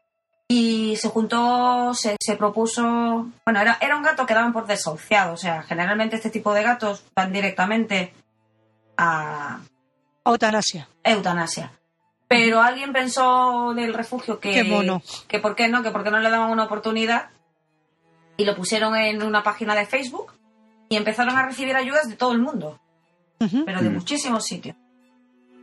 Y 0.46 0.96
se 0.96 1.08
juntó, 1.08 1.94
se, 1.94 2.16
se 2.20 2.36
propuso, 2.36 2.82
bueno, 3.44 3.60
era, 3.60 3.78
era 3.80 3.96
un 3.96 4.02
gato 4.02 4.26
que 4.26 4.34
daban 4.34 4.52
por 4.52 4.66
desahuciado, 4.66 5.34
o 5.34 5.36
sea, 5.36 5.62
generalmente 5.62 6.16
este 6.16 6.30
tipo 6.30 6.52
de 6.52 6.64
gatos 6.64 7.04
van 7.14 7.32
directamente 7.32 8.12
a, 9.00 9.60
Eutanasia. 10.24 10.86
eutanasia. 11.02 11.72
Pero 12.28 12.60
alguien 12.60 12.92
pensó 12.92 13.72
del 13.74 13.94
refugio 13.94 14.38
que, 14.38 14.52
Qué 14.52 14.64
mono. 14.64 15.02
que 15.26 15.38
por 15.40 15.56
qué 15.56 15.68
no, 15.68 15.82
que 15.82 15.90
por 15.90 16.04
qué 16.04 16.10
no 16.10 16.20
le 16.20 16.30
daban 16.30 16.50
una 16.50 16.64
oportunidad 16.64 17.30
y 18.36 18.44
lo 18.44 18.54
pusieron 18.54 18.94
en 18.96 19.22
una 19.22 19.42
página 19.42 19.74
de 19.74 19.86
Facebook 19.86 20.32
y 20.88 20.96
empezaron 20.96 21.36
a 21.36 21.46
recibir 21.46 21.74
ayudas 21.76 22.08
de 22.08 22.16
todo 22.16 22.32
el 22.32 22.38
mundo, 22.40 22.78
pero 23.38 23.80
de 23.80 23.90
Mm. 23.90 23.94
muchísimos 23.94 24.44
sitios. 24.44 24.76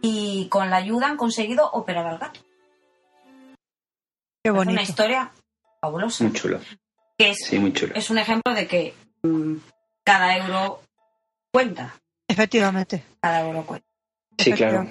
Y 0.02 0.48
con 0.50 0.70
la 0.70 0.78
ayuda 0.78 1.08
han 1.08 1.18
conseguido 1.18 1.70
operar 1.72 2.06
al 2.08 2.18
gato. 2.18 2.40
Qué 4.44 4.50
Es 4.50 4.52
una 4.52 4.64
bonito. 4.64 4.82
historia 4.82 5.32
fabulosa. 5.82 6.24
Muy 6.24 6.34
chulo. 6.34 6.60
Que 7.18 7.32
es, 7.32 7.38
Sí, 7.46 7.60
muy 7.60 7.74
chulo. 7.74 7.94
es 7.96 8.10
un 8.10 8.18
ejemplo 8.18 8.54
de 8.54 8.68
que 8.68 8.94
mm, 9.24 9.56
cada 10.04 10.38
euro 10.38 10.82
cuenta. 11.52 11.94
Efectivamente. 12.28 13.04
Cada 13.22 13.42
euro 13.42 13.66
cuenta. 13.66 13.88
Sí, 14.38 14.52
claro. 14.54 14.88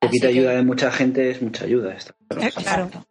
Poquita 0.00 0.26
que- 0.28 0.32
ayuda 0.34 0.50
de 0.52 0.62
mucha 0.62 0.90
gente 0.90 1.30
es 1.30 1.42
mucha 1.42 1.64
ayuda. 1.64 1.94
Está 1.94 2.14
claro. 2.28 2.42
Eh, 2.46 2.52
claro. 2.52 2.84
Exacto. 2.84 3.06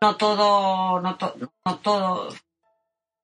No 0.00 0.16
todo, 0.16 1.00
no, 1.00 1.16
to- 1.16 1.36
no 1.64 1.78
todo, 1.78 2.28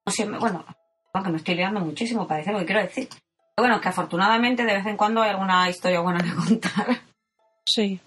no 0.07 0.13
siempre, 0.13 0.39
bueno, 0.39 0.65
aunque 1.13 1.31
me 1.31 1.39
estoy 1.39 1.55
liando 1.57 1.81
muchísimo 1.81 2.27
para 2.27 2.39
decir 2.39 2.53
lo 2.53 2.61
que 2.61 2.67
quiero 2.67 2.83
decir. 2.83 3.09
Pero 3.11 3.67
bueno, 3.69 3.81
que 3.81 3.89
afortunadamente 3.89 4.65
de 4.65 4.75
vez 4.75 4.87
en 4.87 4.97
cuando 4.97 5.23
hay 5.23 5.31
alguna 5.31 5.69
historia 5.69 6.01
buena 6.01 6.21
que 6.23 6.35
contar, 6.35 7.01
Sí. 7.65 8.01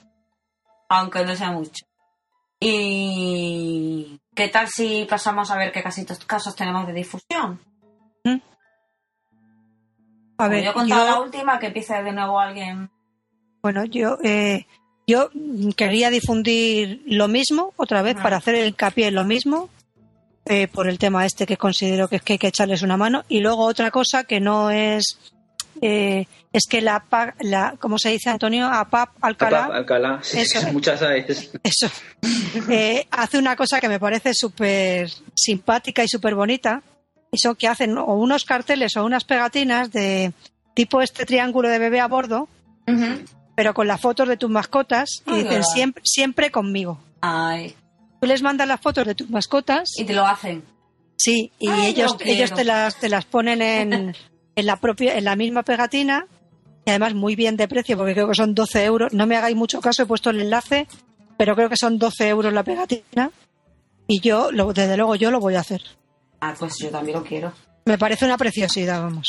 aunque 0.89 1.26
no 1.26 1.36
sea 1.36 1.51
mucho. 1.51 1.86
Y 2.59 4.20
¿qué 4.36 4.47
tal 4.47 4.68
si 4.70 5.05
pasamos 5.09 5.51
a 5.51 5.57
ver 5.57 5.72
qué 5.72 5.84
casitos 5.84 6.24
casos 6.26 6.55
tenemos 6.55 6.88
de 6.88 6.93
difusión? 6.93 7.59
A 10.42 10.46
Como 10.46 10.56
ver, 10.56 10.64
yo 10.66 10.72
he 10.72 10.74
contado 10.74 11.06
yo- 11.06 11.12
la 11.12 11.20
última, 11.22 11.60
que 11.60 11.68
empiece 11.68 12.02
de 12.04 12.12
nuevo 12.12 12.39
alguien. 12.39 12.89
Bueno, 13.62 13.86
yo, 13.86 14.18
eh, 14.24 14.66
yo 15.08 15.30
quería 15.76 16.10
difundir 16.10 17.02
lo 17.06 17.28
mismo 17.28 17.74
otra 17.78 18.02
vez 18.02 18.16
Ah. 18.20 18.24
para 18.24 18.38
hacer 18.38 18.56
el 18.56 18.68
hincapié 18.70 19.08
en 19.08 19.16
lo 19.16 19.24
mismo 19.24 19.70
eh, 20.46 20.68
por 20.68 20.88
el 20.89 20.98
tema 20.98 21.24
este 21.26 21.46
que 21.46 21.56
considero 21.58 22.08
que 22.08 22.16
es 22.16 22.22
que 22.24 22.34
hay 22.34 22.39
que 22.39 22.48
echarles 22.48 22.82
una 22.82 22.98
mano 22.98 23.24
y 23.30 23.42
luego 23.42 23.64
otra 23.66 23.92
cosa 23.92 24.24
que 24.24 24.39
no 24.39 24.72
es 24.72 25.20
eh, 25.84 26.26
es 26.52 26.64
que 26.68 26.82
la, 26.82 27.04
la 27.42 27.76
¿cómo 27.80 28.00
se 28.00 28.10
dice 28.10 28.30
Antonio? 28.32 28.66
APAP 28.68 29.10
Alcalá 29.22 29.62
Papá, 29.68 29.78
Alcalá, 29.78 30.20
sí, 30.24 30.39
Eso. 30.39 30.60
sí, 30.66 30.72
muchas 30.72 31.00
veces. 31.00 31.52
eso 31.64 31.88
eh, 32.70 33.06
hace 33.12 33.38
una 33.38 33.56
cosa 33.56 33.80
que 33.80 33.88
me 33.88 34.00
parece 34.00 34.34
súper 34.34 35.10
simpática 35.36 36.04
y 36.04 36.08
súper 36.08 36.34
bonita 36.34 36.82
y 37.32 37.38
son 37.38 37.56
que 37.56 37.68
hacen 37.68 37.98
o 37.98 38.14
unos 38.16 38.44
carteles 38.44 38.98
o 38.98 39.06
unas 39.06 39.24
pegatinas 39.24 39.92
de 39.92 40.34
tipo 40.74 41.02
este 41.02 41.26
triángulo 41.26 41.70
de 41.70 41.80
bebé 41.80 42.00
a 42.02 42.08
bordo 42.08 42.48
pero 43.56 43.74
con 43.74 43.88
las 43.88 44.02
fotos 44.02 44.28
de 44.28 44.36
tus 44.38 44.50
mascotas 44.50 45.24
y 45.26 45.30
Ay, 45.32 45.36
dicen 45.38 45.50
verdad. 45.50 45.68
siempre, 45.74 46.04
siempre 46.06 46.52
conmigo. 46.52 47.00
Ay, 47.22 47.76
Tú 48.20 48.28
les 48.28 48.42
mandas 48.42 48.68
las 48.68 48.80
fotos 48.82 49.06
de 49.08 49.16
tus 49.16 49.30
mascotas, 49.30 49.90
y 49.98 50.04
te 50.04 50.14
lo 50.14 50.26
hacen. 50.26 50.64
sí, 51.16 51.52
y 51.58 51.70
Ay, 51.70 51.88
ellos, 51.88 52.18
ellos 52.26 52.54
te 52.54 52.64
las, 52.64 52.96
te 52.98 53.08
las 53.10 53.26
ponen 53.26 53.62
en, 53.62 53.94
en 54.56 54.66
la 54.66 54.76
propia, 54.76 55.18
en 55.18 55.24
la 55.26 55.36
misma 55.36 55.64
pegatina, 55.64 56.28
y 56.86 56.90
además 56.90 57.14
muy 57.14 57.36
bien 57.36 57.56
de 57.58 57.68
precio, 57.68 57.98
porque 57.98 58.14
creo 58.14 58.28
que 58.28 58.36
son 58.36 58.54
12 58.56 58.84
euros. 58.84 59.14
No 59.14 59.26
me 59.26 59.38
hagáis 59.38 59.56
mucho 59.56 59.80
caso, 59.82 60.04
he 60.04 60.06
puesto 60.06 60.30
el 60.32 60.42
enlace, 60.42 60.88
pero 61.38 61.56
creo 61.56 61.70
que 61.70 61.78
son 61.78 61.98
12 61.98 62.28
euros 62.28 62.54
la 62.54 62.64
pegatina. 62.64 63.32
Y 64.08 64.20
yo, 64.20 64.50
desde 64.74 64.98
luego, 64.98 65.16
yo 65.16 65.32
lo 65.32 65.40
voy 65.40 65.56
a 65.56 65.62
hacer. 65.62 65.82
Ah, 66.42 66.54
pues 66.58 66.78
yo 66.80 66.89
también 66.89 67.18
lo 67.18 67.24
quiero. 67.24 67.54
Me 67.86 67.98
parece 67.98 68.26
una 68.26 68.38
preciosidad, 68.38 69.02
vamos. 69.02 69.28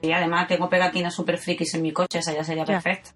Y 0.00 0.10
además 0.12 0.48
tengo 0.48 0.68
pegatinas 0.68 1.14
super 1.14 1.38
frikis 1.38 1.74
en 1.74 1.82
mi 1.82 1.92
coche, 1.92 2.18
esa 2.18 2.32
ya 2.32 2.42
sería 2.44 2.64
Ya. 2.64 2.80
perfecta. 2.80 3.10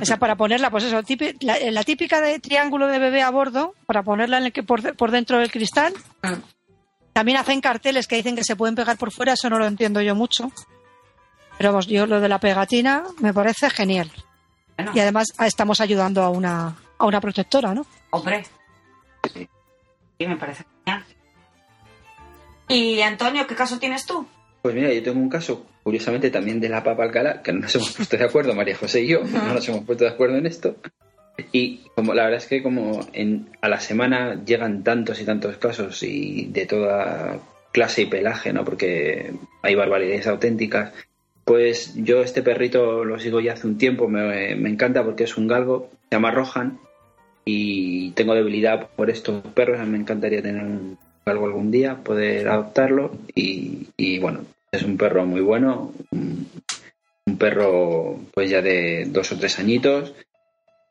Esa 0.00 0.18
para 0.18 0.36
ponerla, 0.36 0.70
pues 0.70 0.84
eso, 0.84 1.02
típi- 1.02 1.36
la, 1.40 1.58
la 1.70 1.82
típica 1.82 2.20
de 2.20 2.38
triángulo 2.38 2.86
de 2.86 2.98
bebé 3.00 3.22
a 3.22 3.30
bordo, 3.30 3.74
para 3.86 4.02
ponerla 4.02 4.38
en 4.38 4.44
el 4.46 4.52
que 4.52 4.62
por, 4.62 4.82
de- 4.82 4.94
por 4.94 5.10
dentro 5.10 5.38
del 5.38 5.50
cristal. 5.50 5.92
Mm. 6.22 6.34
También 7.12 7.38
hacen 7.38 7.60
carteles 7.60 8.06
que 8.06 8.16
dicen 8.16 8.36
que 8.36 8.44
se 8.44 8.54
pueden 8.56 8.76
pegar 8.76 8.96
por 8.96 9.12
fuera, 9.12 9.32
eso 9.32 9.50
no 9.50 9.58
lo 9.58 9.66
entiendo 9.66 10.00
yo 10.00 10.14
mucho. 10.14 10.50
Pero 11.58 11.70
vamos, 11.72 11.88
yo 11.88 12.06
lo 12.06 12.20
de 12.20 12.28
la 12.28 12.38
pegatina 12.38 13.02
me 13.18 13.34
parece 13.34 13.68
genial. 13.68 14.10
Bueno, 14.76 14.92
Y 14.94 15.00
además 15.00 15.26
ah, 15.38 15.46
estamos 15.48 15.80
ayudando 15.80 16.22
a 16.22 16.30
una, 16.30 16.76
a 16.98 17.04
una 17.06 17.20
protectora, 17.20 17.74
¿no? 17.74 17.84
hombre. 18.10 18.46
Sí, 19.34 20.26
me 20.26 20.36
parece 20.36 20.64
genial. 20.84 21.04
Y 22.70 23.00
Antonio, 23.00 23.46
¿qué 23.48 23.56
caso 23.56 23.78
tienes 23.78 24.06
tú? 24.06 24.26
Pues 24.62 24.74
mira, 24.74 24.92
yo 24.92 25.02
tengo 25.02 25.18
un 25.18 25.28
caso, 25.28 25.66
curiosamente 25.82 26.30
también 26.30 26.60
de 26.60 26.68
la 26.68 26.84
Papa 26.84 27.02
Alcalá, 27.02 27.42
que 27.42 27.52
no 27.52 27.60
nos 27.60 27.74
hemos 27.74 27.92
puesto 27.96 28.16
de 28.16 28.24
acuerdo, 28.24 28.54
María 28.54 28.76
José 28.76 29.02
y 29.02 29.08
yo, 29.08 29.22
no 29.24 29.54
nos 29.54 29.68
hemos 29.68 29.84
puesto 29.84 30.04
de 30.04 30.10
acuerdo 30.10 30.36
en 30.36 30.46
esto. 30.46 30.76
Y 31.52 31.80
como 31.96 32.14
la 32.14 32.24
verdad 32.24 32.38
es 32.38 32.46
que 32.46 32.62
como 32.62 33.00
en, 33.12 33.48
a 33.60 33.68
la 33.68 33.80
semana 33.80 34.40
llegan 34.44 34.84
tantos 34.84 35.20
y 35.20 35.24
tantos 35.24 35.56
casos 35.56 36.02
y 36.02 36.46
de 36.46 36.66
toda 36.66 37.40
clase 37.72 38.02
y 38.02 38.06
pelaje, 38.06 38.52
¿no? 38.52 38.64
Porque 38.64 39.32
hay 39.62 39.74
barbaridades 39.74 40.26
auténticas. 40.26 40.92
Pues 41.44 41.94
yo 41.96 42.22
este 42.22 42.42
perrito 42.42 43.04
lo 43.04 43.18
sigo 43.18 43.40
ya 43.40 43.54
hace 43.54 43.66
un 43.66 43.78
tiempo, 43.78 44.06
me, 44.06 44.54
me 44.54 44.68
encanta 44.68 45.02
porque 45.02 45.24
es 45.24 45.36
un 45.36 45.48
galgo, 45.48 45.90
se 46.08 46.16
llama 46.16 46.30
Rohan 46.30 46.78
y 47.44 48.10
tengo 48.12 48.34
debilidad 48.34 48.90
por 48.94 49.10
estos 49.10 49.42
perros, 49.54 49.84
me 49.88 49.98
encantaría 49.98 50.42
tener 50.42 50.62
un 50.62 50.98
galgo 51.24 51.46
algún 51.46 51.70
día, 51.70 51.96
poder 51.96 52.48
adoptarlo 52.48 53.12
y, 53.34 53.88
y 53.96 54.18
bueno, 54.18 54.44
es 54.72 54.82
un 54.82 54.96
perro 54.96 55.24
muy 55.26 55.40
bueno, 55.40 55.92
un, 56.10 56.48
un 57.26 57.36
perro 57.38 58.18
pues 58.34 58.50
ya 58.50 58.62
de 58.62 59.04
dos 59.08 59.30
o 59.32 59.38
tres 59.38 59.58
añitos 59.58 60.14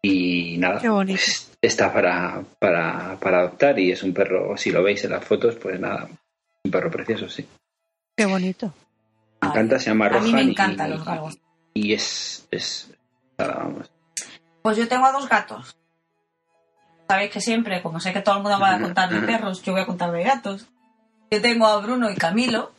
y 0.02 0.58
nada, 0.58 0.80
pues, 1.06 1.52
está 1.62 1.92
para, 1.94 2.42
para, 2.60 3.18
para 3.20 3.40
adoptar 3.40 3.78
y 3.80 3.92
es 3.92 4.02
un 4.04 4.14
perro, 4.14 4.56
si 4.58 4.72
lo 4.72 4.82
veis 4.84 5.04
en 5.04 5.12
las 5.12 5.26
fotos, 5.26 5.56
pues 5.56 5.80
nada, 5.80 6.08
un 6.64 6.72
perro 6.72 6.90
precioso, 6.90 7.28
sí. 7.28 7.46
Qué 8.16 8.26
bonito. 8.26 8.74
Me 9.42 9.50
encanta, 9.50 9.80
se 9.80 9.90
llama 9.90 10.08
A 10.08 10.20
mí 10.20 10.32
me 10.32 10.32
Rohan 10.32 10.48
y- 10.48 10.52
encantan 10.52 10.90
los 10.92 11.04
galgos. 11.06 11.38
y 11.74 11.94
es, 11.94 12.48
es 12.52 12.92
nada, 13.38 13.56
vamos. 13.56 13.92
Pues 14.62 14.78
yo 14.78 14.88
tengo 14.88 15.06
a 15.06 15.12
dos 15.12 15.28
gatos. 15.28 15.76
Sabéis 17.10 17.32
que 17.32 17.42
siempre, 17.42 17.82
como 17.82 18.00
sé 18.00 18.14
que 18.14 18.22
todo 18.22 18.38
el 18.38 18.44
mundo 18.44 18.60
va 18.60 18.76
a 18.76 18.80
contar 18.80 19.10
de 19.10 19.20
perros, 19.22 19.64
yo 19.64 19.74
voy 19.74 19.82
a 19.82 19.88
contar 19.88 20.12
de 20.12 20.24
gatos. 20.24 20.68
Yo 21.32 21.42
tengo 21.42 21.66
a 21.66 21.78
Bruno 21.82 22.10
y 22.12 22.16
Camilo. 22.16 22.72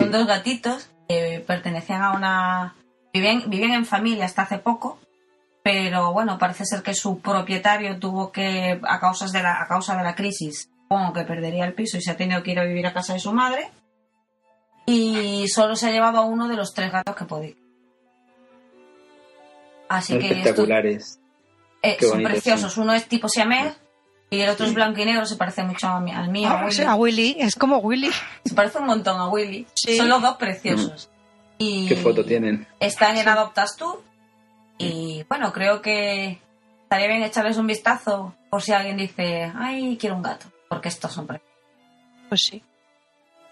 Son 0.00 0.10
dos 0.10 0.26
gatitos 0.26 0.90
que 1.08 1.44
pertenecían 1.46 2.02
a 2.02 2.12
una... 2.12 2.74
Vivían, 3.12 3.44
vivían 3.48 3.72
en 3.72 3.86
familia 3.86 4.24
hasta 4.26 4.42
hace 4.42 4.58
poco, 4.58 4.98
pero 5.62 6.12
bueno, 6.12 6.36
parece 6.38 6.64
ser 6.66 6.82
que 6.82 6.94
su 6.94 7.20
propietario 7.20 7.98
tuvo 7.98 8.32
que, 8.32 8.80
a, 8.86 9.00
causas 9.00 9.32
de 9.32 9.42
la, 9.42 9.62
a 9.62 9.66
causa 9.68 9.96
de 9.96 10.02
la 10.04 10.14
crisis, 10.14 10.68
supongo 10.82 11.12
que 11.12 11.22
perdería 11.24 11.64
el 11.64 11.74
piso 11.74 11.96
y 11.96 12.02
se 12.02 12.10
ha 12.10 12.16
tenido 12.16 12.42
que 12.42 12.50
ir 12.52 12.58
a 12.58 12.64
vivir 12.64 12.86
a 12.86 12.92
casa 12.92 13.14
de 13.14 13.20
su 13.20 13.32
madre. 13.32 13.70
Y 14.86 15.46
solo 15.48 15.74
se 15.76 15.88
ha 15.88 15.90
llevado 15.92 16.18
a 16.18 16.24
uno 16.24 16.48
de 16.48 16.56
los 16.56 16.74
tres 16.74 16.90
gatos 16.92 17.14
que 17.16 17.24
podía. 17.24 17.54
Así 19.88 20.18
que 20.18 20.26
esto- 20.26 20.36
espectaculares. 20.38 21.20
Eh, 21.82 21.96
son 22.00 22.22
preciosos. 22.22 22.76
Uno 22.76 22.92
es 22.94 23.06
tipo 23.06 23.28
siamés 23.28 23.76
y 24.30 24.40
el 24.40 24.50
otro 24.50 24.66
es 24.66 24.74
blanco 24.74 25.00
y 25.00 25.04
negro. 25.04 25.24
Se 25.26 25.36
parece 25.36 25.62
mucho 25.62 25.86
a 25.88 26.00
mí, 26.00 26.12
al 26.12 26.28
mío, 26.30 26.48
a 26.48 26.60
Ah, 26.60 26.64
Willy. 26.64 26.76
sí, 26.76 26.82
a 26.82 26.94
Willy, 26.94 27.36
es 27.38 27.54
como 27.54 27.78
Willy. 27.78 28.10
Se 28.44 28.54
parece 28.54 28.78
un 28.78 28.86
montón 28.86 29.18
a 29.20 29.28
Willy. 29.28 29.66
Sí. 29.74 29.96
Son 29.96 30.08
los 30.08 30.20
dos 30.22 30.36
preciosos. 30.36 31.10
Y 31.58 31.88
¿Qué 31.88 31.96
foto 31.96 32.24
tienen? 32.24 32.66
Están 32.80 33.16
en 33.16 33.28
Adoptas 33.28 33.76
tú. 33.76 34.00
Y 34.78 35.24
bueno, 35.28 35.52
creo 35.52 35.82
que 35.82 36.38
estaría 36.84 37.08
bien 37.08 37.22
echarles 37.22 37.56
un 37.56 37.66
vistazo 37.66 38.34
por 38.50 38.62
si 38.62 38.72
alguien 38.72 38.96
dice, 38.96 39.50
ay, 39.56 39.96
quiero 40.00 40.16
un 40.16 40.22
gato. 40.22 40.46
Porque 40.68 40.88
estos 40.88 41.12
son 41.12 41.26
preciosos. 41.26 41.56
Pues 42.28 42.42
sí. 42.42 42.62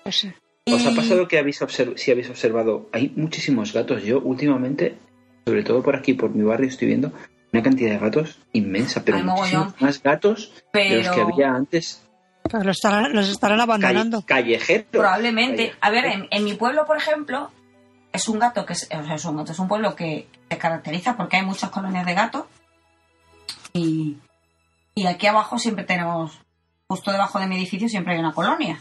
Pues 0.05 0.17
sí. 0.21 0.33
¿Os 0.69 0.85
ha 0.87 0.91
pasado 0.95 1.27
que 1.29 1.39
habéis 1.39 1.61
si 1.97 2.11
habéis 2.11 2.29
observado? 2.31 2.89
Hay 2.93 3.13
muchísimos 3.17 3.73
gatos. 3.73 4.03
Yo 4.05 4.21
últimamente, 4.21 4.99
sobre 5.47 5.63
todo 5.65 5.83
por 5.83 5.97
aquí, 5.97 6.13
por 6.15 6.31
mi 6.31 6.43
barrio, 6.45 6.69
estoy 6.69 6.89
viendo 6.89 7.13
una 7.57 7.63
cantidad 7.65 7.91
de 7.91 7.99
gatos 7.99 8.39
inmensa, 8.53 9.03
pero 9.05 9.19
muchísimos 9.19 9.81
más 9.81 10.03
gatos 10.03 10.53
de 10.73 11.03
los 11.03 11.09
que 11.09 11.15
Pero 11.15 11.29
había 11.33 11.49
antes. 11.55 12.03
Los 12.53 12.77
estarán, 12.77 13.13
los 13.13 13.29
estarán 13.29 13.61
abandonando. 13.61 14.23
Calle- 14.23 14.55
callejeros. 14.59 14.87
probablemente. 14.93 15.75
A 15.81 15.91
ver, 15.91 16.05
en, 16.07 16.29
en 16.31 16.45
mi 16.45 16.55
pueblo, 16.55 16.87
por 16.87 16.97
ejemplo, 16.97 17.51
es 18.13 18.29
un 18.29 18.39
gato 18.39 18.65
que 18.65 18.75
es, 18.75 18.85
o 18.85 19.05
sea, 19.05 19.15
es 19.17 19.25
un, 19.25 19.37
gato, 19.37 19.53
es 19.53 19.59
un 19.59 19.67
pueblo 19.69 19.97
que 19.97 20.29
se 20.49 20.57
caracteriza 20.59 21.17
porque 21.17 21.37
hay 21.39 21.45
muchas 21.45 21.71
colonias 21.71 22.07
de 22.07 22.15
gatos. 22.15 22.45
Y, 23.73 24.19
y 24.95 25.07
aquí 25.07 25.27
abajo 25.27 25.59
siempre 25.59 25.85
tenemos, 25.85 26.39
justo 26.89 27.11
debajo 27.13 27.39
de 27.41 27.47
mi 27.47 27.57
edificio, 27.57 27.89
siempre 27.89 28.15
hay 28.15 28.21
una 28.21 28.33
colonia. 28.33 28.81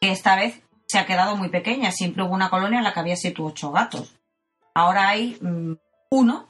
Que 0.00 0.10
esta 0.10 0.34
vez 0.36 0.60
se 0.86 0.98
ha 0.98 1.06
quedado 1.06 1.36
muy 1.36 1.48
pequeña. 1.50 1.92
Siempre 1.92 2.22
hubo 2.22 2.34
una 2.34 2.50
colonia 2.50 2.78
en 2.78 2.84
la 2.84 2.92
que 2.92 3.00
había 3.00 3.16
siete 3.16 3.42
u 3.42 3.46
ocho 3.46 3.70
gatos. 3.72 4.16
Ahora 4.74 5.08
hay 5.08 5.36
mm, 5.40 5.74
uno 6.10 6.48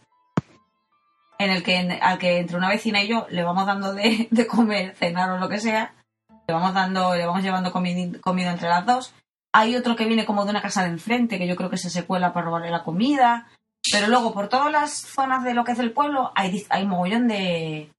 en 1.39 1.51
el 1.51 1.63
que 1.63 1.77
al 2.01 2.19
que 2.19 2.39
entre 2.39 2.57
una 2.57 2.69
vecina 2.69 3.03
y 3.03 3.09
yo 3.09 3.27
le 3.31 3.43
vamos 3.43 3.67
dando 3.67 3.95
de, 3.95 4.29
de 4.31 4.47
comer, 4.47 4.95
cenar 4.97 5.31
o 5.31 5.39
lo 5.39 5.49
que 5.49 5.59
sea, 5.59 5.95
le 6.47 6.55
vamos 6.55 6.75
dando, 6.75 7.15
le 7.15 7.27
vamos 7.27 7.43
llevando 7.43 7.73
comida, 7.73 8.19
comida 8.21 8.53
entre 8.53 8.69
las 8.69 8.85
dos. 8.87 9.15
Hay 9.53 9.77
otro 9.77 9.97
que 9.97 10.07
viene 10.07 10.25
como 10.25 10.45
de 10.45 10.51
una 10.51 10.63
casa 10.63 10.83
de 10.83 10.91
enfrente, 10.91 11.39
que 11.39 11.47
yo 11.47 11.57
creo 11.57 11.71
que 11.71 11.79
se 11.79 11.91
se 11.91 12.05
cuela 12.05 12.33
para 12.33 12.47
robarle 12.47 12.71
la 12.71 12.83
comida. 12.83 13.49
Pero 13.93 14.09
luego, 14.09 14.33
por 14.33 14.49
todas 14.49 14.73
las 14.73 14.93
zonas 14.93 15.45
de 15.45 15.55
lo 15.55 15.65
que 15.65 15.73
es 15.73 15.79
el 15.79 15.93
pueblo, 15.93 16.33
hay, 16.35 16.67
hay 16.71 16.87
mogollón 16.87 17.29
de 17.29 17.91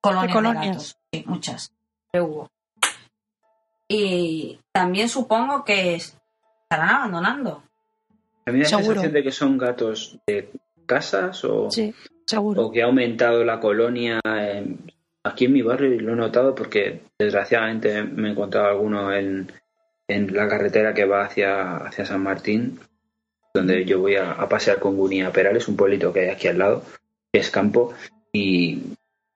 colonias 0.00 0.28
de, 0.28 0.32
colonias. 0.32 0.66
gatos. 0.66 0.96
Sí, 1.12 1.24
muchas. 1.26 1.72
Hubo. 2.12 2.50
Y 3.88 4.60
también 4.72 5.08
supongo 5.08 5.64
que 5.64 5.94
estarán 5.94 6.90
abandonando. 6.90 7.62
A 8.44 8.50
mí 8.50 8.58
me 8.58 8.64
da 8.64 8.70
la 8.70 8.78
Seguro. 8.78 8.84
sensación 8.86 9.12
de 9.12 9.22
que 9.22 9.32
son 9.32 9.58
gatos 9.58 10.18
de 10.26 10.50
casas 10.86 11.44
o, 11.44 11.70
Sí, 11.70 11.94
seguro. 12.26 12.62
o 12.66 12.72
que 12.72 12.82
ha 12.82 12.86
aumentado 12.86 13.44
la 13.44 13.60
colonia. 13.60 14.20
en- 14.24 14.78
aquí 15.24 15.44
en 15.44 15.52
mi 15.52 15.62
barrio 15.62 15.94
y 15.94 16.00
lo 16.00 16.14
he 16.14 16.16
notado 16.16 16.52
porque 16.54 17.00
desgraciadamente 17.18 18.02
me 18.02 18.28
he 18.28 18.32
encontrado 18.32 18.66
alguno 18.66 19.14
en, 19.14 19.52
en 20.08 20.34
la 20.34 20.48
carretera 20.48 20.92
que 20.94 21.04
va 21.04 21.24
hacia, 21.24 21.76
hacia 21.76 22.04
San 22.04 22.22
Martín, 22.22 22.80
donde 23.54 23.84
yo 23.84 24.00
voy 24.00 24.16
a, 24.16 24.32
a 24.32 24.48
pasear 24.48 24.78
con 24.80 24.96
Guni 24.96 25.22
a 25.22 25.30
Perales, 25.30 25.68
un 25.68 25.76
pueblito 25.76 26.12
que 26.12 26.20
hay 26.22 26.28
aquí 26.30 26.48
al 26.48 26.58
lado, 26.58 26.82
que 27.32 27.38
es 27.38 27.50
campo, 27.50 27.92
y, 28.32 28.80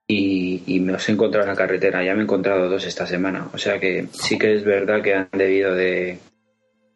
y, 0.09 0.63
y 0.67 0.81
me 0.81 0.95
os 0.95 1.09
he 1.09 1.13
encontrado 1.13 1.45
en 1.47 1.51
la 1.53 1.57
carretera. 1.57 2.03
Ya 2.03 2.15
me 2.15 2.21
he 2.21 2.25
encontrado 2.25 2.69
dos 2.69 2.85
esta 2.85 3.07
semana. 3.07 3.49
O 3.55 3.59
sea 3.59 3.79
que 3.79 4.09
sí 4.11 4.39
que 4.39 4.55
es 4.55 4.65
verdad 4.65 5.03
que 5.03 5.15
han 5.15 5.29
debido 5.33 5.73
de, 5.75 6.19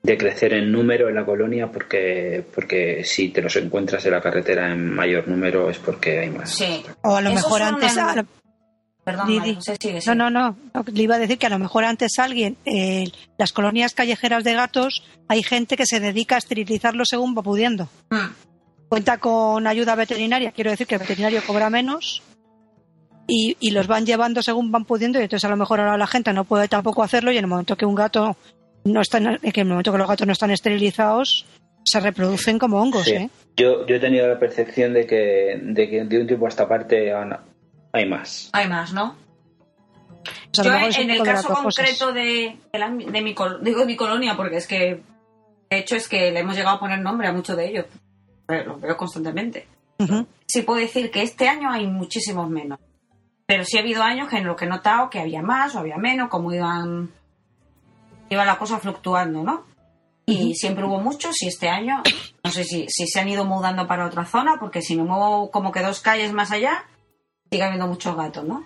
de 0.03 0.17
crecer 0.17 0.55
en 0.55 0.73
número 0.73 1.09
en 1.09 1.15
la 1.15 1.25
colonia 1.27 1.71
porque, 1.71 2.45
porque 2.55 3.05
si 3.05 3.29
te 3.29 3.43
los 3.43 3.55
encuentras 3.57 4.05
en 4.07 4.13
la 4.13 4.21
carretera 4.21 4.73
en 4.73 4.95
mayor 4.95 5.29
número 5.29 5.69
es 5.69 5.79
porque 5.79 6.21
hay 6.21 6.31
más. 6.31 6.51
Sí. 6.51 6.83
O 7.03 7.17
a 7.17 7.21
lo 7.21 7.31
Esos 7.31 7.43
mejor 7.45 7.63
antes. 7.63 7.93
en- 7.97 8.03
a 8.03 8.17
lo- 8.17 8.27
Perdón, 9.05 9.27
Di, 9.29 9.37
María 9.39 9.51
di. 9.53 9.57
José, 9.57 9.77
sigue, 9.81 9.95
No, 9.95 10.01
sigue. 10.03 10.15
no, 10.17 10.31
no. 10.31 10.57
No, 10.75 10.85
Le 10.93 11.03
iba 11.03 11.15
a 11.17 11.19
decir 11.19 11.39
que 11.39 11.47
a 11.47 11.51
lo 11.51 11.59
mejor 11.59 11.85
antes 11.85 12.19
alguien, 12.19 12.57
eh, 12.67 13.11
las 13.39 13.53
colonias 13.53 13.95
callejeras 13.95 14.45
de 14.45 14.55
gatos, 14.55 15.03
hay 15.27 15.43
gente 15.43 15.77
que 15.77 15.87
se 15.87 16.01
dedica 16.01 16.35
a 16.35 16.39
esterilizarlos 16.39 17.09
según 17.11 17.35
va 17.37 17.43
pudiendo. 17.43 17.89
Mm. 18.11 18.29
Cuenta 18.89 19.19
con 19.19 19.67
ayuda 19.67 19.95
veterinaria, 19.95 20.53
quiero 20.53 20.71
decir 20.71 20.87
que 20.87 20.97
el 20.97 21.01
veterinario 21.01 21.41
cobra 21.47 21.71
menos 21.71 22.23
y, 23.27 23.57
y 23.61 23.71
los 23.71 23.87
van 23.87 24.05
llevando 24.05 24.43
según 24.43 24.71
van 24.73 24.85
pudiendo 24.85 25.19
y 25.21 25.23
entonces 25.23 25.45
a 25.47 25.51
lo 25.51 25.57
mejor 25.57 25.81
ahora 25.81 25.97
la 25.97 26.07
gente 26.07 26.33
no 26.33 26.45
puede 26.45 26.69
tampoco 26.69 27.03
hacerlo 27.03 27.31
y 27.33 27.39
en 27.39 27.45
el 27.45 27.49
momento 27.51 27.77
que 27.77 27.87
un 27.87 27.95
gato 27.95 28.37
no 28.85 29.01
está, 29.01 29.19
en- 29.19 29.39
que 29.39 29.61
en 29.61 29.67
el 29.67 29.69
momento 29.69 29.93
que 29.93 29.99
los 29.99 30.09
gatos 30.09 30.27
no 30.27 30.33
están 30.33 30.51
esterilizados 30.51 31.47
se 31.85 32.01
reproducen 32.01 32.59
como 32.59 32.81
hongos, 32.81 33.05
Sí. 33.05 33.13
¿eh? 33.15 33.31
Yo, 33.57 33.87
yo 33.87 33.97
he 33.97 34.01
tenido 34.01 34.27
la 34.29 34.39
percepción 34.39 34.93
de 34.95 35.07
que, 35.07 35.59
de 35.63 35.89
que 35.91 36.05
de 36.05 36.21
un 36.21 36.27
tiempo 36.27 36.47
a 36.47 36.49
esta 36.49 36.69
parte 36.69 37.13
hay 37.93 38.09
más. 38.09 38.51
Hay 38.53 38.69
más, 38.69 38.93
¿no? 38.93 39.17
Yo 40.53 40.63
en 40.65 41.11
el 41.11 41.23
caso 41.23 41.49
concreto 41.55 42.13
de, 42.13 42.57
de, 42.73 42.79
la- 42.79 42.91
de 42.91 43.23
mi 43.23 43.35
col- 43.35 43.63
digo 43.63 43.85
mi 43.87 43.97
colonia 43.97 44.37
porque 44.37 44.57
es 44.57 44.67
que 44.67 45.03
de 45.71 45.79
hecho 45.79 45.97
es 45.97 46.09
que 46.09 46.31
le 46.33 46.41
hemos 46.41 46.57
llegado 46.57 46.77
a 46.77 46.81
poner 46.81 47.01
nombre 47.01 47.29
a 47.29 47.33
muchos 47.33 47.57
de 47.57 47.69
ellos. 47.69 47.87
Pero 48.47 48.73
Lo 48.73 48.79
veo 48.81 48.97
constantemente. 48.97 49.67
Sí 50.47 50.63
puedo 50.63 50.81
decir 50.81 51.11
que 51.11 51.23
este 51.23 51.49
año 51.49 51.71
hay 51.71 51.87
muchísimos 51.87 52.49
menos. 52.51 52.79
Pero 53.47 53.65
sí 53.65 53.77
ha 53.79 53.81
habido 53.81 54.03
años 54.03 54.29
que 54.29 54.39
en 54.39 54.47
los 54.47 54.57
que 54.57 54.65
he 54.65 54.69
notado 54.69 55.09
que 55.11 55.21
había 55.21 55.43
más 55.43 55.75
o 55.75 55.79
había 55.81 55.97
menos, 55.99 56.29
como 56.29 56.53
iban 56.53 57.11
iba 58.31 58.45
la 58.45 58.59
cosa 58.59 58.79
fluctuando, 58.79 59.43
¿no? 59.43 59.67
Y 60.25 60.55
siempre 60.55 60.85
hubo 60.85 61.01
muchos 61.01 61.43
y 61.43 61.49
este 61.49 61.69
año 61.69 62.03
no 62.45 62.51
sé 62.51 62.65
si, 62.65 62.87
si 62.89 63.07
se 63.07 63.21
han 63.21 63.29
ido 63.29 63.45
mudando 63.45 63.87
para 63.87 64.07
otra 64.07 64.25
zona, 64.25 64.57
porque 64.59 64.83
si 64.83 64.97
me 64.97 65.05
muevo 65.05 65.51
como 65.51 65.73
que 65.73 65.83
dos 65.83 66.01
calles 66.01 66.33
más 66.33 66.51
allá, 66.51 66.85
sigue 67.51 67.63
habiendo 67.63 67.87
muchos 67.87 68.17
gatos, 68.17 68.45
¿no? 68.45 68.65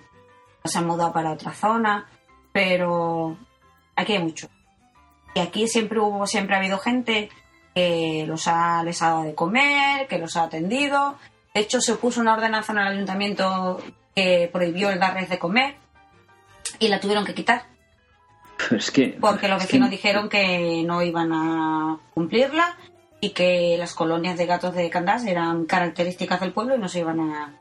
Se 0.64 0.78
han 0.78 0.86
mudado 0.86 1.12
para 1.12 1.32
otra 1.32 1.52
zona, 1.52 2.08
pero 2.52 3.36
aquí 3.96 4.14
hay 4.14 4.22
mucho. 4.22 4.48
Y 5.34 5.40
aquí 5.40 5.66
siempre 5.68 5.98
hubo, 5.98 6.26
siempre 6.26 6.54
ha 6.54 6.58
habido 6.58 6.78
gente 6.78 7.28
que 7.74 8.24
los 8.26 8.46
ha, 8.46 8.82
les 8.84 9.02
ha 9.02 9.08
dado 9.08 9.22
de 9.24 9.34
comer, 9.34 10.06
que 10.06 10.18
los 10.18 10.36
ha 10.36 10.44
atendido. 10.44 11.16
De 11.52 11.60
hecho, 11.60 11.80
se 11.80 11.96
puso 11.96 12.20
una 12.20 12.34
ordenanza 12.34 12.72
en 12.72 12.78
el 12.78 12.86
ayuntamiento 12.86 13.82
que 14.14 14.48
prohibió 14.52 14.90
el 14.90 15.00
darles 15.00 15.28
de 15.28 15.38
comer 15.38 15.76
y 16.78 16.88
la 16.88 17.00
tuvieron 17.00 17.26
que 17.26 17.34
quitar 17.34 17.73
Es 18.76 18.90
que, 18.90 19.16
porque 19.20 19.48
los 19.48 19.58
que- 19.58 19.66
vecinos 19.66 19.90
dijeron 19.90 20.28
que 20.28 20.82
no 20.86 21.02
iban 21.02 21.32
a 21.32 21.98
cumplirla 22.14 22.76
y 23.20 23.30
que 23.30 23.76
las 23.78 23.94
colonias 23.94 24.36
de 24.36 24.46
gatos 24.46 24.74
de 24.74 24.90
Candás 24.90 25.24
eran 25.26 25.64
características 25.64 26.40
del 26.40 26.52
pueblo 26.52 26.76
y 26.76 26.78
no 26.78 26.88
se 26.88 27.00
iban 27.00 27.20
a 27.20 27.54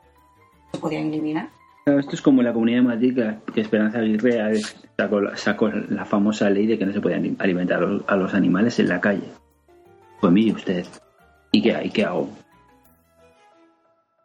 se 0.72 0.78
podían 0.78 1.06
eliminar. 1.06 1.48
Claro, 1.84 2.00
Esto 2.00 2.14
es 2.16 2.22
como 2.22 2.42
la 2.42 2.52
comunidad 2.52 2.78
de 2.78 2.82
Madrid 2.88 3.18
que, 3.54 3.60
Esperanza 3.60 3.98
Aguirre 3.98 4.60
sacó, 4.96 5.20
la- 5.20 5.36
sacó 5.36 5.68
la 5.68 6.04
famosa 6.04 6.50
ley 6.50 6.66
de 6.66 6.78
que 6.78 6.86
no 6.86 6.92
se 6.92 7.00
podían 7.00 7.36
alimentar 7.38 7.82
a 8.06 8.16
los, 8.16 8.34
animales 8.34 8.78
en 8.78 8.88
la 8.88 9.00
calle. 9.00 9.28
Pues 10.20 10.32
mire 10.32 10.52
usted, 10.52 10.86
¿y 11.52 11.62
qué, 11.62 11.78
¿y 11.84 11.90
qué 11.90 12.04
hago? 12.04 12.28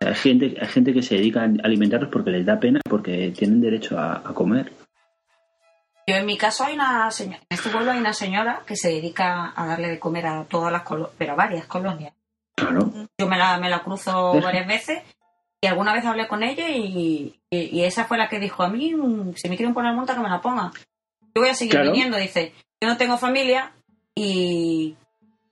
Hay 0.01 0.15
gente, 0.15 0.55
hay 0.59 0.67
gente 0.67 0.93
que 0.93 1.01
se 1.03 1.15
dedica 1.15 1.41
a 1.41 1.49
alimentarlos 1.63 2.09
porque 2.09 2.31
les 2.31 2.45
da 2.45 2.59
pena, 2.59 2.79
porque 2.89 3.33
tienen 3.37 3.59
derecho 3.61 3.99
a, 3.99 4.13
a 4.17 4.33
comer. 4.33 4.71
Yo 6.09 6.15
en 6.15 6.25
mi 6.25 6.37
caso 6.37 6.63
hay 6.63 6.73
una 6.73 7.11
señora, 7.11 7.37
en 7.49 7.57
este 7.57 7.69
pueblo 7.69 7.91
hay 7.91 7.99
una 7.99 8.13
señora 8.13 8.63
que 8.65 8.75
se 8.75 8.89
dedica 8.89 9.53
a 9.55 9.65
darle 9.67 9.89
de 9.89 9.99
comer 9.99 10.25
a 10.25 10.43
todas 10.45 10.71
las 10.71 10.81
colonias, 10.81 11.13
pero 11.17 11.33
a 11.33 11.35
varias 11.35 11.65
colonias. 11.67 12.13
Claro. 12.55 12.91
Yo 13.17 13.27
me 13.27 13.37
la, 13.37 13.57
me 13.59 13.69
la 13.69 13.83
cruzo 13.83 14.33
varias 14.41 14.65
veces 14.67 15.03
y 15.61 15.67
alguna 15.67 15.93
vez 15.93 16.03
hablé 16.05 16.27
con 16.27 16.41
ella 16.41 16.67
y, 16.69 17.39
y- 17.51 17.79
y 17.79 17.83
esa 17.83 18.05
fue 18.05 18.17
la 18.17 18.27
que 18.27 18.39
dijo 18.39 18.63
a 18.63 18.69
mí, 18.69 18.93
mm, 18.95 19.33
si 19.35 19.49
me 19.49 19.55
quieren 19.55 19.73
poner 19.73 19.93
multa 19.93 20.15
que 20.15 20.21
me 20.21 20.29
la 20.29 20.41
pongan. 20.41 20.71
Yo 21.35 21.41
voy 21.41 21.49
a 21.49 21.53
seguir 21.55 21.75
Claro. 21.75 21.91
viniendo, 21.91 22.17
dice, 22.17 22.53
yo 22.81 22.87
no 22.89 22.97
tengo 22.97 23.17
familia 23.17 23.71
y 24.15 24.95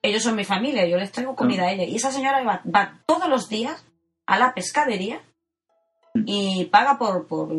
ellos 0.02 0.24
son 0.24 0.36
mi 0.36 0.44
familia, 0.44 0.88
yo 0.88 0.98
les 0.98 1.12
traigo 1.12 1.36
comida 1.36 1.64
a 1.66 1.72
ella. 1.72 1.84
Y 1.84 1.96
esa 1.98 2.12
señora 2.12 2.42
va, 2.44 2.62
va 2.66 3.00
todos 3.06 3.30
los 3.30 3.48
días 3.48 3.86
a 4.26 4.40
la 4.40 4.54
pescadería 4.54 5.22
y 6.26 6.66
paga 6.66 6.98
por, 6.98 7.28
por 7.28 7.50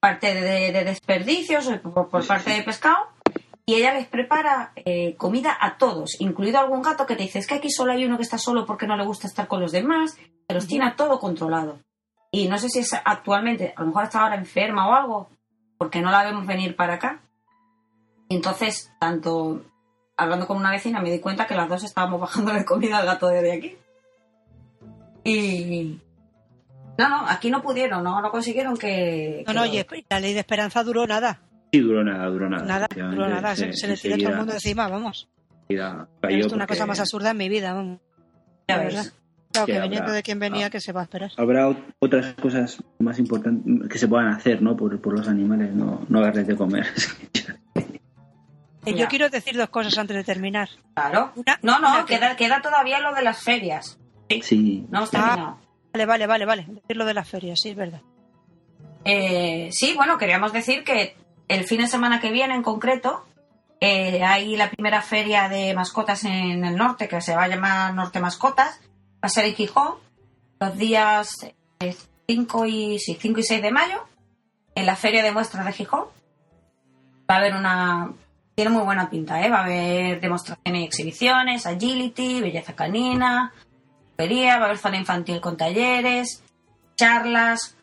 parte 0.00 0.34
de, 0.34 0.72
de 0.72 0.84
desperdicios, 0.84 1.68
o 1.68 1.80
por, 1.80 2.08
por 2.08 2.26
parte 2.26 2.50
de 2.50 2.62
pescado, 2.62 2.98
y 3.68 3.74
ella 3.74 3.92
les 3.92 4.06
prepara 4.06 4.72
eh, 4.76 5.14
comida 5.16 5.54
a 5.60 5.76
todos, 5.76 6.18
incluido 6.20 6.58
algún 6.58 6.80
gato 6.80 7.04
que 7.04 7.16
te 7.16 7.24
dice, 7.24 7.38
es 7.38 7.46
que 7.46 7.56
aquí 7.56 7.70
solo 7.70 7.92
hay 7.92 8.04
uno 8.06 8.16
que 8.16 8.22
está 8.22 8.38
solo 8.38 8.64
porque 8.64 8.86
no 8.86 8.96
le 8.96 9.04
gusta 9.04 9.26
estar 9.26 9.46
con 9.46 9.60
los 9.60 9.72
demás, 9.72 10.16
que 10.48 10.54
los 10.54 10.66
tiene 10.66 10.86
a 10.86 10.96
todo 10.96 11.18
controlado. 11.18 11.78
Y 12.30 12.48
no 12.48 12.56
sé 12.56 12.70
si 12.70 12.78
es 12.78 12.94
actualmente, 13.04 13.74
a 13.76 13.80
lo 13.82 13.88
mejor 13.88 14.04
está 14.04 14.22
ahora 14.22 14.36
enferma 14.36 14.88
o 14.88 14.94
algo, 14.94 15.28
porque 15.76 16.00
no 16.00 16.10
la 16.10 16.24
vemos 16.24 16.46
venir 16.46 16.76
para 16.76 16.94
acá. 16.94 17.20
Y 18.30 18.36
entonces, 18.36 18.90
tanto 18.98 19.62
hablando 20.16 20.46
con 20.46 20.56
una 20.56 20.70
vecina, 20.70 21.02
me 21.02 21.10
di 21.10 21.20
cuenta 21.20 21.46
que 21.46 21.54
las 21.54 21.68
dos 21.68 21.84
estábamos 21.84 22.20
bajando 22.22 22.54
de 22.54 22.64
comida 22.64 22.96
al 22.96 23.06
gato 23.06 23.28
de 23.28 23.52
aquí. 23.52 23.76
Y... 25.24 26.00
No, 26.98 27.08
no, 27.08 27.28
aquí 27.28 27.50
no 27.50 27.62
pudieron, 27.62 28.02
no, 28.02 28.20
no 28.20 28.30
consiguieron 28.30 28.76
que... 28.76 29.44
No, 29.46 29.52
que 29.52 29.58
no, 29.58 29.64
lo- 29.66 29.72
y 29.74 30.04
la 30.10 30.20
ley 30.20 30.34
de 30.34 30.40
esperanza 30.40 30.82
duró 30.82 31.06
nada. 31.06 31.40
Sí, 31.72 31.78
duró 31.80 32.02
nada, 32.02 32.26
duró 32.26 32.48
nada. 32.50 32.64
Nada, 32.64 32.86
duró 32.92 33.28
nada. 33.28 33.54
Se, 33.54 33.72
se 33.72 33.86
le 33.88 33.96
tiró 33.96 34.16
todo 34.18 34.30
el 34.30 34.36
mundo 34.36 34.52
encima, 34.54 34.88
vamos. 34.88 35.28
enseguida 35.68 36.08
He 36.18 36.20
cayó 36.22 36.36
visto 36.36 36.54
una 36.56 36.66
porque 36.66 36.78
cosa 36.78 36.86
más 36.86 36.98
absurda 37.00 37.30
en 37.30 37.36
mi 37.36 37.48
vida, 37.48 37.72
vamos. 37.74 38.00
Ya 38.66 38.76
La 38.78 38.82
ves. 38.84 38.94
verdad. 38.94 39.12
Claro, 39.52 39.66
Sí, 39.66 39.72
que 39.72 39.78
habrá- 39.78 39.88
viniendo 39.88 40.12
de 40.12 40.22
quien 40.22 40.38
venía, 40.40 40.66
ah. 40.66 40.70
que 40.70 40.80
se 40.80 40.92
va 40.92 41.00
a 41.00 41.04
esperar. 41.04 41.30
Habrá 41.36 41.68
ot- 41.68 41.94
otras 42.00 42.34
cosas 42.34 42.82
más 42.98 43.18
importantes 43.18 43.88
que 43.88 43.98
se 43.98 44.08
puedan 44.08 44.28
hacer, 44.28 44.60
¿no? 44.60 44.76
Por, 44.76 45.00
por 45.00 45.16
los 45.16 45.26
animales, 45.28 45.72
no, 45.74 46.04
no 46.08 46.20
darles 46.20 46.46
de 46.48 46.56
comer. 46.56 46.86
Eh, 48.84 48.92
Ya. 48.92 49.00
Yo 49.02 49.08
quiero 49.08 49.28
decir 49.28 49.56
dos 49.56 49.68
cosas 49.68 49.98
antes 49.98 50.16
de 50.16 50.24
terminar. 50.24 50.68
Claro. 50.94 51.32
Una- 51.36 51.58
No, 51.62 51.78
no, 51.78 51.90
una 51.92 52.06
que- 52.06 52.14
queda, 52.36 52.62
todavía 52.62 53.00
lo 53.00 53.12
de 53.14 53.22
las 53.22 53.42
ferias. 53.42 53.98
sí. 54.42 54.86
No 54.90 54.98
hemos 54.98 55.10
Ah. 55.14 55.56
Vale, 55.98 56.06
vale, 56.06 56.26
vale, 56.28 56.44
vale. 56.44 56.66
Decir 56.68 56.96
lo 56.96 57.04
de 57.04 57.14
las 57.14 57.28
ferias, 57.28 57.58
sí, 57.60 57.70
es 57.70 57.76
verdad. 57.76 58.02
Eh, 59.04 59.68
sí, 59.72 59.94
bueno, 59.96 60.16
queríamos 60.16 60.52
decir 60.52 60.84
que 60.84 61.16
el 61.48 61.64
fin 61.64 61.80
de 61.80 61.88
semana 61.88 62.20
que 62.20 62.30
viene 62.30 62.54
en 62.54 62.62
concreto 62.62 63.24
eh, 63.80 64.22
hay 64.22 64.54
la 64.56 64.70
primera 64.70 65.02
feria 65.02 65.48
de 65.48 65.74
mascotas 65.74 66.24
en 66.24 66.64
el 66.64 66.76
norte 66.76 67.08
que 67.08 67.20
se 67.20 67.34
va 67.34 67.44
a 67.44 67.48
llamar 67.48 67.94
Norte 67.94 68.20
Mascotas. 68.20 68.80
Va 69.16 69.26
a 69.26 69.28
ser 69.28 69.46
en 69.46 69.54
Gijón 69.54 69.94
los 70.60 70.76
días 70.76 71.30
5 72.28 72.66
y, 72.66 72.98
sí, 73.00 73.16
5 73.20 73.40
y 73.40 73.42
6 73.42 73.62
de 73.62 73.70
mayo 73.72 74.04
en 74.76 74.86
la 74.86 74.94
feria 74.94 75.24
de 75.24 75.32
muestras 75.32 75.66
de 75.66 75.72
Gijón. 75.72 76.04
Va 77.28 77.34
a 77.34 77.38
haber 77.38 77.54
una... 77.54 78.12
Tiene 78.54 78.70
muy 78.70 78.82
buena 78.82 79.10
pinta, 79.10 79.44
¿eh? 79.44 79.50
Va 79.50 79.58
a 79.58 79.64
haber 79.64 80.20
demostraciones 80.20 80.82
y 80.82 80.84
exhibiciones, 80.84 81.66
agility, 81.66 82.40
belleza 82.40 82.74
canina, 82.74 83.52
feria, 84.18 84.56
va 84.58 84.62
a 84.62 84.64
haber 84.66 84.78
zona 84.78 84.96
infantil 84.96 85.40
con 85.40 85.56
talleres, 85.56 86.42
charlas, 86.96 87.76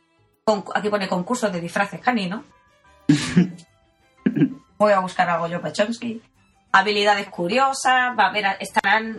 con- 0.43 0.65
aquí 0.75 0.89
pone 0.89 1.07
concursos 1.07 1.51
de 1.51 1.61
disfraces 1.61 2.01
caninos. 2.01 2.43
Voy 4.77 4.91
a 4.91 4.99
buscar 4.99 5.29
algo 5.29 5.47
yo 5.47 5.61
para 5.61 5.71
Chomsky. 5.73 6.21
Habilidades 6.73 7.29
curiosas, 7.29 8.17
va 8.19 8.25
a 8.25 8.29
haber, 8.29 8.45
estarán 8.59 9.13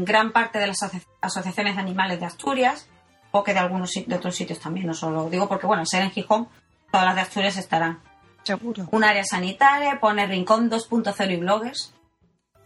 mm, 0.00 0.04
gran 0.04 0.32
parte 0.32 0.58
de 0.58 0.68
las 0.68 0.78
asoci- 0.82 1.04
asociaciones 1.20 1.74
de 1.76 1.82
animales 1.82 2.18
de 2.18 2.24
Asturias, 2.26 2.88
o 3.32 3.44
que 3.44 3.52
de 3.52 3.58
algunos 3.58 3.90
de 3.92 4.14
otros 4.14 4.34
sitios 4.34 4.58
también, 4.58 4.86
no 4.86 4.94
solo 4.94 5.28
digo 5.28 5.46
porque, 5.46 5.66
bueno, 5.66 5.80
al 5.82 5.86
ser 5.86 6.02
en 6.02 6.10
Gijón, 6.10 6.48
todas 6.90 7.04
las 7.04 7.14
de 7.16 7.20
Asturias 7.20 7.58
estarán. 7.58 8.00
Seguro. 8.44 8.88
Un 8.92 9.04
área 9.04 9.24
sanitaria, 9.24 10.00
pone 10.00 10.26
Rincón 10.26 10.70
2.0 10.70 11.30
y 11.32 11.36
bloggers 11.36 11.92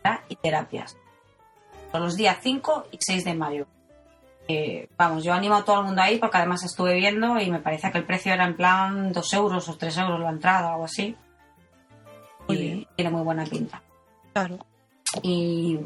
¿verdad? 0.05 0.20
y 0.28 0.36
terapias. 0.36 0.97
Son 1.91 2.03
los 2.03 2.14
días 2.14 2.36
5 2.41 2.86
y 2.93 2.99
6 3.01 3.24
de 3.24 3.34
mayo. 3.34 3.66
Eh, 4.53 4.89
vamos, 4.99 5.23
yo 5.25 5.33
animo 5.33 5.55
a 5.57 5.65
todo 5.65 5.81
el 5.81 5.87
mundo 5.87 6.03
ahí 6.03 6.19
porque 6.19 6.39
además 6.39 6.65
estuve 6.65 6.95
viendo 6.97 7.39
y 7.41 7.51
me 7.51 7.61
parece 7.61 7.91
que 7.93 7.99
el 7.99 8.05
precio 8.05 8.33
era 8.33 8.45
en 8.47 8.57
plan 8.57 9.13
2 9.13 9.35
euros 9.35 9.69
o 9.69 9.77
3 9.77 9.99
euros 9.99 10.21
la 10.21 10.31
entrada 10.31 10.69
o 10.71 10.73
algo 10.73 10.85
así. 10.85 11.15
Muy 12.49 12.57
y 12.57 12.63
bien. 12.63 12.87
tiene 12.97 13.11
muy 13.11 13.23
buena 13.23 13.45
pinta. 13.45 13.83
Claro. 14.33 14.59
Y 15.23 15.79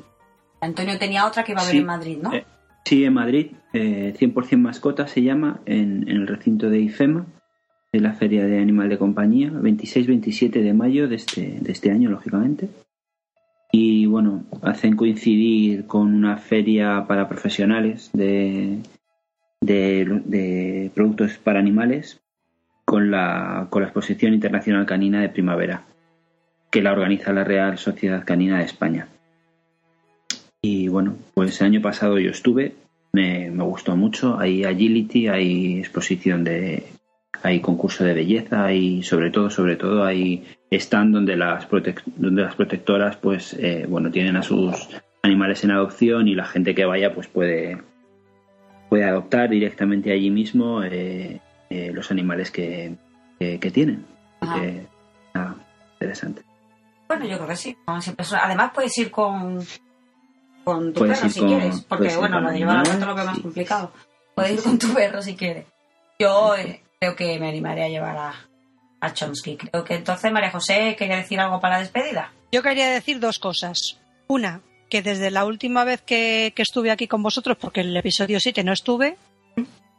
Antonio 0.60 0.98
tenía 0.98 1.26
otra 1.26 1.44
que 1.44 1.52
iba 1.52 1.60
a 1.60 1.64
ver 1.64 1.72
Sí, 1.72 1.78
en 1.78 1.86
Madrid, 1.86 2.18
¿no? 2.22 2.32
eh, 2.32 2.44
sí, 2.84 3.04
en 3.04 3.12
Madrid, 3.14 3.52
eh, 3.72 4.14
100% 4.18 4.56
mascota 4.58 5.06
se 5.06 5.22
llama, 5.22 5.60
en, 5.66 6.08
en 6.08 6.16
el 6.16 6.26
recinto 6.26 6.70
de 6.70 6.80
IFEMA, 6.80 7.26
de 7.92 8.00
la 8.00 8.12
Feria 8.14 8.44
de 8.44 8.60
Animal 8.60 8.88
de 8.88 8.98
Compañía, 8.98 9.50
26-27 9.50 10.62
de 10.62 10.74
mayo 10.74 11.06
de 11.08 11.16
este, 11.16 11.58
de 11.60 11.70
este 11.72 11.90
año, 11.90 12.10
lógicamente. 12.10 12.68
Y 13.76 14.06
bueno, 14.06 14.44
hacen 14.62 14.94
coincidir 14.94 15.88
con 15.88 16.14
una 16.14 16.36
feria 16.36 17.06
para 17.08 17.28
profesionales 17.28 18.08
de, 18.12 18.78
de, 19.60 20.92
productos 20.94 21.38
para 21.38 21.58
animales 21.58 22.20
con 22.84 23.10
la, 23.10 23.66
con 23.70 23.82
la 23.82 23.88
Exposición 23.88 24.32
Internacional 24.32 24.86
Canina 24.86 25.20
de 25.20 25.28
Primavera, 25.28 25.82
que 26.70 26.82
la 26.82 26.92
organiza 26.92 27.32
la 27.32 27.42
Real 27.42 27.76
Sociedad 27.76 28.24
Canina 28.24 28.58
de 28.58 28.64
España. 28.64 29.08
Y 30.62 30.86
bueno, 30.86 31.16
pues 31.34 31.60
el 31.60 31.66
año 31.66 31.82
pasado 31.82 32.20
yo 32.20 32.30
estuve, 32.30 32.76
me, 33.12 33.50
me 33.50 33.64
gustó 33.64 33.96
mucho. 33.96 34.38
Hay 34.38 34.62
agility, 34.62 35.26
hay 35.26 35.80
exposición 35.80 36.44
de. 36.44 36.84
Hay 37.44 37.60
concurso 37.60 38.02
de 38.04 38.14
belleza 38.14 38.72
y 38.72 39.02
sobre 39.02 39.30
todo, 39.30 39.50
sobre 39.50 39.76
todo, 39.76 40.02
hay 40.04 40.44
stand 40.72 41.14
donde 41.14 41.36
las, 41.36 41.68
protec- 41.68 42.02
donde 42.16 42.42
las 42.42 42.54
protectoras, 42.56 43.16
pues, 43.16 43.52
eh, 43.54 43.86
bueno, 43.88 44.10
tienen 44.10 44.36
a 44.36 44.42
sus 44.42 44.88
animales 45.22 45.62
en 45.62 45.70
adopción 45.70 46.26
y 46.26 46.34
la 46.34 46.46
gente 46.46 46.74
que 46.74 46.84
vaya, 46.84 47.14
pues 47.14 47.28
puede, 47.28 47.80
puede 48.88 49.04
adoptar 49.04 49.50
directamente 49.50 50.10
allí 50.10 50.30
mismo 50.30 50.82
eh, 50.82 51.40
eh, 51.70 51.90
los 51.94 52.10
animales 52.10 52.50
que, 52.50 52.96
que, 53.38 53.60
que 53.60 53.70
tienen. 53.70 54.04
Que, 54.40 54.86
interesante. 55.94 56.42
Bueno, 57.08 57.26
yo 57.26 57.36
creo 57.36 57.48
que 57.48 57.56
sí. 57.56 57.76
Además 57.86 58.70
puedes 58.74 58.96
ir 58.98 59.10
con, 59.10 59.60
con 60.64 60.92
tu 60.92 61.00
Puedes 61.00 61.18
perro 61.18 61.30
si 61.30 61.40
con- 61.40 61.48
quieres, 61.48 61.80
porque 61.82 62.16
bueno, 62.16 62.40
lo 62.40 62.50
de 62.50 62.58
llevar 62.58 62.86
lo 63.00 63.14
veo 63.14 63.24
más 63.24 63.36
sí. 63.36 63.42
complicado. 63.42 63.92
Puedes 64.34 64.52
ir 64.52 64.62
con 64.62 64.78
tu 64.78 64.92
perro 64.94 65.22
si 65.22 65.34
quieres. 65.36 65.66
Yo 66.18 66.54
eh, 66.56 66.82
creo 66.98 67.16
que 67.16 67.38
me 67.38 67.48
animaré 67.48 67.84
a 67.84 67.88
llevar 67.88 68.16
a, 68.16 68.34
a 69.00 69.12
Chomsky. 69.12 69.56
Creo 69.56 69.84
que 69.84 69.94
entonces 69.94 70.32
María 70.32 70.50
José 70.50 70.96
quería 70.96 71.16
decir 71.16 71.40
algo 71.40 71.60
para 71.60 71.76
la 71.76 71.80
despedida. 71.82 72.32
Yo 72.52 72.62
quería 72.62 72.88
decir 72.90 73.20
dos 73.20 73.38
cosas. 73.38 73.98
Una, 74.26 74.60
que 74.88 75.02
desde 75.02 75.30
la 75.30 75.44
última 75.44 75.84
vez 75.84 76.00
que, 76.02 76.52
que 76.54 76.62
estuve 76.62 76.90
aquí 76.90 77.06
con 77.06 77.22
vosotros, 77.22 77.56
porque 77.60 77.80
en 77.80 77.88
el 77.88 77.96
episodio 77.96 78.38
7 78.40 78.64
no 78.64 78.72
estuve, 78.72 79.16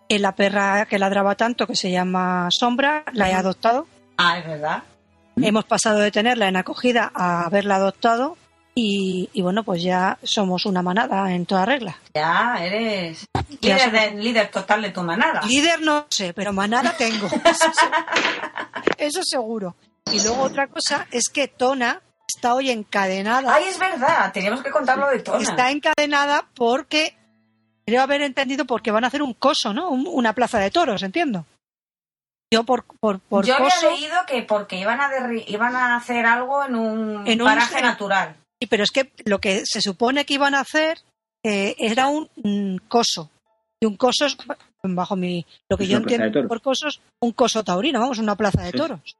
la 0.09 0.35
perra 0.35 0.85
que 0.85 0.99
ladraba 0.99 1.35
tanto, 1.35 1.67
que 1.67 1.75
se 1.75 1.91
llama 1.91 2.47
Sombra, 2.51 3.03
la 3.13 3.29
he 3.29 3.33
adoptado. 3.33 3.87
Ah, 4.17 4.39
es 4.39 4.45
verdad. 4.45 4.83
Hemos 5.37 5.65
pasado 5.65 5.99
de 5.99 6.11
tenerla 6.11 6.47
en 6.47 6.55
acogida 6.55 7.11
a 7.13 7.45
haberla 7.45 7.75
adoptado 7.75 8.37
y, 8.77 9.29
y 9.33 9.41
bueno, 9.41 9.63
pues 9.63 9.81
ya 9.81 10.17
somos 10.23 10.65
una 10.65 10.81
manada 10.81 11.31
en 11.31 11.45
toda 11.45 11.65
regla. 11.65 11.97
Ya 12.13 12.57
eres 12.59 13.25
Ya 13.61 13.75
líder, 13.75 13.79
somos- 13.79 14.01
de- 14.01 14.11
líder 14.23 14.51
total 14.51 14.81
de 14.81 14.91
tu 14.91 15.01
manada. 15.01 15.41
Líder 15.47 15.81
no 15.81 16.05
sé, 16.09 16.33
pero 16.33 16.51
manada 16.51 16.93
tengo. 16.97 17.27
Eso 17.45 17.71
se- 17.73 19.05
Eso 19.05 19.21
seguro. 19.23 19.75
Y 20.11 20.21
luego 20.21 20.41
otra 20.43 20.67
cosa 20.67 21.07
es 21.11 21.29
que 21.29 21.47
Tona 21.47 22.01
está 22.27 22.53
hoy 22.53 22.69
encadenada. 22.69 23.55
Ay, 23.55 23.63
es 23.69 23.79
verdad. 23.79 24.31
Teníamos 24.33 24.61
que 24.61 24.71
contarlo 24.71 25.07
de 25.09 25.19
Tona. 25.19 25.41
Está 25.41 25.71
encadenada 25.71 26.45
porque 26.53 27.15
creo 27.85 28.01
haber 28.01 28.21
entendido 28.23 28.65
porque 28.65 28.91
van 28.91 29.03
a 29.03 29.07
hacer 29.07 29.21
un 29.21 29.33
coso, 29.33 29.73
¿no? 29.73 29.89
Un- 29.89 30.07
una 30.11 30.33
plaza 30.33 30.59
de 30.59 30.69
toros, 30.69 31.01
entiendo. 31.01 31.45
Yo 32.53 32.63
por, 32.63 32.83
por, 32.99 33.19
por 33.21 33.45
Yo 33.45 33.55
había 33.55 33.73
leído 33.89 34.15
que 34.27 34.43
porque 34.43 34.75
iban 34.77 34.99
a, 35.01 35.09
derri- 35.09 35.45
iban 35.47 35.75
a 35.75 35.95
hacer 35.95 36.25
algo 36.25 36.63
en 36.65 36.75
un 36.75 37.27
En 37.27 37.41
un- 37.41 37.47
paraje 37.47 37.81
natural. 37.81 38.35
Pero 38.69 38.83
es 38.83 38.91
que 38.91 39.11
lo 39.25 39.39
que 39.39 39.63
se 39.65 39.81
supone 39.81 40.25
que 40.25 40.35
iban 40.35 40.55
a 40.55 40.61
hacer 40.61 40.99
eh, 41.43 41.75
era 41.79 42.07
un 42.07 42.29
mm, 42.35 42.87
coso. 42.87 43.29
Y 43.79 43.85
un 43.85 43.97
coso 43.97 44.25
es, 44.25 44.37
bajo 44.83 45.15
mi, 45.15 45.45
lo 45.69 45.77
que 45.77 45.83
Es 45.83 45.89
yo 45.89 45.97
entiendo 45.97 46.47
por 46.47 46.61
cosos, 46.61 47.01
un 47.19 47.31
coso 47.33 47.63
taurino, 47.63 47.99
vamos, 47.99 48.19
una 48.19 48.35
plaza 48.35 48.61
de 48.63 48.71
Sí. 48.71 48.77
toros. 48.77 49.17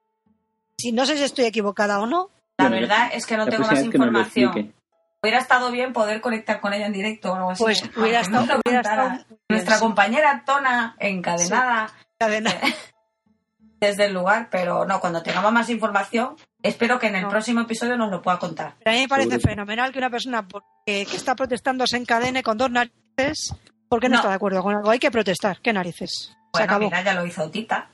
Si 0.78 0.92
no 0.92 1.06
sé 1.06 1.18
si 1.18 1.24
estoy 1.24 1.46
equivocada 1.46 2.00
o 2.00 2.06
no, 2.06 2.30
La 2.58 2.70
Bueno, 2.70 2.82
verdad 2.88 3.10
es 3.14 3.26
que 3.26 3.36
no 3.38 3.46
tengo 3.48 3.66
más 3.66 3.84
información. 3.84 4.74
Hubiera 5.22 5.40
estado 5.40 5.72
bien 5.72 5.92
poder 5.92 6.22
conectar 6.22 6.62
con 6.62 6.74
ella 6.74 6.86
en 6.86 6.94
directo 6.94 7.32
o 7.32 7.36
algo 7.36 7.50
así. 7.52 7.64
pues 7.64 7.84
hubiera 7.98 8.22
no 8.24 8.42
estado, 8.42 8.46
lo 8.46 8.62
hubiera 8.66 8.82
estado 8.82 9.26
Nuestra 9.50 9.80
compañera 9.80 10.44
Tona 10.46 10.96
encadenada 11.00 11.92
Encadenada. 12.20 12.62
desde 13.80 14.06
el 14.06 14.14
lugar, 14.14 14.48
pero 14.50 14.86
no, 14.86 15.00
cuando 15.00 15.22
tengamos 15.22 15.52
más 15.52 15.70
información, 15.70 16.36
espero 16.68 17.00
que 17.00 17.08
en 17.08 17.16
el 17.16 17.24
No. 17.24 17.30
próximo 17.30 17.62
episodio 17.62 17.98
nos 17.98 18.10
lo 18.12 18.22
pueda 18.22 18.38
contar. 18.40 18.76
Pero 18.84 18.92
a 18.92 18.94
mí 18.96 19.02
me 19.02 19.08
parece 19.08 19.30
Seguro. 19.32 19.50
fenomenal 19.50 19.92
que 19.92 19.98
una 20.00 20.10
persona 20.10 20.46
que, 20.86 21.06
que 21.06 21.16
está 21.18 21.36
protestando 21.36 21.86
se 21.88 21.98
encadene 21.98 22.44
con 22.44 22.58
dos 22.58 22.70
narices 22.72 23.54
porque 23.88 24.08
no, 24.10 24.14
No. 24.14 24.20
está 24.20 24.30
de 24.30 24.36
acuerdo 24.36 24.62
con 24.64 24.76
algo. 24.76 24.90
Hay 24.90 25.00
que 25.00 25.12
protestar. 25.12 25.60
¿Qué 25.62 25.72
narices? 25.74 26.10
Se 26.30 26.34
Bueno, 26.54 26.66
acabó. 26.66 26.86
mira, 26.86 27.04
ya 27.04 27.14
lo 27.14 27.26
hizo 27.26 27.50
Tita. 27.50 27.90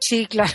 Sí, 0.00 0.26
claro. 0.26 0.52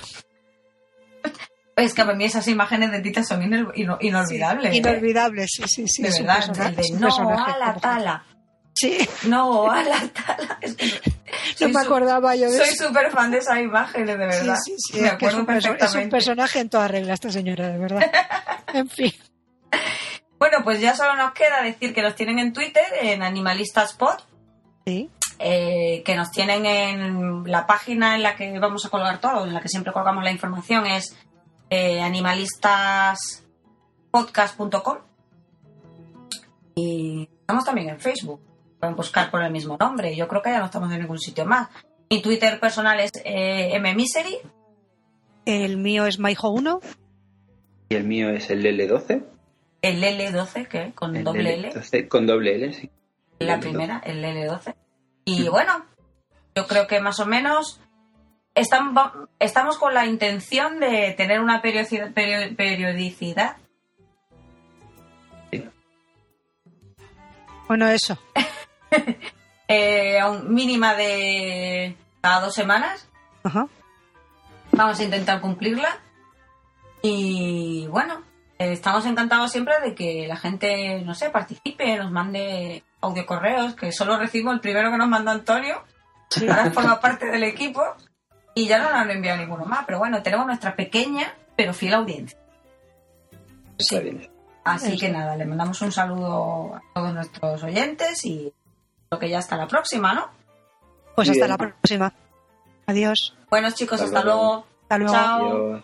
Es 1.75 1.93
que 1.93 2.03
para 2.03 2.17
mí 2.17 2.25
esas 2.25 2.47
imágenes 2.47 2.91
de 2.91 3.01
Tita 3.01 3.23
son 3.23 3.43
ino- 3.43 3.71
ino- 3.75 3.99
inolvidables. 4.01 4.73
¿eh? 4.73 4.77
Inolvidable, 4.77 5.45
sí, 5.47 5.63
sí, 5.67 5.87
sí. 5.87 6.01
De 6.01 6.09
verdad, 6.09 6.47
de 6.75 6.89
no 6.99 7.07
a 7.45 7.55
la 7.59 7.75
tala. 7.75 8.25
Sí, 8.73 8.97
No 9.27 9.69
a 9.69 9.83
la 9.83 9.99
tala. 10.07 10.57
Es 10.61 10.75
que 10.75 10.87
no 11.61 11.69
me 11.69 11.81
acordaba 11.81 12.35
yo 12.35 12.49
de 12.51 12.57
Soy 12.57 12.75
súper 12.75 13.11
fan 13.11 13.31
de 13.31 13.39
esas 13.39 13.59
imágenes, 13.59 14.07
de 14.07 14.15
verdad. 14.17 14.55
Sí, 14.63 14.75
sí, 14.77 14.93
sí, 14.93 15.01
Me 15.01 15.07
es 15.07 15.13
que 15.15 15.25
es 15.25 15.33
acuerdo 15.33 15.39
un, 15.39 15.45
perso- 15.45 15.57
es 15.57 15.65
un 15.65 15.71
perfectamente. 15.77 16.11
personaje 16.11 16.59
en 16.59 16.69
toda 16.69 16.87
regla 16.87 17.13
esta 17.13 17.31
señora, 17.31 17.69
de 17.69 17.77
verdad. 17.77 18.11
En 18.73 18.89
fin. 18.89 19.13
Bueno, 20.39 20.57
pues 20.63 20.79
ya 20.81 20.95
solo 20.95 21.15
nos 21.15 21.31
queda 21.33 21.61
decir 21.63 21.93
que 21.93 22.01
los 22.01 22.15
tienen 22.15 22.39
en 22.39 22.53
Twitter, 22.53 22.83
en 23.01 23.23
Animalistaspot, 23.23 24.23
Sí. 24.85 25.09
eh, 25.39 26.03
que 26.05 26.15
nos 26.15 26.29
tienen 26.31 26.65
en 26.65 27.43
la 27.49 27.65
página 27.65 28.15
en 28.15 28.23
la 28.23 28.35
que 28.35 28.59
vamos 28.59 28.85
a 28.85 28.89
colgar 28.89 29.19
todo, 29.19 29.45
en 29.45 29.53
la 29.53 29.61
que 29.61 29.69
siempre 29.69 29.91
colgamos 29.93 30.23
la 30.23 30.31
información, 30.31 30.85
es 30.85 31.15
eh, 31.69 32.01
animalistaspodcast.com. 32.01 34.97
Y 36.75 37.27
estamos 37.41 37.65
también 37.65 37.89
en 37.89 37.99
Facebook. 37.99 38.39
Pueden 38.79 38.95
buscar 38.95 39.31
por 39.31 39.41
el 39.43 39.51
mismo 39.51 39.75
nombre. 39.79 40.15
Yo 40.15 40.27
creo 40.27 40.41
que 40.41 40.51
ya 40.51 40.59
no 40.59 40.65
estamos 40.65 40.91
en 40.91 40.99
ningún 41.01 41.19
sitio 41.19 41.45
más. 41.45 41.69
Mi 42.09 42.21
Twitter 42.21 42.59
personal 42.59 42.99
es 42.99 43.11
eh, 43.25 43.77
mmisery. 43.79 44.37
El 45.45 45.77
mío 45.77 46.05
es 46.05 46.19
Maijo1. 46.19 46.79
Y 47.89 47.95
el 47.95 48.03
mío 48.03 48.29
es 48.29 48.49
el 48.49 48.63
L12. 48.65 49.23
El 49.81 50.03
L12, 50.03 50.67
que 50.67 50.91
con 50.93 51.15
el 51.15 51.23
doble 51.23 51.53
L. 51.55 51.71
L12, 51.73 52.07
con 52.07 52.27
doble 52.27 52.55
L, 52.55 52.73
sí. 52.73 52.89
la 53.39 53.57
L12. 53.57 53.59
primera, 53.59 54.01
el 54.05 54.23
L12. 54.23 54.75
Y 55.25 55.47
bueno, 55.49 55.85
yo 56.55 56.67
creo 56.67 56.87
que 56.87 56.99
más 56.99 57.19
o 57.19 57.25
menos 57.25 57.79
estamos, 58.55 59.11
estamos 59.39 59.77
con 59.77 59.93
la 59.93 60.05
intención 60.05 60.79
de 60.79 61.13
tener 61.15 61.39
una 61.41 61.61
periodicidad, 61.61 62.11
perio- 62.13 62.55
periodicidad 62.55 63.57
Bueno, 67.67 67.87
eso. 67.89 68.17
eh, 69.67 70.19
aún 70.19 70.53
mínima 70.53 70.93
de 70.95 71.95
cada 72.21 72.41
dos 72.41 72.53
semanas. 72.53 73.07
Ajá. 73.43 73.67
Vamos 74.71 74.99
a 74.99 75.03
intentar 75.03 75.41
cumplirla. 75.41 75.99
Y 77.01 77.87
bueno, 77.87 78.21
eh, 78.59 78.73
estamos 78.73 79.05
encantados 79.05 79.51
siempre 79.51 79.79
de 79.81 79.95
que 79.95 80.27
la 80.27 80.35
gente, 80.35 81.01
no 81.01 81.13
sé, 81.13 81.29
participe, 81.29 81.97
nos 81.97 82.11
mande 82.11 82.83
audio 83.01 83.25
correos, 83.25 83.75
que 83.75 83.91
solo 83.91 84.17
recibo 84.17 84.51
el 84.51 84.59
primero 84.59 84.91
que 84.91 84.97
nos 84.97 85.07
mandó 85.07 85.31
Antonio. 85.31 85.83
Ahora 86.41 86.71
forma 86.71 86.99
parte 86.99 87.27
del 87.27 87.43
equipo 87.43 87.81
y 88.53 88.67
ya 88.67 88.79
no 88.79 88.89
nos 88.89 88.99
han 88.99 89.11
enviado 89.11 89.39
ninguno 89.39 89.65
más. 89.65 89.85
Pero 89.85 89.99
bueno, 89.99 90.21
tenemos 90.21 90.45
nuestra 90.45 90.75
pequeña 90.75 91.33
pero 91.57 91.73
fiel 91.73 91.95
audiencia. 91.95 92.37
Está 93.77 93.99
bien. 93.99 94.29
Así 94.63 94.89
Eso. 94.89 94.99
que 94.99 95.09
nada, 95.09 95.35
le 95.35 95.45
mandamos 95.45 95.81
un 95.81 95.91
saludo 95.91 96.75
a 96.75 96.81
todos 96.93 97.13
nuestros 97.13 97.63
oyentes 97.63 98.23
y 98.25 98.53
creo 99.09 99.19
que 99.19 99.29
ya 99.29 99.39
hasta 99.39 99.57
la 99.57 99.67
próxima, 99.67 100.13
¿no? 100.13 100.29
Pues 101.15 101.27
Muy 101.27 101.37
hasta 101.37 101.45
bien. 101.45 101.49
la 101.49 101.57
próxima. 101.57 102.13
Adiós. 102.85 103.35
Buenos 103.49 103.75
chicos, 103.75 104.01
Hasta 104.01 104.17
hasta 104.19 104.25
luego. 104.25 104.41
luego. 104.43 104.65
Hasta 104.83 104.97
luego. 104.97 105.13
Chao. 105.13 105.47
Adiós. 105.73 105.83